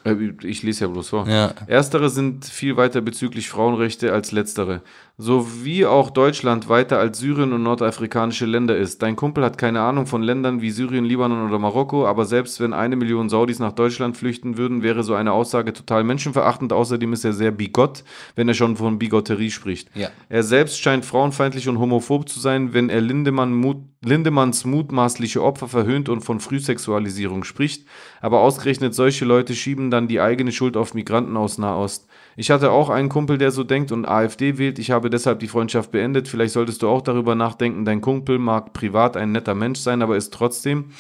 Äh, 0.04 0.16
ich 0.44 0.64
lese 0.64 0.86
ja 0.86 0.88
bloß 0.88 1.10
vor. 1.10 1.28
Ja. 1.28 1.54
Erstere 1.68 2.10
sind 2.10 2.46
viel 2.46 2.78
weiter 2.78 3.02
bezüglich 3.02 3.50
Frauenrechte 3.50 4.14
als 4.14 4.32
letztere. 4.32 4.82
So 5.22 5.66
wie 5.66 5.86
auch 5.86 6.12
Deutschland 6.12 6.70
weiter 6.70 6.98
als 6.98 7.20
Syrien 7.20 7.52
und 7.52 7.62
nordafrikanische 7.62 8.46
Länder 8.46 8.78
ist. 8.78 9.02
Dein 9.02 9.18
Kumpel 9.18 9.44
hat 9.44 9.58
keine 9.58 9.82
Ahnung 9.82 10.06
von 10.06 10.24
Ländern 10.24 10.62
wie 10.62 10.72
Syrien, 10.72 11.04
Libanon 11.04 11.46
oder 11.46 11.60
Marokko, 11.60 12.08
aber 12.08 12.24
selbst 12.24 12.62
wenn 12.62 12.72
eine 12.72 12.96
Million 12.96 13.28
Saudis 13.28 13.60
nach 13.60 13.74
Deutschland 13.74 14.16
flüchten 14.16 14.58
würden, 14.58 14.82
wäre 14.82 15.04
so 15.04 15.16
eine 15.16 15.34
Aussage 15.34 15.74
total 15.74 16.06
menschenverachtend. 16.06 16.72
Außerdem 16.72 17.12
ist 17.12 17.26
er 17.26 17.34
sehr 17.34 17.52
bigott, 17.52 18.06
wenn 18.36 18.48
er 18.48 18.54
schon 18.54 18.78
von 18.78 18.98
Bigotterie 18.98 19.52
spricht. 19.52 19.94
Ja. 19.94 20.08
Er 20.30 20.44
selbst 20.44 20.80
scheint 20.80 21.04
frauenfeindlich 21.04 21.68
und 21.68 21.80
homophob 21.80 22.30
zu 22.30 22.40
sein, 22.40 22.74
wenn 22.74 22.90
er 22.90 23.02
Lindemann 23.02 23.54
Mut, 23.54 23.80
Lindemanns 24.02 24.64
mutmaßliche 24.64 25.44
Opfer 25.44 25.68
verhöhnt 25.68 26.08
und 26.08 26.22
von 26.22 26.40
Frühsexualisierung 26.40 27.44
spricht. 27.44 27.86
Aber 28.22 28.40
ausgerechnet 28.40 28.96
solche 28.96 29.26
Leute 29.26 29.54
schieben 29.54 29.92
dann 29.92 30.08
die 30.08 30.22
eigene 30.22 30.54
Schuld 30.54 30.78
auf 30.78 30.94
Migranten 30.94 31.36
aus 31.36 31.58
Nahost. 31.58 32.08
Ich 32.40 32.52
hatte 32.52 32.72
auch 32.72 32.90
einen 32.90 33.10
Kumpel, 33.10 33.38
der 33.38 33.52
so 33.52 33.66
denkt 33.66 33.92
und 33.92 34.08
AfD 34.08 34.58
wählt. 34.58 34.80
Ich 34.80 34.92
habe 34.92 35.10
deshalb 35.10 35.42
die 35.42 35.50
Freundschaft 35.50 35.92
beendet. 35.92 36.30
Vielleicht 36.30 36.54
solltest 36.54 36.82
du 36.82 36.88
auch 36.88 37.02
darüber 37.02 37.36
nachdenken. 37.36 37.84
Dein 37.84 38.00
Kumpel 38.00 38.40
mag 38.40 38.72
privat 38.72 39.18
ein 39.18 39.34
netter 39.34 39.56
Mensch 39.56 39.80
sein, 39.80 40.02
aber 40.02 40.16
ist 40.16 40.34
trotzdem 40.34 40.92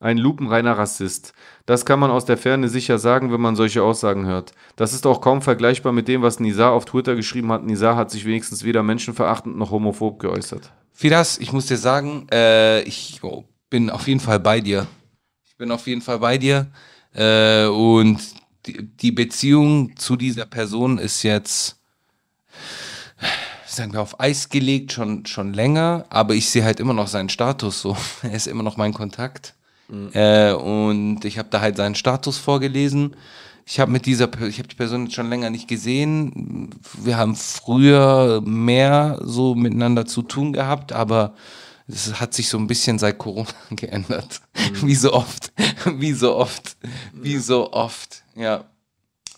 ein 0.00 0.16
lupenreiner 0.16 0.78
Rassist. 0.78 1.34
Das 1.66 1.84
kann 1.84 2.00
man 2.00 2.10
aus 2.10 2.24
der 2.24 2.38
Ferne 2.38 2.70
sicher 2.70 2.98
sagen, 2.98 3.30
wenn 3.30 3.42
man 3.42 3.56
solche 3.56 3.82
Aussagen 3.82 4.24
hört. 4.24 4.52
Das 4.76 4.94
ist 4.94 5.06
auch 5.06 5.20
kaum 5.20 5.42
vergleichbar 5.42 5.92
mit 5.92 6.08
dem, 6.08 6.22
was 6.22 6.40
Nizar 6.40 6.72
auf 6.72 6.86
Twitter 6.86 7.14
geschrieben 7.14 7.52
hat. 7.52 7.62
Nizar 7.62 7.94
hat 7.94 8.10
sich 8.10 8.24
wenigstens 8.24 8.64
weder 8.64 8.82
menschenverachtend 8.82 9.54
noch 9.58 9.72
homophob 9.72 10.18
geäußert. 10.18 10.72
Fidas, 10.94 11.36
ich 11.36 11.52
muss 11.52 11.66
dir 11.66 11.76
sagen, 11.76 12.26
äh, 12.32 12.80
ich 12.84 13.20
bin 13.68 13.90
auf 13.90 14.08
jeden 14.08 14.20
Fall 14.20 14.40
bei 14.40 14.62
dir. 14.62 14.86
Ich 15.46 15.58
bin 15.58 15.70
auf 15.70 15.86
jeden 15.86 16.00
Fall 16.00 16.20
bei 16.20 16.38
dir. 16.38 16.68
Äh, 17.12 17.66
und 17.66 18.18
die, 18.66 19.12
Beziehung 19.12 19.96
zu 19.96 20.16
dieser 20.16 20.46
Person 20.46 20.98
ist 20.98 21.22
jetzt, 21.22 21.76
sagen 23.66 23.92
wir, 23.92 24.02
auf 24.02 24.20
Eis 24.20 24.48
gelegt, 24.48 24.92
schon, 24.92 25.26
schon 25.26 25.52
länger, 25.52 26.06
aber 26.10 26.34
ich 26.34 26.48
sehe 26.50 26.64
halt 26.64 26.80
immer 26.80 26.94
noch 26.94 27.08
seinen 27.08 27.28
Status 27.28 27.80
so. 27.80 27.96
er 28.22 28.32
ist 28.32 28.46
immer 28.46 28.62
noch 28.62 28.76
mein 28.76 28.94
Kontakt. 28.94 29.54
Mhm. 29.88 30.10
Äh, 30.12 30.52
und 30.52 31.24
ich 31.24 31.38
habe 31.38 31.48
da 31.50 31.60
halt 31.60 31.76
seinen 31.76 31.94
Status 31.94 32.38
vorgelesen. 32.38 33.16
Ich 33.68 33.80
habe 33.80 33.90
mit 33.90 34.06
dieser, 34.06 34.28
ich 34.42 34.58
habe 34.58 34.68
die 34.68 34.76
Person 34.76 35.04
jetzt 35.04 35.14
schon 35.14 35.28
länger 35.28 35.50
nicht 35.50 35.66
gesehen. 35.66 36.70
Wir 37.02 37.16
haben 37.16 37.34
früher 37.34 38.40
mehr 38.44 39.18
so 39.22 39.56
miteinander 39.56 40.06
zu 40.06 40.22
tun 40.22 40.52
gehabt, 40.52 40.92
aber 40.92 41.34
es 41.88 42.20
hat 42.20 42.34
sich 42.34 42.48
so 42.48 42.58
ein 42.58 42.66
bisschen 42.66 42.98
seit 42.98 43.18
Corona 43.18 43.48
geändert. 43.70 44.40
Mhm. 44.54 44.86
Wie 44.86 44.94
so 44.94 45.12
oft, 45.12 45.52
wie 45.86 46.12
so 46.12 46.36
oft, 46.36 46.76
wie 47.12 47.36
so 47.38 47.72
oft. 47.72 48.24
Ja. 48.34 48.64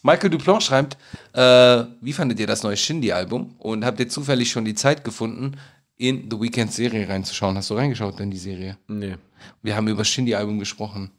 Michael 0.03 0.31
Duplan 0.31 0.61
schreibt, 0.61 0.97
äh, 1.33 1.85
wie 2.01 2.13
fandet 2.13 2.39
ihr 2.39 2.47
das 2.47 2.63
neue 2.63 2.77
Shindy-Album? 2.77 3.57
Und 3.59 3.85
habt 3.85 4.01
ihr 4.01 4.09
zufällig 4.09 4.51
schon 4.51 4.65
die 4.65 4.75
Zeit 4.75 5.05
gefunden, 5.05 5.57
in 5.97 6.31
The 6.31 6.41
Weeknd-Serie 6.41 7.09
reinzuschauen? 7.09 7.57
Hast 7.57 7.71
du 7.71 7.75
reingeschaut 7.75 8.19
in 8.21 8.31
die 8.31 8.39
Serie? 8.39 8.79
Nee. 8.87 9.17
Wir 9.63 9.77
haben 9.77 9.89
über 9.89 10.05
Shindy-Album 10.05 10.59
gesprochen. 10.59 11.11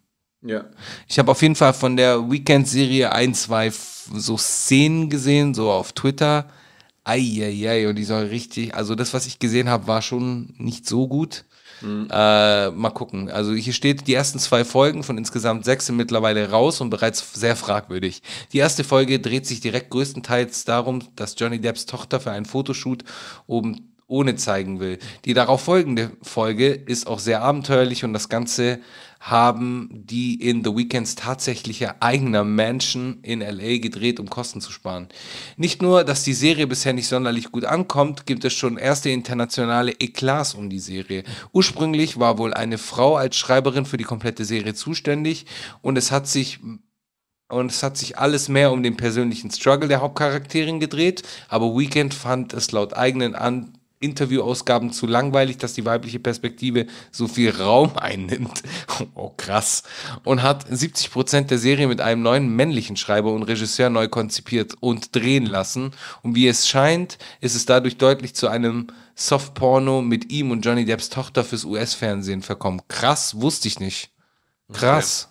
Ja. 0.41 0.65
Ich 1.07 1.19
habe 1.19 1.31
auf 1.31 1.41
jeden 1.41 1.55
Fall 1.55 1.73
von 1.73 1.97
der 1.97 2.31
Weekend-Serie 2.31 3.11
ein, 3.11 3.33
zwei 3.33 3.71
so 3.71 4.37
Szenen 4.37 5.09
gesehen, 5.09 5.53
so 5.53 5.69
auf 5.69 5.91
Twitter. 5.91 6.49
Eieiei, 7.09 7.89
und 7.89 7.95
die 7.95 8.03
soll 8.03 8.25
richtig, 8.25 8.75
also 8.75 8.95
das, 8.95 9.13
was 9.13 9.25
ich 9.25 9.39
gesehen 9.39 9.69
habe, 9.69 9.87
war 9.87 10.01
schon 10.01 10.53
nicht 10.57 10.87
so 10.87 11.07
gut. 11.07 11.45
Mhm. 11.81 12.07
Äh, 12.11 12.71
mal 12.71 12.89
gucken. 12.91 13.29
Also 13.31 13.53
hier 13.53 13.73
steht, 13.73 14.07
die 14.07 14.13
ersten 14.13 14.37
zwei 14.39 14.65
Folgen 14.65 15.03
von 15.03 15.17
insgesamt 15.17 15.65
sechs 15.65 15.85
sind 15.85 15.95
mittlerweile 15.95 16.49
raus 16.49 16.81
und 16.81 16.89
bereits 16.89 17.33
sehr 17.33 17.55
fragwürdig. 17.55 18.21
Die 18.51 18.57
erste 18.57 18.83
Folge 18.83 19.19
dreht 19.19 19.47
sich 19.47 19.61
direkt 19.61 19.89
größtenteils 19.89 20.65
darum, 20.65 21.01
dass 21.15 21.35
Johnny 21.37 21.59
Depps 21.59 21.85
Tochter 21.85 22.19
für 22.19 22.31
einen 22.31 22.45
Fotoshoot 22.45 23.03
oben 23.47 23.93
ohne 24.07 24.35
zeigen 24.35 24.79
will. 24.79 24.97
Die 25.25 25.33
darauf 25.33 25.61
folgende 25.61 26.11
Folge 26.21 26.71
ist 26.71 27.07
auch 27.07 27.19
sehr 27.19 27.41
abenteuerlich 27.43 28.03
und 28.03 28.11
das 28.11 28.27
Ganze 28.27 28.79
haben 29.19 29.89
die 29.91 30.35
in 30.35 30.63
The 30.63 30.75
Weekends 30.75 31.15
tatsächliche 31.15 32.01
eigener 32.01 32.43
Mansion 32.43 33.19
in 33.21 33.41
LA 33.41 33.79
gedreht, 33.79 34.19
um 34.19 34.29
Kosten 34.29 34.61
zu 34.61 34.71
sparen. 34.71 35.09
Nicht 35.57 35.81
nur, 35.81 36.05
dass 36.05 36.23
die 36.23 36.33
Serie 36.33 36.67
bisher 36.67 36.93
nicht 36.93 37.07
sonderlich 37.07 37.51
gut 37.51 37.65
ankommt, 37.65 38.25
gibt 38.25 38.45
es 38.45 38.53
schon 38.53 38.77
erste 38.77 39.09
internationale 39.09 39.91
Eklats 39.99 40.53
um 40.53 40.69
die 40.69 40.79
Serie. 40.79 41.23
Ursprünglich 41.51 42.17
war 42.19 42.37
wohl 42.37 42.53
eine 42.53 42.77
Frau 42.77 43.17
als 43.17 43.35
Schreiberin 43.35 43.85
für 43.85 43.97
die 43.97 44.05
komplette 44.05 44.45
Serie 44.45 44.73
zuständig 44.73 45.45
und 45.81 45.97
es 45.97 46.11
hat 46.11 46.27
sich 46.27 46.59
und 47.51 47.71
es 47.71 47.81
hat 47.81 47.97
sich 47.97 48.19
alles 48.19 48.47
mehr 48.47 48.71
um 48.71 48.83
den 48.83 48.95
persönlichen 48.95 49.49
Struggle 49.49 49.87
der 49.87 50.01
Hauptcharakterin 50.01 50.79
gedreht, 50.79 51.23
aber 51.47 51.75
Weekend 51.75 52.13
fand 52.13 52.53
es 52.53 52.71
laut 52.71 52.95
eigenen 52.95 53.33
An 53.33 53.78
Interviewausgaben 53.99 54.91
zu 54.91 55.07
langweilig, 55.07 55.57
dass 55.57 55.73
die 55.73 55.85
weibliche 55.85 56.19
Perspektive 56.19 56.87
so 57.11 57.27
viel 57.27 57.51
Raum 57.51 57.97
einnimmt. 57.97 58.63
Oh, 59.15 59.31
krass. 59.35 59.83
Und 60.23 60.43
hat 60.43 60.65
70 60.69 61.11
Prozent 61.11 61.51
der 61.51 61.57
Serie 61.57 61.87
mit 61.87 62.01
einem 62.01 62.21
neuen 62.21 62.53
männlichen 62.55 62.97
Schreiber 62.97 63.31
und 63.31 63.43
Regisseur 63.43 63.89
neu 63.89 64.07
konzipiert 64.07 64.73
und 64.79 65.15
drehen 65.15 65.45
lassen. 65.45 65.91
Und 66.21 66.35
wie 66.35 66.47
es 66.47 66.67
scheint, 66.67 67.17
ist 67.39 67.55
es 67.55 67.65
dadurch 67.65 67.97
deutlich 67.97 68.35
zu 68.35 68.47
einem 68.47 68.87
Softporno 69.15 70.01
mit 70.01 70.31
ihm 70.31 70.51
und 70.51 70.65
Johnny 70.65 70.85
Depps 70.85 71.09
Tochter 71.09 71.43
fürs 71.43 71.65
US-Fernsehen 71.65 72.41
verkommen. 72.41 72.81
Krass, 72.87 73.39
wusste 73.39 73.67
ich 73.67 73.79
nicht. 73.79 74.11
Krass. 74.71 75.29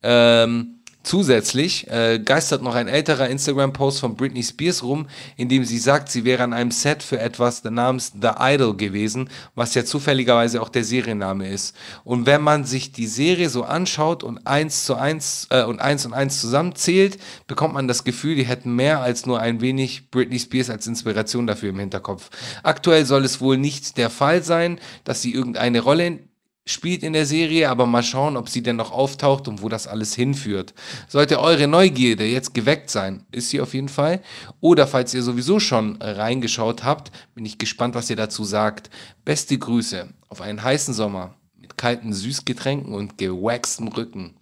Okay. 0.00 0.10
Ähm, 0.44 0.81
Zusätzlich 1.02 1.90
äh, 1.90 2.20
geistert 2.24 2.62
noch 2.62 2.76
ein 2.76 2.86
älterer 2.86 3.28
Instagram-Post 3.28 4.00
von 4.00 4.14
Britney 4.14 4.42
Spears 4.42 4.84
rum, 4.84 5.08
in 5.36 5.48
dem 5.48 5.64
sie 5.64 5.78
sagt, 5.78 6.10
sie 6.10 6.24
wäre 6.24 6.44
an 6.44 6.52
einem 6.52 6.70
Set 6.70 7.02
für 7.02 7.18
etwas 7.18 7.64
namens 7.64 8.12
The 8.20 8.30
Idol 8.38 8.76
gewesen, 8.76 9.28
was 9.56 9.74
ja 9.74 9.84
zufälligerweise 9.84 10.62
auch 10.62 10.68
der 10.68 10.84
Serienname 10.84 11.48
ist. 11.48 11.74
Und 12.04 12.26
wenn 12.26 12.40
man 12.40 12.64
sich 12.64 12.92
die 12.92 13.08
Serie 13.08 13.48
so 13.48 13.64
anschaut 13.64 14.22
und 14.22 14.46
eins 14.46 14.84
zu 14.84 14.94
eins 14.94 15.48
äh, 15.50 15.64
und 15.64 15.80
eins 15.80 16.06
und 16.06 16.12
eins 16.12 16.40
zusammenzählt, 16.40 17.18
bekommt 17.48 17.74
man 17.74 17.88
das 17.88 18.04
Gefühl, 18.04 18.36
die 18.36 18.46
hätten 18.46 18.76
mehr 18.76 19.00
als 19.00 19.26
nur 19.26 19.40
ein 19.40 19.60
wenig 19.60 20.10
Britney 20.10 20.38
Spears 20.38 20.70
als 20.70 20.86
Inspiration 20.86 21.48
dafür 21.48 21.70
im 21.70 21.80
Hinterkopf. 21.80 22.30
Aktuell 22.62 23.06
soll 23.06 23.24
es 23.24 23.40
wohl 23.40 23.58
nicht 23.58 23.96
der 23.96 24.08
Fall 24.08 24.44
sein, 24.44 24.78
dass 25.02 25.20
sie 25.20 25.34
irgendeine 25.34 25.80
Rolle 25.80 26.20
spielt 26.64 27.02
in 27.02 27.12
der 27.12 27.26
Serie, 27.26 27.68
aber 27.68 27.86
mal 27.86 28.02
schauen, 28.02 28.36
ob 28.36 28.48
sie 28.48 28.62
denn 28.62 28.76
noch 28.76 28.92
auftaucht 28.92 29.48
und 29.48 29.62
wo 29.62 29.68
das 29.68 29.86
alles 29.86 30.14
hinführt. 30.14 30.74
Sollte 31.08 31.40
eure 31.40 31.66
Neugierde 31.66 32.24
jetzt 32.24 32.54
geweckt 32.54 32.90
sein, 32.90 33.24
ist 33.32 33.50
sie 33.50 33.60
auf 33.60 33.74
jeden 33.74 33.88
Fall. 33.88 34.20
Oder 34.60 34.86
falls 34.86 35.12
ihr 35.14 35.22
sowieso 35.22 35.58
schon 35.58 36.00
reingeschaut 36.00 36.84
habt, 36.84 37.10
bin 37.34 37.44
ich 37.44 37.58
gespannt, 37.58 37.94
was 37.94 38.10
ihr 38.10 38.16
dazu 38.16 38.44
sagt. 38.44 38.90
Beste 39.24 39.58
Grüße 39.58 40.08
auf 40.28 40.40
einen 40.40 40.62
heißen 40.62 40.94
Sommer 40.94 41.34
mit 41.60 41.76
kalten 41.76 42.12
Süßgetränken 42.12 42.94
und 42.94 43.18
gewaxtem 43.18 43.88
Rücken. 43.88 44.34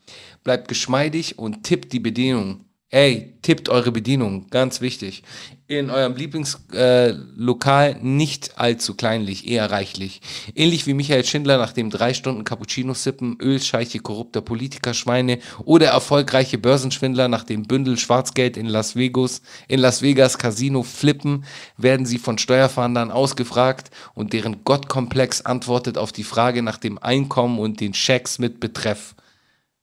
Bleibt 0.44 0.68
geschmeidig 0.68 1.38
und 1.38 1.64
tippt 1.64 1.92
die 1.92 2.00
Bedienung. 2.00 2.64
Ey, 2.92 3.38
tippt 3.42 3.68
eure 3.68 3.92
Bedienung, 3.92 4.48
ganz 4.50 4.80
wichtig. 4.80 5.22
In 5.68 5.90
eurem 5.90 6.16
Lieblingslokal 6.16 7.90
äh, 7.92 7.94
nicht 8.02 8.58
allzu 8.58 8.96
kleinlich, 8.96 9.46
eher 9.46 9.70
reichlich. 9.70 10.20
Ähnlich 10.56 10.88
wie 10.88 10.94
Michael 10.94 11.24
Schindler 11.24 11.58
nach 11.58 11.72
dem 11.72 11.90
drei 11.90 12.14
Stunden 12.14 12.42
Cappuccino 12.42 12.92
sippen, 12.92 13.38
Ölscheiche 13.40 14.00
korrupter 14.00 14.40
Politikerschweine 14.40 15.38
oder 15.64 15.86
erfolgreiche 15.86 16.58
Börsenschwindler 16.58 17.28
nach 17.28 17.44
dem 17.44 17.62
Bündel 17.62 17.96
Schwarzgeld 17.96 18.56
in 18.56 18.66
Las 18.66 18.96
Vegas, 18.96 19.40
in 19.68 19.78
Las 19.78 20.02
Vegas 20.02 20.36
Casino 20.36 20.82
flippen, 20.82 21.44
werden 21.76 22.06
sie 22.06 22.18
von 22.18 22.38
Steuerfahndern 22.38 23.12
ausgefragt 23.12 23.92
und 24.14 24.32
deren 24.32 24.64
Gottkomplex 24.64 25.42
antwortet 25.42 25.96
auf 25.96 26.10
die 26.10 26.24
Frage 26.24 26.62
nach 26.62 26.78
dem 26.78 26.98
Einkommen 26.98 27.60
und 27.60 27.78
den 27.78 27.94
Schecks 27.94 28.40
mit 28.40 28.58
Betreff. 28.58 29.14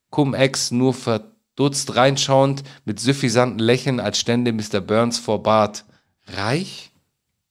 Cum-Ex 0.09 0.71
nur 0.71 0.93
ver 0.93 1.36
Dutzt 1.57 1.95
reinschauend 1.95 2.63
mit 2.85 2.99
suffisanten 2.99 3.59
Lächeln 3.59 3.99
als 3.99 4.19
stände 4.19 4.53
Mr. 4.53 4.79
Burns 4.79 5.17
vor 5.17 5.43
Bart. 5.43 5.83
Reich? 6.27 6.91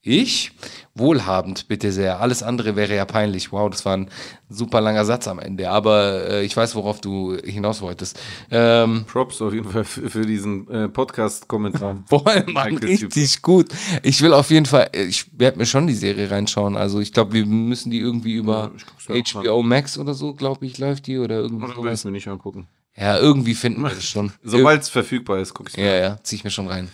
Ich? 0.00 0.52
Wohlhabend, 0.94 1.66
bitte 1.66 1.90
sehr. 1.90 2.20
Alles 2.20 2.44
andere 2.44 2.76
wäre 2.76 2.94
ja 2.94 3.04
peinlich. 3.04 3.50
Wow, 3.50 3.68
das 3.68 3.84
war 3.84 3.96
ein 3.96 4.08
super 4.48 4.80
langer 4.80 5.04
Satz 5.04 5.26
am 5.26 5.40
Ende. 5.40 5.68
Aber 5.68 6.30
äh, 6.30 6.44
ich 6.44 6.56
weiß, 6.56 6.76
worauf 6.76 7.00
du 7.00 7.36
hinaus 7.36 7.82
wolltest. 7.82 8.16
Ähm, 8.48 9.04
Props 9.08 9.42
auf 9.42 9.52
jeden 9.52 9.68
Fall 9.68 9.82
für, 9.82 10.08
für 10.08 10.24
diesen 10.24 10.70
äh, 10.70 10.88
Podcast-Kommentar. 10.88 12.04
Voll, 12.08 12.44
Mann, 12.46 12.76
richtig 12.76 13.42
gut. 13.42 13.66
Ich 14.04 14.22
will 14.22 14.32
auf 14.32 14.50
jeden 14.50 14.66
Fall, 14.66 14.90
ich 14.92 15.26
werde 15.36 15.58
mir 15.58 15.66
schon 15.66 15.88
die 15.88 15.94
Serie 15.94 16.30
reinschauen. 16.30 16.76
Also 16.76 17.00
ich 17.00 17.12
glaube, 17.12 17.32
wir 17.32 17.44
müssen 17.44 17.90
die 17.90 17.98
irgendwie 17.98 18.34
über 18.34 18.70
ja, 19.08 19.20
HBO 19.42 19.64
Max 19.64 19.98
oder 19.98 20.14
so, 20.14 20.34
glaube 20.34 20.64
ich, 20.66 20.78
läuft 20.78 21.08
die 21.08 21.18
oder 21.18 21.40
irgendwie. 21.40 21.64
Oder 21.64 21.82
willst 21.82 22.04
du 22.04 22.08
mir 22.08 22.12
nicht 22.12 22.28
angucken? 22.28 22.68
Ja, 22.96 23.18
irgendwie 23.18 23.54
finden 23.54 23.82
wir 23.82 23.90
das 23.94 24.08
schon. 24.08 24.32
Sobald 24.42 24.82
es 24.82 24.88
verfügbar 24.88 25.38
ist, 25.38 25.54
guck 25.54 25.68
ich 25.70 25.76
Ja, 25.76 25.84
mal. 25.84 26.00
ja, 26.00 26.18
zieh 26.22 26.36
ich 26.36 26.44
mir 26.44 26.50
schon 26.50 26.68
rein. 26.68 26.88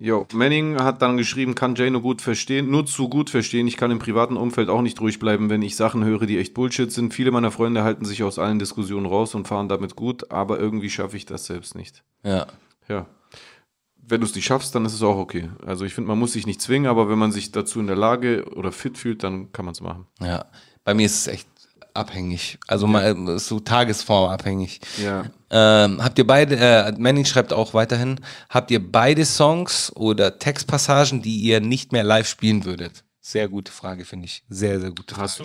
Jo, 0.00 0.26
Manning 0.32 0.76
hat 0.80 1.02
dann 1.02 1.16
geschrieben, 1.16 1.56
kann 1.56 1.74
Jay 1.74 1.90
nur 1.90 2.02
gut 2.02 2.22
verstehen, 2.22 2.70
nur 2.70 2.86
zu 2.86 3.08
gut 3.08 3.30
verstehen. 3.30 3.66
Ich 3.66 3.76
kann 3.76 3.90
im 3.90 3.98
privaten 3.98 4.36
Umfeld 4.36 4.68
auch 4.68 4.80
nicht 4.80 5.00
ruhig 5.00 5.18
bleiben, 5.18 5.50
wenn 5.50 5.60
ich 5.60 5.74
Sachen 5.74 6.04
höre, 6.04 6.24
die 6.24 6.38
echt 6.38 6.54
Bullshit 6.54 6.92
sind. 6.92 7.14
Viele 7.14 7.32
meiner 7.32 7.50
Freunde 7.50 7.82
halten 7.82 8.04
sich 8.04 8.22
aus 8.22 8.38
allen 8.38 8.60
Diskussionen 8.60 9.06
raus 9.06 9.34
und 9.34 9.48
fahren 9.48 9.68
damit 9.68 9.96
gut, 9.96 10.30
aber 10.30 10.60
irgendwie 10.60 10.88
schaffe 10.88 11.16
ich 11.16 11.26
das 11.26 11.46
selbst 11.46 11.74
nicht. 11.74 12.04
Ja. 12.22 12.46
Ja. 12.88 13.06
Wenn 13.96 14.20
du 14.20 14.26
es 14.26 14.36
nicht 14.36 14.44
schaffst, 14.44 14.72
dann 14.76 14.84
ist 14.84 14.94
es 14.94 15.02
auch 15.02 15.16
okay. 15.18 15.50
Also 15.66 15.84
ich 15.84 15.94
finde, 15.94 16.08
man 16.08 16.18
muss 16.18 16.32
sich 16.34 16.46
nicht 16.46 16.62
zwingen, 16.62 16.88
aber 16.88 17.08
wenn 17.10 17.18
man 17.18 17.32
sich 17.32 17.50
dazu 17.50 17.80
in 17.80 17.88
der 17.88 17.96
Lage 17.96 18.44
oder 18.54 18.70
fit 18.70 18.96
fühlt, 18.98 19.24
dann 19.24 19.50
kann 19.52 19.64
man 19.64 19.72
es 19.72 19.80
machen. 19.80 20.06
Ja. 20.20 20.44
Bei 20.84 20.94
mir 20.94 21.06
ist 21.06 21.16
es 21.16 21.26
echt 21.26 21.48
abhängig. 21.98 22.58
Also 22.66 22.86
ja. 22.86 23.14
mal 23.14 23.38
so 23.38 23.60
tagesformabhängig. 23.60 24.80
Ja. 25.02 25.24
Ähm, 25.50 26.02
habt 26.02 26.18
ihr 26.18 26.26
beide, 26.26 26.56
äh, 26.56 26.92
Manning 26.98 27.24
schreibt 27.24 27.52
auch 27.52 27.74
weiterhin, 27.74 28.20
habt 28.48 28.70
ihr 28.70 28.80
beide 28.80 29.24
Songs 29.24 29.92
oder 29.94 30.38
Textpassagen, 30.38 31.22
die 31.22 31.36
ihr 31.38 31.60
nicht 31.60 31.92
mehr 31.92 32.04
live 32.04 32.28
spielen 32.28 32.64
würdet? 32.64 33.04
Sehr 33.20 33.48
gute 33.48 33.72
Frage, 33.72 34.04
finde 34.04 34.26
ich. 34.26 34.42
Sehr, 34.48 34.80
sehr 34.80 34.90
gute 34.90 35.14
Frage. 35.14 35.24
Hast 35.24 35.40
du? 35.40 35.44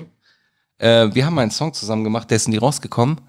Äh, 0.77 1.13
wir 1.13 1.25
haben 1.25 1.37
einen 1.39 1.51
Song 1.51 1.73
zusammen 1.73 2.03
gemacht, 2.03 2.29
der 2.29 2.37
ist 2.37 2.47
nie 2.47 2.57
rausgekommen. 2.57 3.19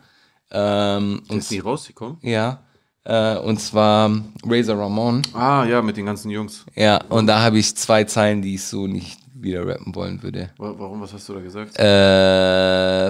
Ähm, 0.50 1.22
der 1.28 1.38
ist 1.38 1.50
nie 1.50 1.58
rausgekommen? 1.58 2.18
Ja. 2.22 2.64
Äh, 3.04 3.36
und 3.38 3.60
zwar 3.60 4.10
Razor 4.44 4.78
Ramon. 4.78 5.22
Ah, 5.34 5.64
ja, 5.64 5.82
mit 5.82 5.96
den 5.96 6.06
ganzen 6.06 6.30
Jungs. 6.30 6.64
Ja, 6.74 7.02
und 7.08 7.26
da 7.26 7.40
habe 7.40 7.58
ich 7.58 7.76
zwei 7.76 8.04
Zeilen, 8.04 8.42
die 8.42 8.54
ich 8.54 8.64
so 8.64 8.86
nicht 8.86 9.23
wieder 9.44 9.66
rappen 9.66 9.94
wollen 9.94 10.22
würde. 10.22 10.50
Warum? 10.58 11.00
Was 11.00 11.12
hast 11.12 11.28
du 11.28 11.34
da 11.34 11.40
gesagt? 11.40 11.78
Äh, 11.78 11.84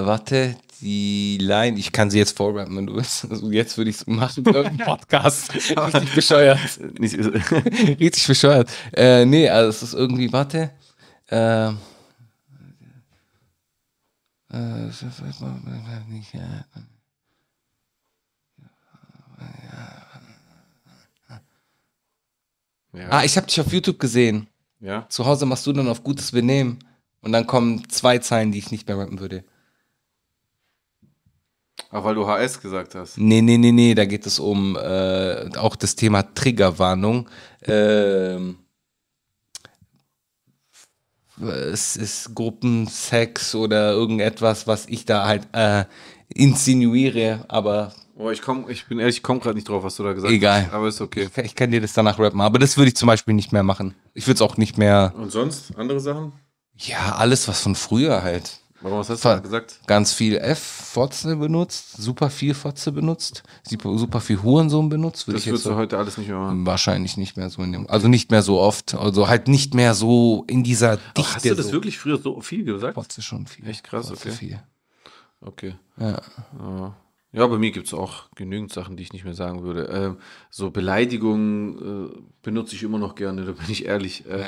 warte, 0.04 0.56
die 0.80 1.38
Line, 1.40 1.78
ich 1.78 1.92
kann 1.92 2.10
sie 2.10 2.18
jetzt 2.18 2.36
vorrappen, 2.36 2.76
wenn 2.76 2.86
du 2.86 2.94
willst. 2.96 3.30
Also 3.30 3.50
jetzt 3.50 3.78
würde 3.78 3.90
ich 3.90 3.96
es 3.96 4.06
machen. 4.08 4.44
Podcast. 4.44 5.54
Richtig 5.54 6.14
bescheuert. 6.14 6.58
Richtig 7.00 8.26
bescheuert. 8.26 8.70
Äh, 8.92 9.24
nee, 9.24 9.48
also 9.48 9.70
es 9.70 9.82
ist 9.82 9.94
irgendwie, 9.94 10.30
warte. 10.32 10.70
Äh, 11.30 11.68
äh, 11.68 11.72
ja. 22.92 23.08
Ah, 23.10 23.24
ich 23.24 23.36
habe 23.36 23.46
dich 23.46 23.60
auf 23.60 23.72
YouTube 23.72 23.98
gesehen. 23.98 24.46
Ja. 24.84 25.06
Zu 25.08 25.24
Hause 25.24 25.46
machst 25.46 25.66
du 25.66 25.72
dann 25.72 25.88
auf 25.88 26.04
gutes 26.04 26.32
Benehmen 26.32 26.78
und 27.22 27.32
dann 27.32 27.46
kommen 27.46 27.88
zwei 27.88 28.18
Zeilen, 28.18 28.52
die 28.52 28.58
ich 28.58 28.70
nicht 28.70 28.86
mehr 28.86 28.98
rappen 28.98 29.18
würde. 29.18 29.42
Ach, 31.90 32.04
weil 32.04 32.14
du 32.14 32.26
HS 32.26 32.60
gesagt 32.60 32.94
hast. 32.94 33.16
Nee, 33.16 33.40
nee, 33.40 33.56
nee, 33.56 33.72
nee, 33.72 33.94
da 33.94 34.04
geht 34.04 34.26
es 34.26 34.38
um 34.38 34.76
äh, 34.76 35.56
auch 35.56 35.74
das 35.76 35.96
Thema 35.96 36.22
Triggerwarnung. 36.34 37.30
Ähm, 37.62 38.58
es 41.40 41.96
ist 41.96 42.34
Gruppensex 42.34 43.54
oder 43.54 43.92
irgendetwas, 43.92 44.66
was 44.66 44.86
ich 44.86 45.06
da 45.06 45.26
halt 45.26 45.48
äh, 45.52 45.86
insinuiere, 46.28 47.46
aber 47.48 47.94
Oh, 48.16 48.30
ich 48.30 48.42
komm, 48.42 48.66
ich 48.68 48.86
bin 48.86 49.00
ehrlich, 49.00 49.16
ich 49.16 49.22
komme 49.22 49.40
gerade 49.40 49.56
nicht 49.56 49.68
drauf, 49.68 49.82
was 49.82 49.96
du 49.96 50.04
da 50.04 50.12
gesagt 50.12 50.32
Egal. 50.32 50.66
hast. 50.66 50.72
Aber 50.72 50.86
ist 50.86 51.00
okay. 51.00 51.28
Ich, 51.36 51.44
ich 51.44 51.54
kann 51.54 51.70
dir 51.70 51.80
das 51.80 51.94
danach 51.94 52.18
rappen, 52.18 52.40
aber 52.40 52.58
das 52.58 52.76
würde 52.76 52.88
ich 52.88 52.96
zum 52.96 53.08
Beispiel 53.08 53.34
nicht 53.34 53.52
mehr 53.52 53.64
machen. 53.64 53.94
Ich 54.14 54.26
würde 54.26 54.36
es 54.36 54.42
auch 54.42 54.56
nicht 54.56 54.78
mehr. 54.78 55.12
Und 55.16 55.32
sonst? 55.32 55.76
Andere 55.76 55.98
Sachen? 55.98 56.32
Ja, 56.76 57.16
alles, 57.16 57.48
was 57.48 57.60
von 57.60 57.74
früher 57.74 58.22
halt. 58.22 58.60
Warum, 58.84 58.98
was 58.98 59.08
hast 59.08 59.24
du 59.24 59.40
gesagt? 59.40 59.80
Ganz 59.86 60.12
viel 60.12 60.36
F-Fotze 60.36 61.36
benutzt, 61.36 61.96
super 61.96 62.28
viel 62.28 62.52
Fotze 62.52 62.92
benutzt, 62.92 63.42
super 63.62 64.20
viel 64.20 64.42
Hurensohn 64.42 64.90
benutzt. 64.90 65.26
Das 65.26 65.46
würdest 65.46 65.64
du 65.64 65.74
heute 65.74 65.96
alles 65.96 66.18
nicht 66.18 66.28
mehr 66.28 66.36
machen? 66.36 66.66
Wahrscheinlich 66.66 67.16
nicht 67.16 67.38
mehr 67.38 67.48
so 67.48 67.62
in 67.62 67.72
dem, 67.72 67.88
also 67.88 68.08
nicht 68.08 68.30
mehr 68.30 68.42
so 68.42 68.60
oft, 68.60 68.94
also 68.94 69.26
halt 69.26 69.48
nicht 69.48 69.72
mehr 69.72 69.94
so 69.94 70.44
in 70.48 70.64
dieser 70.64 70.98
Dichte. 70.98 71.22
Ach, 71.22 71.34
hast 71.36 71.44
du 71.46 71.54
das 71.54 71.66
so. 71.66 71.72
wirklich 71.72 71.98
früher 71.98 72.18
so 72.18 72.42
viel 72.42 72.64
gesagt? 72.64 72.94
Fotze 72.94 73.22
schon 73.22 73.46
viel. 73.46 73.66
Echt 73.66 73.84
krass, 73.84 74.08
Fotze 74.08 74.28
okay. 74.28 74.36
Viel. 74.36 74.62
Okay. 75.40 75.74
Ja. 75.98 76.20
ja. 76.58 76.96
Ja, 77.34 77.48
bei 77.48 77.58
mir 77.58 77.72
gibt 77.72 77.88
es 77.88 77.94
auch 77.94 78.30
genügend 78.36 78.72
Sachen, 78.72 78.96
die 78.96 79.02
ich 79.02 79.12
nicht 79.12 79.24
mehr 79.24 79.34
sagen 79.34 79.64
würde. 79.64 79.88
Ähm, 79.92 80.18
so 80.50 80.70
Beleidigungen 80.70 82.12
äh, 82.12 82.18
benutze 82.42 82.76
ich 82.76 82.84
immer 82.84 82.98
noch 82.98 83.16
gerne, 83.16 83.44
da 83.44 83.52
bin 83.52 83.68
ich 83.68 83.86
ehrlich. 83.86 84.24
Äh. 84.26 84.44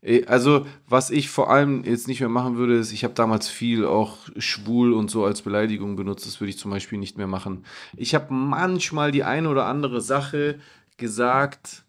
Äh, 0.00 0.24
also, 0.24 0.66
was 0.88 1.10
ich 1.10 1.28
vor 1.28 1.50
allem 1.50 1.84
jetzt 1.84 2.08
nicht 2.08 2.20
mehr 2.20 2.30
machen 2.30 2.56
würde, 2.56 2.76
ist, 2.76 2.90
ich 2.90 3.04
habe 3.04 3.12
damals 3.12 3.48
viel 3.48 3.84
auch 3.84 4.16
schwul 4.38 4.94
und 4.94 5.10
so 5.10 5.26
als 5.26 5.42
Beleidigung 5.42 5.94
benutzt. 5.94 6.26
Das 6.26 6.40
würde 6.40 6.48
ich 6.48 6.58
zum 6.58 6.70
Beispiel 6.70 6.98
nicht 6.98 7.18
mehr 7.18 7.26
machen. 7.26 7.66
Ich 7.98 8.14
habe 8.14 8.32
manchmal 8.32 9.12
die 9.12 9.24
eine 9.24 9.50
oder 9.50 9.66
andere 9.66 10.00
Sache 10.00 10.58
gesagt, 10.96 11.84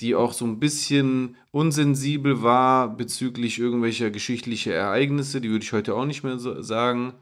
die 0.00 0.14
auch 0.14 0.32
so 0.32 0.46
ein 0.46 0.58
bisschen 0.58 1.36
unsensibel 1.50 2.42
war 2.42 2.88
bezüglich 2.96 3.58
irgendwelcher 3.58 4.10
geschichtlicher 4.10 4.72
Ereignisse. 4.72 5.42
Die 5.42 5.50
würde 5.50 5.64
ich 5.64 5.72
heute 5.74 5.94
auch 5.94 6.06
nicht 6.06 6.24
mehr 6.24 6.38
so 6.38 6.62
sagen. 6.62 7.12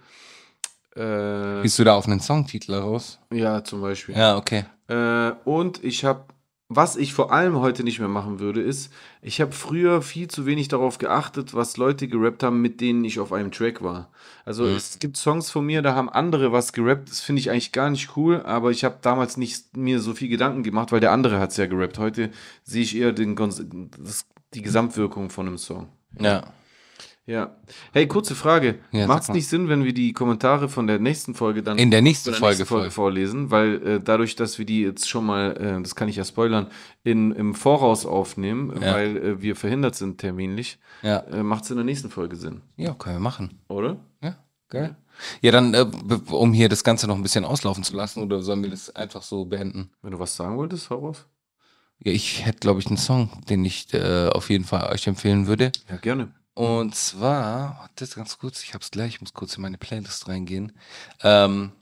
Äh, 1.01 1.63
Bist 1.63 1.79
du 1.79 1.85
da 1.85 1.95
auf 1.95 2.07
einen 2.07 2.21
Songtitel 2.21 2.75
raus? 2.75 3.19
Ja, 3.33 3.65
zum 3.65 3.81
Beispiel. 3.81 4.17
Ja, 4.17 4.37
okay. 4.37 4.65
Äh, 4.89 5.33
und 5.45 5.83
ich 5.83 6.05
habe, 6.05 6.25
was 6.69 6.97
ich 6.97 7.15
vor 7.15 7.33
allem 7.33 7.59
heute 7.59 7.85
nicht 7.85 8.01
mehr 8.01 8.09
machen 8.09 8.39
würde, 8.39 8.61
ist, 8.61 8.93
ich 9.23 9.41
habe 9.41 9.53
früher 9.53 10.03
viel 10.03 10.29
zu 10.29 10.45
wenig 10.45 10.69
darauf 10.69 10.99
geachtet, 10.99 11.55
was 11.55 11.79
Leute 11.79 12.07
gerappt 12.07 12.43
haben, 12.43 12.61
mit 12.61 12.83
denen 12.83 13.03
ich 13.05 13.19
auf 13.19 13.33
einem 13.33 13.51
Track 13.51 13.83
war. 13.83 14.11
Also 14.45 14.65
mhm. 14.65 14.77
es 14.77 14.99
gibt 14.99 15.17
Songs 15.17 15.51
von 15.51 15.65
mir, 15.65 15.81
da 15.81 15.95
haben 15.95 16.11
andere 16.11 16.53
was 16.53 16.75
gerappt, 16.75 17.09
das 17.09 17.21
finde 17.21 17.41
ich 17.41 17.51
eigentlich 17.51 17.73
gar 17.73 17.89
nicht 17.89 18.17
cool, 18.17 18.43
aber 18.43 18.71
ich 18.71 18.85
habe 18.85 18.99
damals 19.01 19.39
nicht 19.39 19.77
mir 19.77 20.01
so 20.01 20.13
viel 20.13 20.29
Gedanken 20.29 20.63
gemacht, 20.63 20.93
weil 20.93 21.01
der 21.01 21.13
andere 21.13 21.41
hat 21.41 21.51
es 21.51 21.57
ja 21.57 21.67
gerappt. 21.67 21.99
Heute 21.99 22.31
sehe 22.63 22.83
ich 22.83 22.95
eher 22.95 23.13
den, 23.13 23.37
das, 23.37 24.27
die 24.53 24.63
Gesamtwirkung 24.63 25.31
von 25.31 25.47
einem 25.47 25.59
Song. 25.59 25.89
Ja. 26.19 26.43
Ja. 27.31 27.55
Hey, 27.93 28.09
kurze 28.09 28.35
Frage. 28.35 28.81
Ja, 28.91 29.07
Macht 29.07 29.23
es 29.23 29.29
nicht 29.29 29.47
Sinn, 29.49 29.69
wenn 29.69 29.85
wir 29.85 29.95
die 29.95 30.13
Kommentare 30.13 30.69
von 30.69 30.89
der 30.89 30.99
nächsten 30.99 31.35
Folge 31.37 31.63
dann 31.63 31.79
In 31.79 31.93
der 31.93 32.03
nächsten 32.03 32.31
der 32.31 32.39
Folge, 32.41 32.57
nächsten 32.59 32.67
Folge 32.67 32.91
vorlesen? 32.91 33.53
Weil 33.53 33.87
äh, 33.87 34.01
dadurch, 34.03 34.35
dass 34.35 34.59
wir 34.59 34.67
die 34.67 34.83
jetzt 34.83 35.09
schon 35.09 35.27
mal, 35.27 35.53
äh, 35.57 35.81
das 35.81 35.95
kann 35.95 36.09
ich 36.09 36.17
ja 36.17 36.25
spoilern, 36.25 36.67
in, 37.05 37.31
im 37.31 37.55
Voraus 37.55 38.05
aufnehmen, 38.05 38.73
Ja. 38.83 38.95
weil 38.95 39.17
äh, 39.17 39.43
wir 39.43 39.55
verhindert 39.55 39.95
sind 39.95 40.19
terminlich, 40.19 40.79
Ja. 41.03 41.19
äh, 41.21 41.45
macht 41.45 41.63
es 41.65 41.71
in 41.71 41.77
der 41.77 41.85
nächsten 41.85 42.11
Folge 42.11 42.35
Sinn, 42.35 42.63
Ja, 42.77 42.95
können 42.95 43.15
wir 43.17 43.21
machen. 43.21 43.61
oder? 43.69 44.01
Ja, 44.21 44.37
geil. 44.69 44.97
Ja, 45.41 45.53
dann, 45.53 45.73
äh, 45.75 45.87
um 46.31 46.53
hier 46.53 46.69
das 46.69 46.83
Ganze 46.83 47.07
noch 47.07 47.15
ein 47.15 47.23
bisschen 47.23 47.45
auslaufen 47.45 47.85
zu 47.85 47.95
lassen, 47.95 48.25
oder 48.25 48.43
sollen 48.43 48.65
wir 48.65 48.71
das 48.71 48.97
einfach 48.97 49.23
so 49.23 49.45
beenden? 49.45 49.91
Wenn 50.03 50.11
du 50.11 50.19
was 50.19 50.35
sagen 50.35 50.57
wolltest, 50.57 50.91
hau 50.91 50.97
raus. 50.99 51.27
Ja, 52.03 52.11
ich 52.11 52.45
hätte, 52.45 52.59
glaube 52.59 52.81
ich, 52.81 52.89
einen 52.89 52.97
Song, 52.97 53.29
den 53.49 53.65
ich 53.65 53.95
äh, 53.95 54.29
auf 54.31 54.51
jeden 54.51 54.65
Fall 54.65 54.91
euch 54.93 55.07
empfehlen 55.07 55.47
würde. 55.47 55.71
Ja, 55.89 55.97
gerne. 55.99 56.33
Und 56.55 56.95
zwar, 56.95 57.79
warte 57.81 58.07
ganz 58.15 58.39
kurz, 58.39 58.63
ich 58.63 58.75
hab's 58.75 58.91
gleich, 58.91 59.15
ich 59.15 59.21
muss 59.21 59.33
kurz 59.33 59.57
in 59.57 59.63
meine 59.63 59.79
Playlist 59.79 60.29
reingehen. 60.29 60.73
Ähm, 61.23 61.73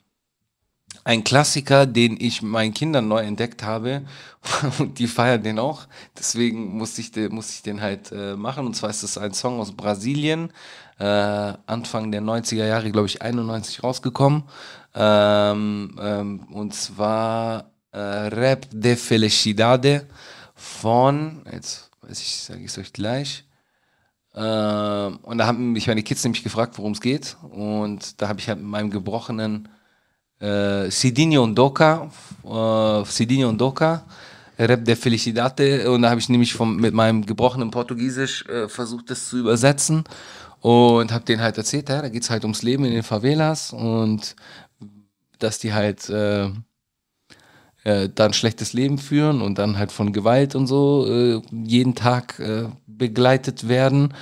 ein 1.04 1.24
Klassiker, 1.24 1.86
den 1.86 2.18
ich 2.20 2.42
meinen 2.42 2.74
Kindern 2.74 3.08
neu 3.08 3.20
entdeckt 3.22 3.62
habe 3.62 4.02
und 4.78 4.98
die 4.98 5.06
feiern 5.06 5.42
den 5.42 5.58
auch. 5.58 5.86
Deswegen 6.18 6.76
musste 6.76 7.00
ich, 7.00 7.12
den, 7.12 7.34
musste 7.34 7.54
ich 7.54 7.62
den 7.62 7.80
halt 7.80 8.12
äh, 8.12 8.36
machen. 8.36 8.66
Und 8.66 8.74
zwar 8.74 8.90
ist 8.90 9.02
es 9.02 9.18
ein 9.18 9.32
Song 9.32 9.60
aus 9.60 9.72
Brasilien, 9.72 10.52
äh, 10.98 11.04
Anfang 11.04 12.12
der 12.12 12.22
90er 12.22 12.66
Jahre, 12.66 12.90
glaube 12.90 13.06
ich, 13.06 13.22
91 13.22 13.82
rausgekommen. 13.82 14.44
Ähm, 14.94 15.96
ähm, 16.00 16.40
und 16.52 16.74
zwar 16.74 17.70
äh, 17.92 17.98
Rap 17.98 18.66
de 18.70 18.96
Felicidade 18.96 20.06
von, 20.54 21.42
jetzt 21.52 21.90
weiß 22.02 22.20
ich, 22.20 22.36
sage 22.36 22.60
ich 22.60 22.66
es 22.66 22.78
euch 22.78 22.92
gleich. 22.92 23.47
Ähm, 24.38 25.18
und 25.22 25.38
da 25.38 25.46
haben 25.46 25.72
mich 25.72 25.88
meine 25.88 26.02
Kids 26.02 26.22
nämlich 26.22 26.44
gefragt, 26.44 26.78
worum 26.78 26.92
es 26.92 27.00
geht. 27.00 27.36
Und 27.50 28.20
da 28.22 28.28
habe 28.28 28.38
ich 28.38 28.48
halt 28.48 28.58
mit 28.58 28.68
meinem 28.68 28.90
gebrochenen 28.90 29.68
äh, 30.40 30.90
Cidinho 30.90 31.42
und 31.42 31.56
Doka, 31.56 32.10
äh, 32.44 33.04
Cidinho 33.04 33.48
und 33.48 33.58
Doka, 33.60 34.04
Rap 34.56 34.84
der 34.84 34.96
Felicidade. 34.96 35.90
Und 35.90 36.02
da 36.02 36.10
habe 36.10 36.20
ich 36.20 36.28
nämlich 36.28 36.54
vom, 36.54 36.76
mit 36.76 36.94
meinem 36.94 37.26
gebrochenen 37.26 37.72
Portugiesisch 37.72 38.46
äh, 38.46 38.68
versucht, 38.68 39.10
das 39.10 39.28
zu 39.28 39.38
übersetzen. 39.38 40.04
Und 40.60 41.12
habe 41.12 41.24
denen 41.24 41.42
halt 41.42 41.58
erzählt, 41.58 41.88
ja, 41.88 42.02
da 42.02 42.08
geht 42.08 42.22
es 42.22 42.30
halt 42.30 42.44
ums 42.44 42.62
Leben 42.62 42.84
in 42.84 42.92
den 42.92 43.04
Favelas 43.04 43.72
und 43.72 44.34
dass 45.38 45.58
die 45.60 45.72
halt 45.72 46.08
äh, 46.10 46.50
äh, 47.88 48.10
da 48.14 48.26
ein 48.26 48.34
schlechtes 48.34 48.74
Leben 48.74 48.98
führen 48.98 49.40
und 49.40 49.58
dann 49.58 49.78
halt 49.78 49.92
von 49.92 50.12
Gewalt 50.12 50.54
und 50.54 50.66
so 50.66 51.06
äh, 51.08 51.40
jeden 51.50 51.94
Tag 51.94 52.38
äh, 52.38 52.68
begleitet 52.86 53.66
werden. 53.66 54.14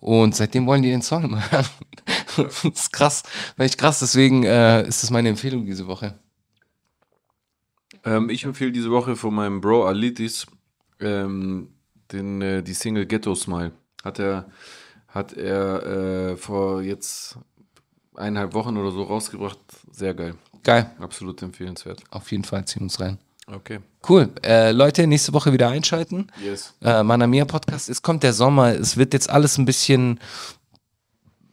Und 0.00 0.34
seitdem 0.34 0.66
wollen 0.66 0.82
die 0.82 0.90
den 0.90 1.00
Song 1.00 1.24
immer 1.24 1.50
hören. 1.50 1.66
das 2.36 2.64
ist 2.64 2.92
krass, 2.92 3.22
weil 3.56 3.66
ich 3.66 3.78
krass, 3.78 4.00
deswegen 4.00 4.44
äh, 4.44 4.86
ist 4.86 5.02
das 5.02 5.10
meine 5.10 5.30
Empfehlung 5.30 5.64
diese 5.64 5.86
Woche. 5.86 6.18
Ähm, 8.04 8.28
ich 8.28 8.44
empfehle 8.44 8.72
diese 8.72 8.90
Woche 8.90 9.16
von 9.16 9.34
meinem 9.34 9.62
Bro 9.62 9.86
Alitis 9.86 10.46
ähm, 11.00 11.68
den, 12.12 12.42
äh, 12.42 12.62
die 12.62 12.74
Single 12.74 13.06
Ghetto 13.06 13.34
Smile. 13.34 13.72
Hat 14.04 14.18
er, 14.18 14.50
hat 15.08 15.32
er 15.32 16.36
vor 16.36 16.82
jetzt 16.82 17.38
eineinhalb 18.14 18.52
Wochen 18.52 18.76
oder 18.76 18.90
so 18.90 19.04
rausgebracht. 19.04 19.58
Sehr 19.92 20.12
geil. 20.12 20.34
Geil, 20.64 20.90
Absolut 20.98 21.40
empfehlenswert. 21.42 22.02
auf 22.10 22.30
jeden 22.32 22.44
Fall 22.44 22.64
ziehen 22.64 22.80
wir 22.80 22.84
uns 22.84 22.98
rein. 23.00 23.18
Okay. 23.46 23.80
Cool. 24.08 24.30
Äh, 24.42 24.72
Leute, 24.72 25.06
nächste 25.06 25.34
Woche 25.34 25.52
wieder 25.52 25.68
einschalten. 25.68 26.28
Yes. 26.42 26.72
Äh, 26.82 27.02
Manamia 27.02 27.44
Podcast. 27.44 27.90
Es 27.90 28.00
kommt 28.00 28.22
der 28.22 28.32
Sommer. 28.32 28.68
Es 28.74 28.96
wird 28.96 29.12
jetzt 29.12 29.28
alles 29.28 29.58
ein 29.58 29.66
bisschen 29.66 30.18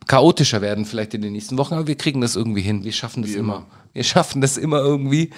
chaotischer 0.07 0.62
werden, 0.62 0.86
vielleicht 0.86 1.14
in 1.14 1.22
den 1.22 1.34
nächsten 1.34 1.57
Wochen, 1.57 1.74
aber 1.76 1.88
wir 1.88 1.95
kriegen 1.95 2.22
das 2.22 2.36
irgendwie 2.36 2.62
hin. 2.62 2.84
Wir 2.84 2.91
schaffen 2.93 3.24
das 3.24 3.32
immer. 3.32 3.55
immer. 3.57 3.66
Wir 3.93 4.03
schaffen 4.05 4.41
das 4.41 4.57
immer 4.57 4.80
irgendwie. 4.80 5.32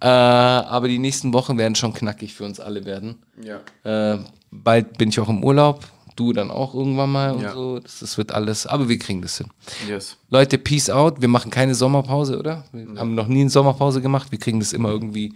Äh, 0.00 0.06
aber 0.06 0.86
die 0.88 0.98
nächsten 0.98 1.32
Wochen 1.32 1.58
werden 1.58 1.74
schon 1.74 1.92
knackig 1.92 2.34
für 2.34 2.44
uns 2.44 2.60
alle 2.60 2.84
werden. 2.84 3.16
Ja. 3.42 4.14
Äh, 4.14 4.18
bald 4.52 4.96
bin 4.98 5.08
ich 5.08 5.18
auch 5.20 5.28
im 5.28 5.42
Urlaub. 5.42 5.84
Du 6.16 6.32
dann 6.32 6.50
auch 6.50 6.74
irgendwann 6.74 7.12
mal 7.12 7.32
und 7.32 7.42
Ja. 7.42 7.52
so. 7.52 7.78
Das, 7.78 8.00
das 8.00 8.16
wird 8.18 8.32
alles, 8.32 8.66
aber 8.66 8.88
wir 8.88 8.98
kriegen 8.98 9.20
das 9.22 9.36
hin. 9.38 9.48
Yes. 9.86 10.16
Leute, 10.30 10.56
peace 10.58 10.88
out. 10.90 11.20
Wir 11.20 11.28
machen 11.28 11.50
keine 11.50 11.74
Sommerpause, 11.74 12.38
oder? 12.38 12.64
Wir 12.72 12.98
haben 12.98 13.14
noch 13.14 13.26
nie 13.28 13.42
eine 13.42 13.50
Sommerpause 13.50 14.00
gemacht. 14.00 14.32
Wir 14.32 14.38
kriegen 14.38 14.58
das 14.58 14.72
immer 14.72 14.88
irgendwie 14.88 15.34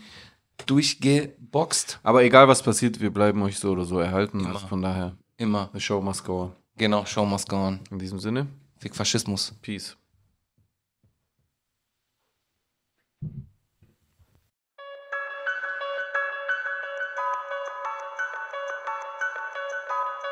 durchgeboxt. 0.66 2.00
Aber 2.02 2.22
egal 2.24 2.48
was 2.48 2.62
passiert, 2.62 3.00
wir 3.00 3.10
bleiben 3.12 3.42
euch 3.42 3.58
so 3.58 3.70
oder 3.70 3.84
so 3.84 3.98
erhalten. 3.98 4.46
Also 4.46 4.66
von 4.66 4.82
daher, 4.82 5.16
Immer. 5.36 5.70
the 5.72 5.80
show 5.80 6.00
must 6.00 6.24
go 6.24 6.42
on. 6.44 6.52
Genau, 6.76 7.04
show 7.04 7.24
must 7.26 7.48
go 7.48 7.56
on. 7.56 7.80
In 7.90 7.98
diesem 7.98 8.18
Sinne, 8.18 8.46
Fick 8.78 8.94
Faschismus. 8.96 9.52
Peace. 9.60 9.96